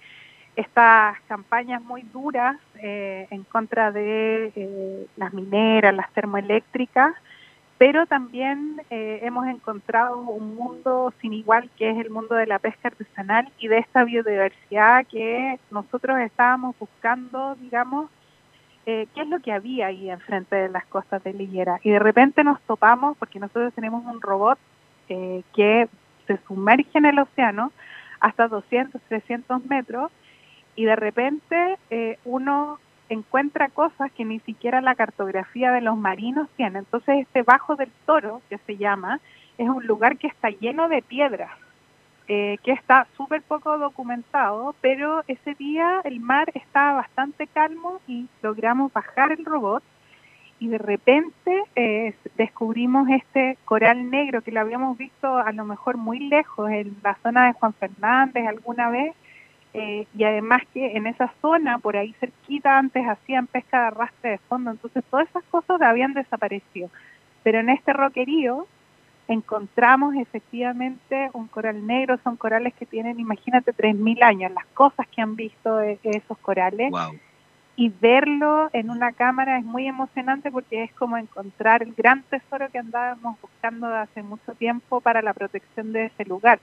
estas 0.55 1.19
campañas 1.27 1.83
muy 1.83 2.03
duras 2.03 2.55
eh, 2.81 3.27
en 3.29 3.43
contra 3.43 3.91
de 3.91 4.53
eh, 4.55 5.05
las 5.17 5.33
mineras, 5.33 5.93
las 5.93 6.09
termoeléctricas, 6.13 7.13
pero 7.77 8.05
también 8.05 8.81
eh, 8.89 9.19
hemos 9.23 9.45
encontrado 9.47 10.19
un 10.19 10.55
mundo 10.55 11.13
sin 11.19 11.33
igual 11.33 11.69
que 11.77 11.89
es 11.89 11.97
el 11.97 12.09
mundo 12.09 12.35
de 12.35 12.47
la 12.47 12.59
pesca 12.59 12.87
artesanal 12.87 13.51
y 13.57 13.67
de 13.67 13.79
esta 13.79 14.05
biodiversidad 14.05 15.05
que 15.07 15.59
nosotros 15.71 16.21
estábamos 16.21 16.73
buscando, 16.79 17.55
digamos, 17.55 18.09
qué 18.85 19.07
es 19.15 19.27
lo 19.27 19.39
que 19.39 19.51
había 19.51 19.87
ahí 19.87 20.09
enfrente 20.09 20.55
de 20.55 20.69
las 20.69 20.85
costas 20.85 21.23
de 21.23 21.33
Liguera. 21.33 21.79
Y 21.83 21.89
de 21.89 21.99
repente 21.99 22.43
nos 22.43 22.61
topamos, 22.61 23.17
porque 23.17 23.39
nosotros 23.39 23.73
tenemos 23.73 24.05
un 24.05 24.21
robot 24.21 24.57
que 25.07 25.87
se 26.27 26.37
sumerge 26.47 26.97
en 26.97 27.05
el 27.05 27.19
océano 27.19 27.71
hasta 28.19 28.47
200, 28.47 29.01
300 29.09 29.65
metros 29.65 30.11
y 30.75 30.85
de 30.85 30.95
repente 30.95 31.77
eh, 31.89 32.17
uno 32.25 32.79
encuentra 33.09 33.69
cosas 33.69 34.11
que 34.13 34.25
ni 34.25 34.39
siquiera 34.39 34.81
la 34.81 34.95
cartografía 34.95 35.71
de 35.71 35.81
los 35.81 35.97
marinos 35.97 36.47
tiene. 36.55 36.79
Entonces 36.79 37.19
este 37.19 37.43
Bajo 37.43 37.75
del 37.75 37.91
Toro, 38.05 38.41
que 38.49 38.57
se 38.59 38.77
llama, 38.77 39.19
es 39.57 39.69
un 39.69 39.85
lugar 39.85 40.17
que 40.17 40.27
está 40.27 40.49
lleno 40.49 40.87
de 40.87 41.01
piedras, 41.01 41.51
eh, 42.27 42.57
que 42.63 42.71
está 42.71 43.07
súper 43.17 43.41
poco 43.41 43.77
documentado, 43.77 44.75
pero 44.81 45.23
ese 45.27 45.55
día 45.55 46.01
el 46.03 46.19
mar 46.19 46.51
estaba 46.53 46.93
bastante 46.93 47.47
calmo 47.47 47.99
y 48.07 48.27
logramos 48.41 48.93
bajar 48.93 49.31
el 49.31 49.43
robot 49.43 49.83
y 50.59 50.69
de 50.69 50.77
repente 50.77 51.63
eh, 51.75 52.13
descubrimos 52.37 53.09
este 53.09 53.57
coral 53.65 54.09
negro 54.09 54.41
que 54.41 54.51
lo 54.51 54.61
habíamos 54.61 54.97
visto 54.97 55.37
a 55.37 55.51
lo 55.51 55.65
mejor 55.65 55.97
muy 55.97 56.19
lejos 56.19 56.69
en 56.71 56.95
la 57.03 57.15
zona 57.21 57.47
de 57.47 57.53
Juan 57.53 57.73
Fernández 57.73 58.47
alguna 58.47 58.89
vez 58.89 59.13
eh, 59.73 60.05
y 60.15 60.23
además 60.23 60.61
que 60.73 60.95
en 60.95 61.07
esa 61.07 61.33
zona, 61.41 61.79
por 61.79 61.97
ahí 61.97 62.13
cerquita, 62.19 62.77
antes 62.77 63.07
hacían 63.07 63.47
pesca 63.47 63.81
de 63.81 63.87
arrastre 63.87 64.29
de 64.31 64.37
fondo, 64.37 64.71
entonces 64.71 65.03
todas 65.09 65.27
esas 65.27 65.43
cosas 65.45 65.81
habían 65.81 66.13
desaparecido. 66.13 66.89
Pero 67.41 67.59
en 67.59 67.69
este 67.69 67.91
roquerío 67.91 68.67
encontramos 69.27 70.15
efectivamente 70.15 71.29
un 71.33 71.47
coral 71.47 71.85
negro, 71.85 72.19
son 72.23 72.35
corales 72.35 72.73
que 72.73 72.85
tienen, 72.85 73.19
imagínate, 73.19 73.73
3.000 73.73 74.23
años, 74.23 74.51
las 74.51 74.65
cosas 74.67 75.07
que 75.07 75.21
han 75.21 75.35
visto 75.35 75.77
de 75.77 75.99
esos 76.03 76.37
corales. 76.39 76.91
Y 77.75 77.89
verlo 77.89 78.69
en 78.71 78.91
una 78.91 79.13
cámara 79.13 79.57
es 79.57 79.65
muy 79.65 79.87
emocionante 79.87 80.51
porque 80.51 80.83
es 80.83 80.93
como 80.93 81.17
encontrar 81.17 81.81
el 81.81 81.93
gran 81.95 82.21
tesoro 82.23 82.69
que 82.69 82.77
andábamos 82.77 83.41
buscando 83.41 83.87
hace 83.87 84.21
mucho 84.21 84.53
tiempo 84.53 85.01
para 85.01 85.23
la 85.23 85.33
protección 85.33 85.91
de 85.91 86.05
ese 86.05 86.25
lugar. 86.25 86.59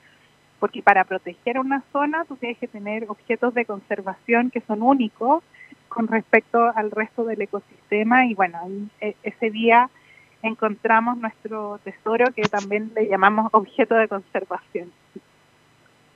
Porque 0.60 0.82
para 0.82 1.02
proteger 1.04 1.58
una 1.58 1.82
zona 1.90 2.24
tú 2.26 2.36
tienes 2.36 2.58
que 2.58 2.68
tener 2.68 3.06
objetos 3.08 3.54
de 3.54 3.64
conservación 3.64 4.50
que 4.50 4.60
son 4.60 4.82
únicos 4.82 5.42
con 5.88 6.06
respecto 6.06 6.70
al 6.76 6.92
resto 6.92 7.24
del 7.24 7.42
ecosistema. 7.42 8.26
Y 8.26 8.34
bueno, 8.34 8.60
e, 9.00 9.16
ese 9.24 9.50
día 9.50 9.90
encontramos 10.42 11.18
nuestro 11.18 11.80
tesoro 11.84 12.32
que 12.34 12.42
también 12.42 12.92
le 12.94 13.08
llamamos 13.08 13.48
objeto 13.52 13.94
de 13.94 14.08
conservación. 14.08 14.92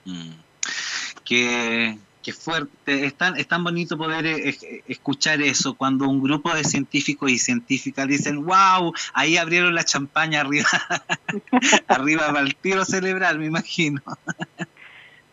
Mm. 0.04 0.32
Qué 1.24 2.32
fuerte, 2.32 3.04
es 3.04 3.14
tan, 3.14 3.36
es 3.36 3.46
tan 3.46 3.62
bonito 3.62 3.98
poder 3.98 4.24
eh, 4.24 4.82
escuchar 4.88 5.42
eso 5.42 5.74
cuando 5.74 6.08
un 6.08 6.22
grupo 6.22 6.54
de 6.54 6.64
científicos 6.64 7.30
y 7.30 7.38
científicas 7.38 8.08
dicen, 8.08 8.46
wow, 8.46 8.94
ahí 9.12 9.36
abrieron 9.36 9.74
la 9.74 9.84
champaña 9.84 10.40
arriba, 10.40 10.68
arriba 11.88 12.28
para 12.28 12.40
el 12.40 12.56
tiro 12.56 12.84
celebrar, 12.86 13.38
me 13.38 13.46
imagino. 13.46 14.00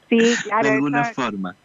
Sí, 0.09 0.35
claro. 0.43 0.67
de 0.67 0.73
alguna 0.75 1.05
forma. 1.05 1.55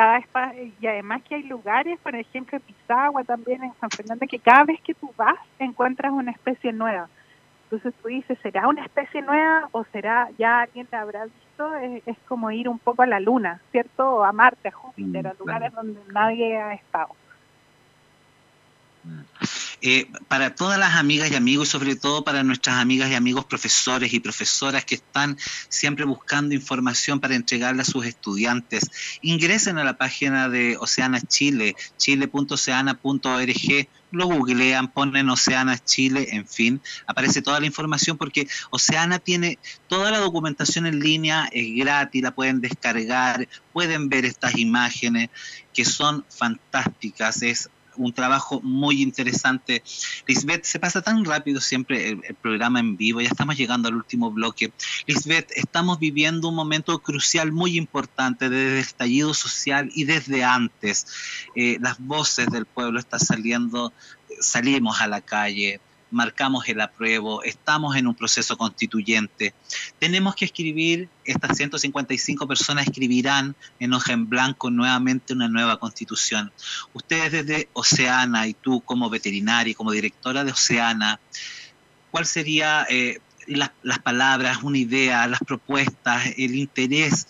Cada 0.00 0.18
vez, 0.18 0.72
y 0.80 0.86
además 0.86 1.20
que 1.24 1.34
hay 1.34 1.42
lugares, 1.42 1.98
por 2.00 2.16
ejemplo, 2.16 2.56
en 2.56 2.64
Pisagua 2.64 3.22
también, 3.22 3.62
en 3.62 3.74
San 3.74 3.90
Fernando, 3.90 4.26
que 4.26 4.38
cada 4.38 4.64
vez 4.64 4.80
que 4.80 4.94
tú 4.94 5.12
vas 5.14 5.38
encuentras 5.58 6.10
una 6.10 6.30
especie 6.30 6.72
nueva. 6.72 7.06
Entonces 7.64 7.92
tú 8.00 8.08
dices, 8.08 8.38
¿será 8.42 8.66
una 8.66 8.82
especie 8.82 9.20
nueva 9.20 9.68
o 9.72 9.84
será 9.92 10.30
ya 10.38 10.62
alguien 10.62 10.88
la 10.90 11.02
habrá 11.02 11.26
visto? 11.26 11.74
Es, 12.06 12.16
como 12.26 12.50
ir 12.50 12.66
un 12.66 12.78
poco 12.78 13.02
a 13.02 13.06
la 13.06 13.20
Luna, 13.20 13.60
¿cierto? 13.72 14.10
O 14.10 14.24
a 14.24 14.32
Marte, 14.32 14.68
a 14.68 14.72
Júpiter, 14.72 15.22
mm, 15.22 15.26
a 15.26 15.34
lugares 15.38 15.74
donde 15.74 16.00
nadie 16.10 16.56
ha 16.56 16.72
estado. 16.72 17.14
Mm. 19.04 19.20
Eh, 19.82 20.08
para 20.28 20.54
todas 20.54 20.78
las 20.78 20.96
amigas 20.96 21.30
y 21.30 21.34
amigos 21.34 21.68
y 21.68 21.70
sobre 21.70 21.96
todo 21.96 22.22
para 22.22 22.42
nuestras 22.42 22.76
amigas 22.76 23.10
y 23.10 23.14
amigos 23.14 23.46
profesores 23.46 24.12
y 24.12 24.20
profesoras 24.20 24.84
que 24.84 24.96
están 24.96 25.38
siempre 25.70 26.04
buscando 26.04 26.54
información 26.54 27.18
para 27.18 27.34
entregarle 27.34 27.80
a 27.80 27.86
sus 27.86 28.04
estudiantes, 28.04 28.90
ingresen 29.22 29.78
a 29.78 29.84
la 29.84 29.96
página 29.96 30.50
de 30.50 30.76
Oceana 30.76 31.22
Chile, 31.22 31.76
chile.oceana.org, 31.96 33.88
lo 34.10 34.26
googlean, 34.26 34.92
ponen 34.92 35.30
Oceana 35.30 35.78
Chile, 35.78 36.28
en 36.32 36.46
fin, 36.46 36.82
aparece 37.06 37.40
toda 37.40 37.58
la 37.58 37.66
información 37.66 38.18
porque 38.18 38.48
Oceana 38.68 39.18
tiene 39.18 39.58
toda 39.88 40.10
la 40.10 40.18
documentación 40.18 40.86
en 40.86 41.00
línea, 41.00 41.48
es 41.52 41.74
gratis, 41.74 42.22
la 42.22 42.34
pueden 42.34 42.60
descargar, 42.60 43.48
pueden 43.72 44.10
ver 44.10 44.26
estas 44.26 44.58
imágenes 44.58 45.30
que 45.72 45.86
son 45.86 46.26
fantásticas, 46.28 47.42
es 47.42 47.70
un 48.00 48.12
trabajo 48.12 48.60
muy 48.62 49.02
interesante. 49.02 49.82
Lisbeth, 50.26 50.64
se 50.64 50.80
pasa 50.80 51.02
tan 51.02 51.24
rápido 51.24 51.60
siempre 51.60 52.10
el, 52.10 52.34
programa 52.40 52.80
en 52.80 52.96
vivo, 52.96 53.20
ya 53.20 53.28
estamos 53.28 53.56
llegando 53.56 53.88
al 53.88 53.94
último 53.94 54.30
bloque. 54.30 54.72
Lisbeth, 55.06 55.50
estamos 55.54 55.98
viviendo 55.98 56.48
un 56.48 56.54
momento 56.54 56.98
crucial 57.00 57.52
muy 57.52 57.76
importante 57.76 58.48
desde 58.48 58.72
el 58.72 58.78
estallido 58.78 59.34
social 59.34 59.90
y 59.94 60.04
desde 60.04 60.44
antes. 60.44 61.06
Eh, 61.54 61.78
las 61.80 61.98
voces 61.98 62.48
del 62.50 62.66
pueblo 62.66 62.98
están 62.98 63.20
saliendo, 63.20 63.92
salimos 64.40 65.00
a 65.00 65.06
la 65.06 65.20
calle, 65.20 65.80
marcamos 66.10 66.68
el 66.68 66.80
apruebo, 66.80 67.42
estamos 67.42 67.96
en 67.96 68.06
un 68.06 68.14
proceso 68.14 68.56
constituyente. 68.56 69.54
Tenemos 69.98 70.34
que 70.34 70.44
escribir, 70.44 71.08
estas 71.24 71.56
155 71.56 72.46
personas 72.46 72.86
escribirán 72.86 73.54
en 73.78 73.92
hoja 73.92 74.12
en 74.12 74.28
blanco 74.28 74.70
nuevamente 74.70 75.32
una 75.32 75.48
nueva 75.48 75.78
constitución. 75.78 76.52
Ustedes 76.92 77.32
desde 77.32 77.68
Oceana 77.72 78.46
y 78.46 78.54
tú 78.54 78.80
como 78.80 79.10
veterinaria 79.10 79.72
y 79.72 79.74
como 79.74 79.92
directora 79.92 80.44
de 80.44 80.52
Oceana, 80.52 81.20
¿cuál 82.10 82.26
sería 82.26 82.86
eh, 82.88 83.20
las 83.46 83.98
palabras, 83.98 84.62
una 84.62 84.78
idea, 84.78 85.26
las 85.26 85.40
propuestas, 85.40 86.26
el 86.36 86.54
interés 86.54 87.26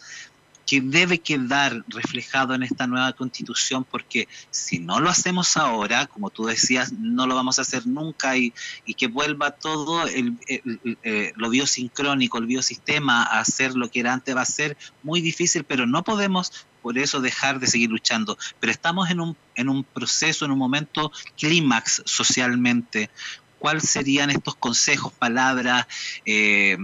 que 0.71 0.81
debe 0.81 1.18
quedar 1.18 1.85
reflejado 1.89 2.55
en 2.55 2.62
esta 2.62 2.87
nueva 2.87 3.12
constitución, 3.14 3.83
porque 3.83 4.29
si 4.53 4.79
no 4.79 5.01
lo 5.01 5.11
hacemos 5.11 5.57
ahora, 5.57 6.07
como 6.07 6.31
tú 6.31 6.47
decías, 6.47 6.93
no 6.93 7.27
lo 7.27 7.35
vamos 7.35 7.59
a 7.59 7.62
hacer 7.62 7.89
nunca 7.89 8.37
y, 8.37 8.55
que 8.97 9.09
vuelva 9.09 9.51
todo 9.51 10.07
el, 10.07 10.39
eh, 10.47 11.33
lo 11.35 11.51
biosincrónico, 11.51 12.39
el 12.39 12.47
biosistema 12.47 13.25
a 13.25 13.41
hacer 13.41 13.75
lo 13.75 13.91
que 13.91 13.99
era 13.99 14.12
antes 14.12 14.37
va 14.37 14.43
a 14.43 14.45
ser 14.45 14.77
muy 15.03 15.21
difícil, 15.21 15.64
pero 15.64 15.89
no 15.89 16.05
podemos 16.05 16.53
por 16.83 16.99
eso 16.99 17.21
dejar 17.21 17.59
de 17.59 17.66
seguir 17.66 17.91
luchando. 17.91 18.39
Pero 18.61 18.71
estamos 18.71 19.11
en 19.11 19.18
un, 19.18 19.37
en 19.57 19.68
un 19.68 19.83
proceso, 19.83 20.45
en 20.45 20.53
un 20.53 20.59
momento 20.59 21.11
clímax 21.37 22.03
socialmente. 22.07 23.11
¿Cuáles 23.59 23.91
serían 23.91 24.31
estos 24.31 24.55
consejos, 24.55 25.12
palabras 25.12 25.89
eh, 26.25 26.79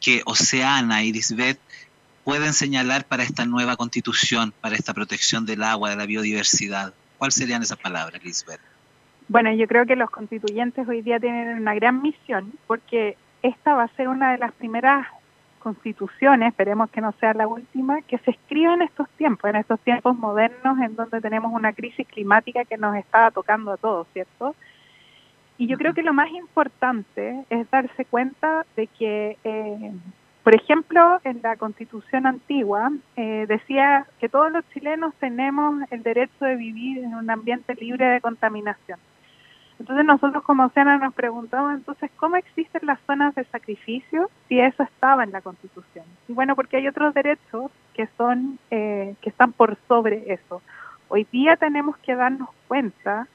que 0.00 0.22
Oceana 0.26 1.04
y 1.04 1.12
Lisbeth 1.12 1.60
pueden 2.24 2.52
señalar 2.52 3.04
para 3.04 3.22
esta 3.22 3.44
nueva 3.46 3.76
constitución, 3.76 4.52
para 4.60 4.76
esta 4.76 4.94
protección 4.94 5.46
del 5.46 5.62
agua, 5.62 5.90
de 5.90 5.96
la 5.96 6.06
biodiversidad? 6.06 6.92
¿Cuáles 7.18 7.34
serían 7.34 7.62
esas 7.62 7.78
palabras, 7.78 8.22
Lisbeth? 8.22 8.60
Bueno, 9.28 9.52
yo 9.52 9.66
creo 9.66 9.84
que 9.84 9.96
los 9.96 10.10
constituyentes 10.10 10.88
hoy 10.88 11.02
día 11.02 11.20
tienen 11.20 11.58
una 11.58 11.74
gran 11.74 12.00
misión 12.00 12.52
porque 12.66 13.16
esta 13.42 13.74
va 13.74 13.84
a 13.84 13.96
ser 13.96 14.08
una 14.08 14.32
de 14.32 14.38
las 14.38 14.52
primeras 14.52 15.06
constituciones, 15.58 16.48
esperemos 16.48 16.88
que 16.90 17.00
no 17.00 17.12
sea 17.20 17.34
la 17.34 17.46
última, 17.46 18.00
que 18.02 18.18
se 18.18 18.30
escriba 18.30 18.74
en 18.74 18.82
estos 18.82 19.08
tiempos, 19.10 19.50
en 19.50 19.56
estos 19.56 19.80
tiempos 19.80 20.16
modernos 20.16 20.78
en 20.78 20.96
donde 20.96 21.20
tenemos 21.20 21.52
una 21.52 21.72
crisis 21.72 22.06
climática 22.06 22.64
que 22.64 22.78
nos 22.78 22.96
está 22.96 23.30
tocando 23.30 23.72
a 23.72 23.76
todos, 23.76 24.06
¿cierto? 24.12 24.54
Y 25.58 25.66
yo 25.66 25.76
creo 25.76 25.92
que 25.92 26.02
lo 26.02 26.14
más 26.14 26.30
importante 26.30 27.44
es 27.50 27.68
darse 27.70 28.04
cuenta 28.04 28.64
de 28.76 28.86
que 28.86 29.36
eh, 29.42 29.92
por 30.48 30.54
ejemplo, 30.54 31.20
en 31.24 31.40
la 31.42 31.56
constitución 31.56 32.24
antigua 32.24 32.90
eh, 33.16 33.44
decía 33.46 34.06
que 34.18 34.30
todos 34.30 34.50
los 34.50 34.66
chilenos 34.70 35.12
tenemos 35.20 35.82
el 35.90 36.02
derecho 36.02 36.42
de 36.42 36.56
vivir 36.56 37.04
en 37.04 37.14
un 37.14 37.28
ambiente 37.28 37.74
libre 37.74 38.06
de 38.06 38.22
contaminación. 38.22 38.98
Entonces 39.78 40.06
nosotros 40.06 40.42
como 40.44 40.64
Oceana 40.64 40.96
nos 40.96 41.12
preguntamos 41.12 41.74
entonces 41.74 42.10
cómo 42.16 42.36
existen 42.36 42.80
las 42.86 42.98
zonas 43.06 43.34
de 43.34 43.44
sacrificio 43.44 44.30
si 44.48 44.58
eso 44.58 44.84
estaba 44.84 45.22
en 45.22 45.32
la 45.32 45.42
Constitución. 45.42 46.06
Y 46.28 46.32
bueno, 46.32 46.56
porque 46.56 46.78
hay 46.78 46.88
otros 46.88 47.12
derechos 47.12 47.70
que 47.92 48.08
son 48.16 48.58
eh, 48.70 49.16
que 49.20 49.28
están 49.28 49.52
por 49.52 49.76
sobre 49.86 50.32
eso. 50.32 50.62
Hoy 51.08 51.26
día 51.30 51.56
tenemos 51.56 51.98
que 51.98 52.14
darnos 52.14 52.48
cuenta 52.68 53.28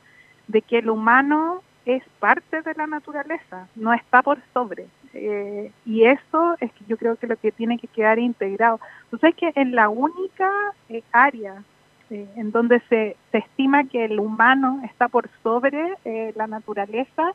de 0.47 0.63
que 0.63 0.79
el 0.79 0.89
humano 0.89 1.61
es 1.85 2.01
parte 2.19 2.63
de 2.63 2.73
la 2.73 2.87
naturaleza, 2.87 3.67
no 3.75 3.93
está 3.93 4.23
por 4.23 4.39
sobre. 4.51 4.87
Eh, 5.13 5.71
y 5.85 6.05
eso 6.05 6.55
es 6.59 6.71
que 6.73 6.85
yo 6.87 6.97
creo 6.97 7.15
que 7.15 7.27
lo 7.27 7.35
que 7.35 7.51
tiene 7.51 7.77
que 7.77 7.87
quedar 7.87 8.19
integrado. 8.19 8.79
Entonces 9.05 9.29
es 9.31 9.35
que 9.35 9.61
en 9.61 9.75
la 9.75 9.89
única 9.89 10.49
eh, 10.89 11.03
área 11.11 11.63
eh, 12.09 12.27
en 12.35 12.51
donde 12.51 12.79
se, 12.89 13.15
se, 13.31 13.37
estima 13.37 13.83
que 13.83 14.05
el 14.05 14.19
humano 14.19 14.81
está 14.83 15.07
por 15.07 15.29
sobre 15.43 15.95
la 16.35 16.47
naturaleza 16.47 17.33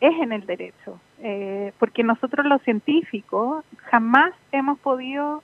es 0.00 0.12
en 0.20 0.32
el 0.32 0.44
derecho, 0.44 0.98
porque 1.78 2.02
nosotros 2.02 2.44
los 2.44 2.60
científicos 2.62 3.64
jamás 3.90 4.32
hemos 4.52 4.78
podido 4.80 5.42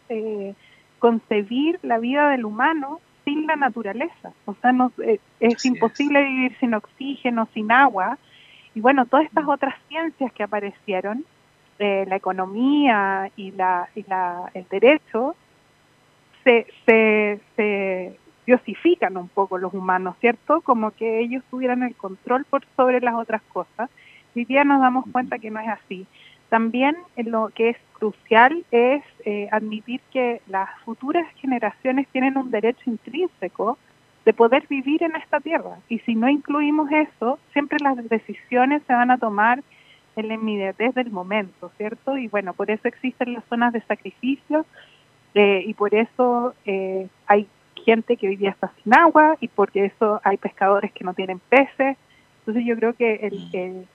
concebir 0.98 1.78
la 1.82 1.98
vida 1.98 2.30
del 2.30 2.44
humano 2.44 3.00
sin 3.24 3.46
la 3.46 3.56
naturaleza. 3.56 4.32
O 4.44 4.54
sea, 4.54 4.72
eh, 5.04 5.18
es 5.40 5.64
imposible 5.64 6.22
vivir 6.22 6.56
sin 6.58 6.74
oxígeno, 6.74 7.48
sin 7.52 7.72
agua. 7.72 8.18
Y 8.74 8.80
bueno, 8.80 9.06
todas 9.06 9.26
estas 9.26 9.44
mm. 9.44 9.48
otras 9.48 9.74
ciencias 9.88 10.32
que 10.32 10.42
aparecieron, 10.42 11.24
eh, 11.80 12.04
la 12.06 12.16
economía 12.16 13.30
y, 13.36 13.50
la, 13.52 13.88
y 13.94 14.04
la, 14.04 14.50
el 14.54 14.66
derecho, 14.68 15.34
se, 16.44 16.66
se, 16.86 17.40
se 17.56 18.18
diosifican 18.46 19.16
un 19.16 19.28
poco 19.28 19.58
los 19.58 19.72
humanos, 19.74 20.16
¿cierto? 20.20 20.60
Como 20.60 20.90
que 20.92 21.20
ellos 21.20 21.42
tuvieran 21.50 21.82
el 21.82 21.94
control 21.94 22.44
por 22.44 22.64
sobre 22.76 23.00
las 23.00 23.14
otras 23.14 23.42
cosas. 23.52 23.90
Hoy 24.36 24.44
día 24.44 24.62
nos 24.64 24.80
damos 24.80 25.04
cuenta 25.10 25.38
que 25.38 25.50
no 25.50 25.58
es 25.60 25.68
así. 25.68 26.06
También 26.50 26.96
lo 27.16 27.50
que 27.54 27.70
es 27.70 27.76
crucial 27.92 28.64
es 28.70 29.02
eh, 29.24 29.48
admitir 29.52 30.00
que 30.12 30.40
las 30.48 30.68
futuras 30.84 31.26
generaciones 31.36 32.08
tienen 32.08 32.36
un 32.36 32.50
derecho 32.50 32.90
intrínseco 32.90 33.78
de 34.24 34.32
poder 34.32 34.66
vivir 34.68 35.02
en 35.02 35.16
esta 35.16 35.40
tierra. 35.40 35.78
Y 35.88 36.00
si 36.00 36.14
no 36.14 36.28
incluimos 36.28 36.90
eso, 36.90 37.38
siempre 37.52 37.78
las 37.80 37.96
decisiones 38.08 38.82
se 38.86 38.92
van 38.92 39.10
a 39.10 39.18
tomar 39.18 39.62
en 40.16 40.28
la 40.28 40.34
inmediatez 40.34 40.94
del 40.94 41.11
momento, 41.11 41.70
¿cierto? 41.76 42.16
Y 42.16 42.28
bueno, 42.28 42.52
por 42.52 42.70
eso 42.70 42.88
existen 42.88 43.34
las 43.34 43.44
zonas 43.44 43.72
de 43.72 43.80
sacrificio 43.82 44.66
eh, 45.34 45.62
y 45.66 45.74
por 45.74 45.94
eso 45.94 46.54
eh, 46.64 47.08
hay 47.26 47.46
gente 47.84 48.16
que 48.16 48.28
hoy 48.28 48.36
día 48.36 48.50
está 48.50 48.72
sin 48.82 48.94
agua 48.94 49.36
y 49.40 49.48
porque 49.48 49.86
eso 49.86 50.20
hay 50.24 50.36
pescadores 50.36 50.92
que 50.92 51.04
no 51.04 51.14
tienen 51.14 51.38
peces. 51.38 51.96
Entonces 52.40 52.64
yo 52.66 52.76
creo 52.76 52.94
que 52.94 53.14
el, 53.22 53.48
el 53.52 53.86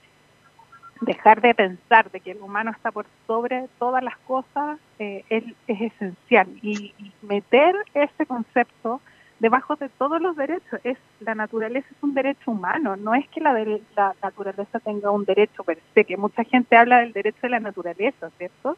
dejar 1.01 1.41
de 1.41 1.53
pensar 1.53 2.09
de 2.11 2.20
que 2.20 2.32
el 2.32 2.41
humano 2.41 2.72
está 2.72 2.91
por 2.91 3.05
sobre 3.28 3.68
todas 3.80 4.03
las 4.03 4.18
cosas 4.20 4.80
eh, 4.99 5.24
es, 5.30 5.43
esencial 5.68 6.47
y, 6.61 6.93
meter 7.22 7.76
ese 7.93 8.26
concepto 8.26 9.01
debajo 9.39 9.75
de 9.75 9.89
todos 9.89 10.21
los 10.21 10.36
derechos 10.36 10.79
es 10.83 10.97
la 11.19 11.36
naturaleza 11.36 11.88
es 11.91 12.03
un 12.03 12.13
derecho 12.13 12.51
humano 12.51 12.95
no 12.95 13.13
es 13.13 13.27
que 13.29 13.41
la, 13.41 13.53
de, 13.53 13.81
la 13.95 14.15
naturaleza 14.21 14.79
tenga 14.79 15.11
un 15.11 15.25
derecho 15.25 15.63
per 15.63 15.79
se 15.93 16.05
que 16.05 16.17
mucha 16.17 16.43
gente 16.43 16.77
habla 16.77 16.99
del 16.99 17.13
derecho 17.13 17.39
de 17.43 17.49
la 17.49 17.59
naturaleza 17.59 18.29
cierto 18.38 18.77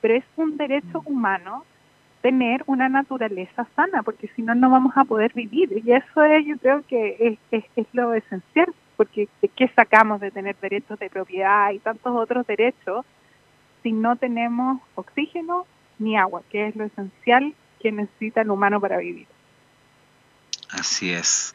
pero 0.00 0.14
es 0.14 0.24
un 0.36 0.56
derecho 0.56 1.02
mm. 1.02 1.06
humano 1.06 1.64
tener 2.22 2.62
una 2.66 2.88
naturaleza 2.88 3.66
sana 3.76 4.02
porque 4.02 4.28
si 4.34 4.42
no 4.42 4.54
no 4.54 4.70
vamos 4.70 4.92
a 4.96 5.04
poder 5.04 5.32
vivir 5.34 5.82
y 5.84 5.92
eso 5.92 6.24
es 6.24 6.46
yo 6.46 6.56
creo 6.58 6.82
que 6.86 7.38
es, 7.50 7.64
es 7.76 7.86
lo 7.92 8.14
esencial 8.14 8.72
porque 8.96 9.28
¿de 9.40 9.48
qué 9.48 9.68
sacamos 9.68 10.20
de 10.20 10.30
tener 10.30 10.56
derechos 10.60 10.98
de 10.98 11.08
propiedad 11.08 11.70
y 11.72 11.78
tantos 11.78 12.14
otros 12.14 12.46
derechos 12.46 13.06
si 13.82 13.92
no 13.92 14.16
tenemos 14.16 14.80
oxígeno 14.94 15.64
ni 15.98 16.18
agua, 16.18 16.42
que 16.50 16.66
es 16.66 16.76
lo 16.76 16.84
esencial 16.84 17.54
que 17.80 17.92
necesita 17.92 18.42
el 18.42 18.50
humano 18.50 18.78
para 18.78 18.98
vivir? 18.98 19.26
Así 20.72 21.12
es. 21.12 21.54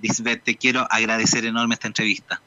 Lisbeth, 0.00 0.44
te 0.44 0.56
quiero 0.56 0.86
agradecer 0.90 1.44
enorme 1.44 1.74
esta 1.74 1.88
entrevista. 1.88 2.40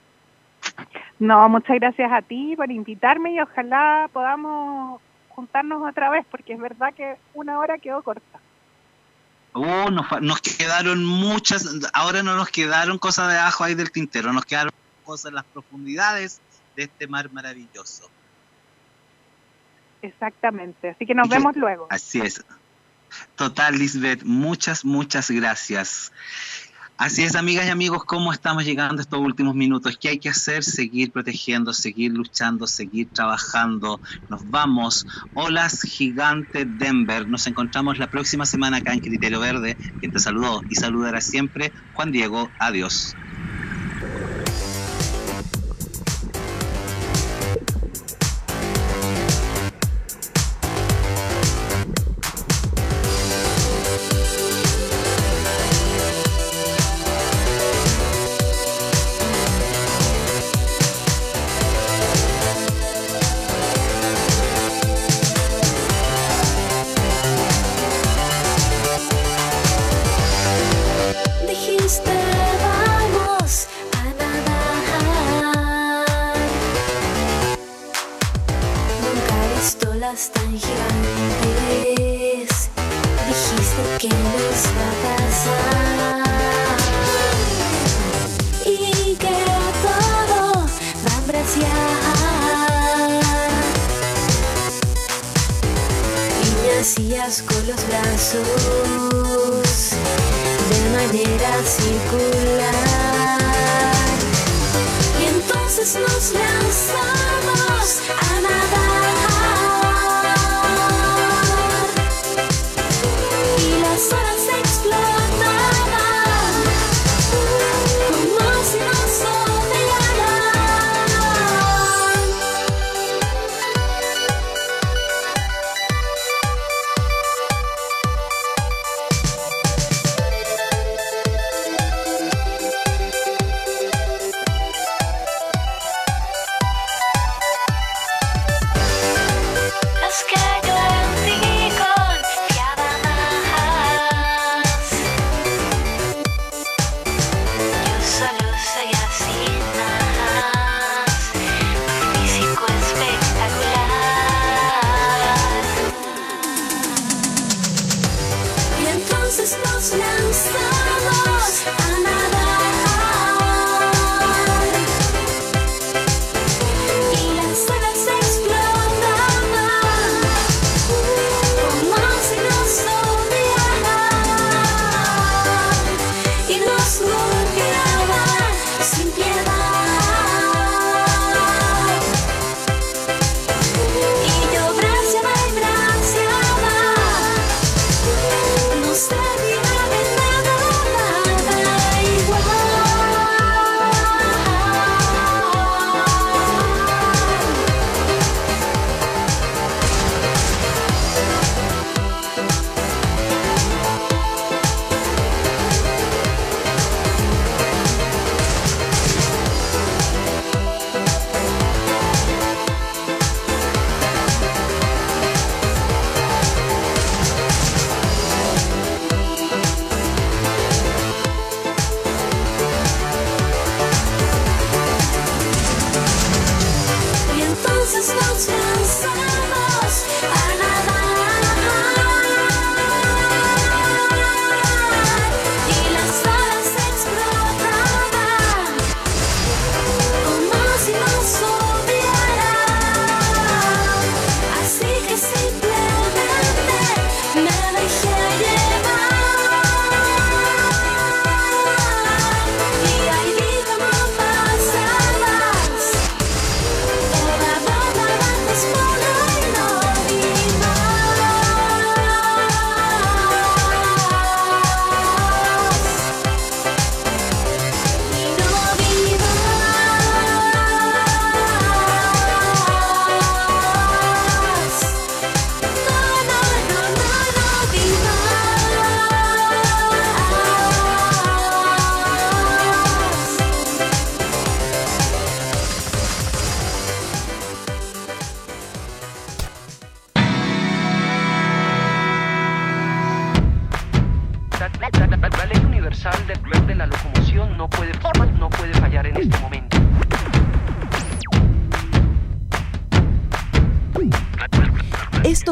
No, 1.20 1.48
muchas 1.50 1.76
gracias 1.78 2.12
a 2.12 2.22
ti 2.22 2.56
por 2.56 2.72
invitarme 2.72 3.34
y 3.34 3.40
ojalá 3.40 4.10
podamos 4.12 5.02
juntarnos 5.30 5.88
otra 5.88 6.10
vez, 6.10 6.26
porque 6.30 6.54
es 6.54 6.60
verdad 6.60 6.94
que 6.94 7.16
una 7.34 7.60
hora 7.60 7.78
quedó 7.78 8.02
corta. 8.02 8.40
Oh, 9.54 9.90
nos, 9.92 10.42
quedaron 10.42 11.04
muchas, 11.04 11.68
ahora 11.94 12.24
no 12.24 12.36
nos 12.36 12.50
quedaron 12.50 12.98
cosas 12.98 13.32
de 13.32 13.38
abajo 13.38 13.66
ahí 13.66 13.76
del 13.76 13.92
tintero, 13.92 14.32
nos 14.32 14.46
quedaron 14.46 14.72
cosas 15.04 15.30
en 15.30 15.36
las 15.36 15.46
profundidades 15.46 16.40
de 16.76 16.84
este 16.84 17.08
mar 17.08 17.30
maravilloso. 17.32 18.10
Exactamente, 20.02 20.90
así 20.90 21.06
que 21.06 21.14
nos 21.14 21.28
vemos 21.28 21.56
luego. 21.56 21.88
Así 21.90 22.22
es. 22.22 22.44
Total, 23.36 23.78
Lisbeth, 23.78 24.24
muchas, 24.24 24.86
muchas 24.86 25.30
gracias. 25.30 26.14
Así 27.04 27.24
es, 27.24 27.34
amigas 27.34 27.66
y 27.66 27.70
amigos, 27.70 28.04
¿cómo 28.06 28.32
estamos 28.32 28.64
llegando 28.64 29.02
estos 29.02 29.20
últimos 29.20 29.56
minutos? 29.56 29.98
¿Qué 30.00 30.10
hay 30.10 30.20
que 30.20 30.30
hacer? 30.30 30.64
Seguir 30.64 31.12
protegiendo, 31.12 31.74
seguir 31.74 32.12
luchando, 32.12 32.68
seguir 32.68 33.12
trabajando. 33.12 34.04
Nos 34.28 34.48
vamos. 34.48 35.08
Olas 35.34 35.82
Gigante 35.82 36.66
Denver. 36.68 37.28
Nos 37.28 37.48
encontramos 37.48 37.98
la 37.98 38.06
próxima 38.06 38.46
semana 38.46 38.78
acá 38.78 38.94
en 38.94 39.00
Criterio 39.00 39.40
Verde. 39.40 39.80
Quien 40.00 40.12
te 40.12 40.20
saludó 40.20 40.64
y 40.70 40.76
saludará 40.76 41.22
siempre, 41.22 41.74
Juan 41.90 42.12
Diego. 42.12 42.54
Adiós. 42.60 43.18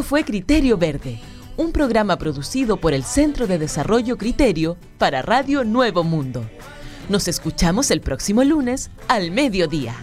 Fue 0.10 0.24
Criterio 0.24 0.76
Verde, 0.76 1.20
un 1.56 1.72
programa 1.72 2.18
producido 2.18 2.78
por 2.78 2.96
el 2.96 3.04
Centro 3.04 3.46
de 3.46 3.60
Desarrollo 3.60 4.18
Criterio 4.18 4.76
para 4.98 5.22
Radio 5.22 5.64
Nuevo 5.64 6.04
Mundo. 6.04 6.50
Nos 7.10 7.28
escuchamos 7.28 7.92
el 7.92 8.02
próximo 8.02 8.44
lunes 8.44 8.90
al 9.08 9.30
mediodía. 9.30 9.96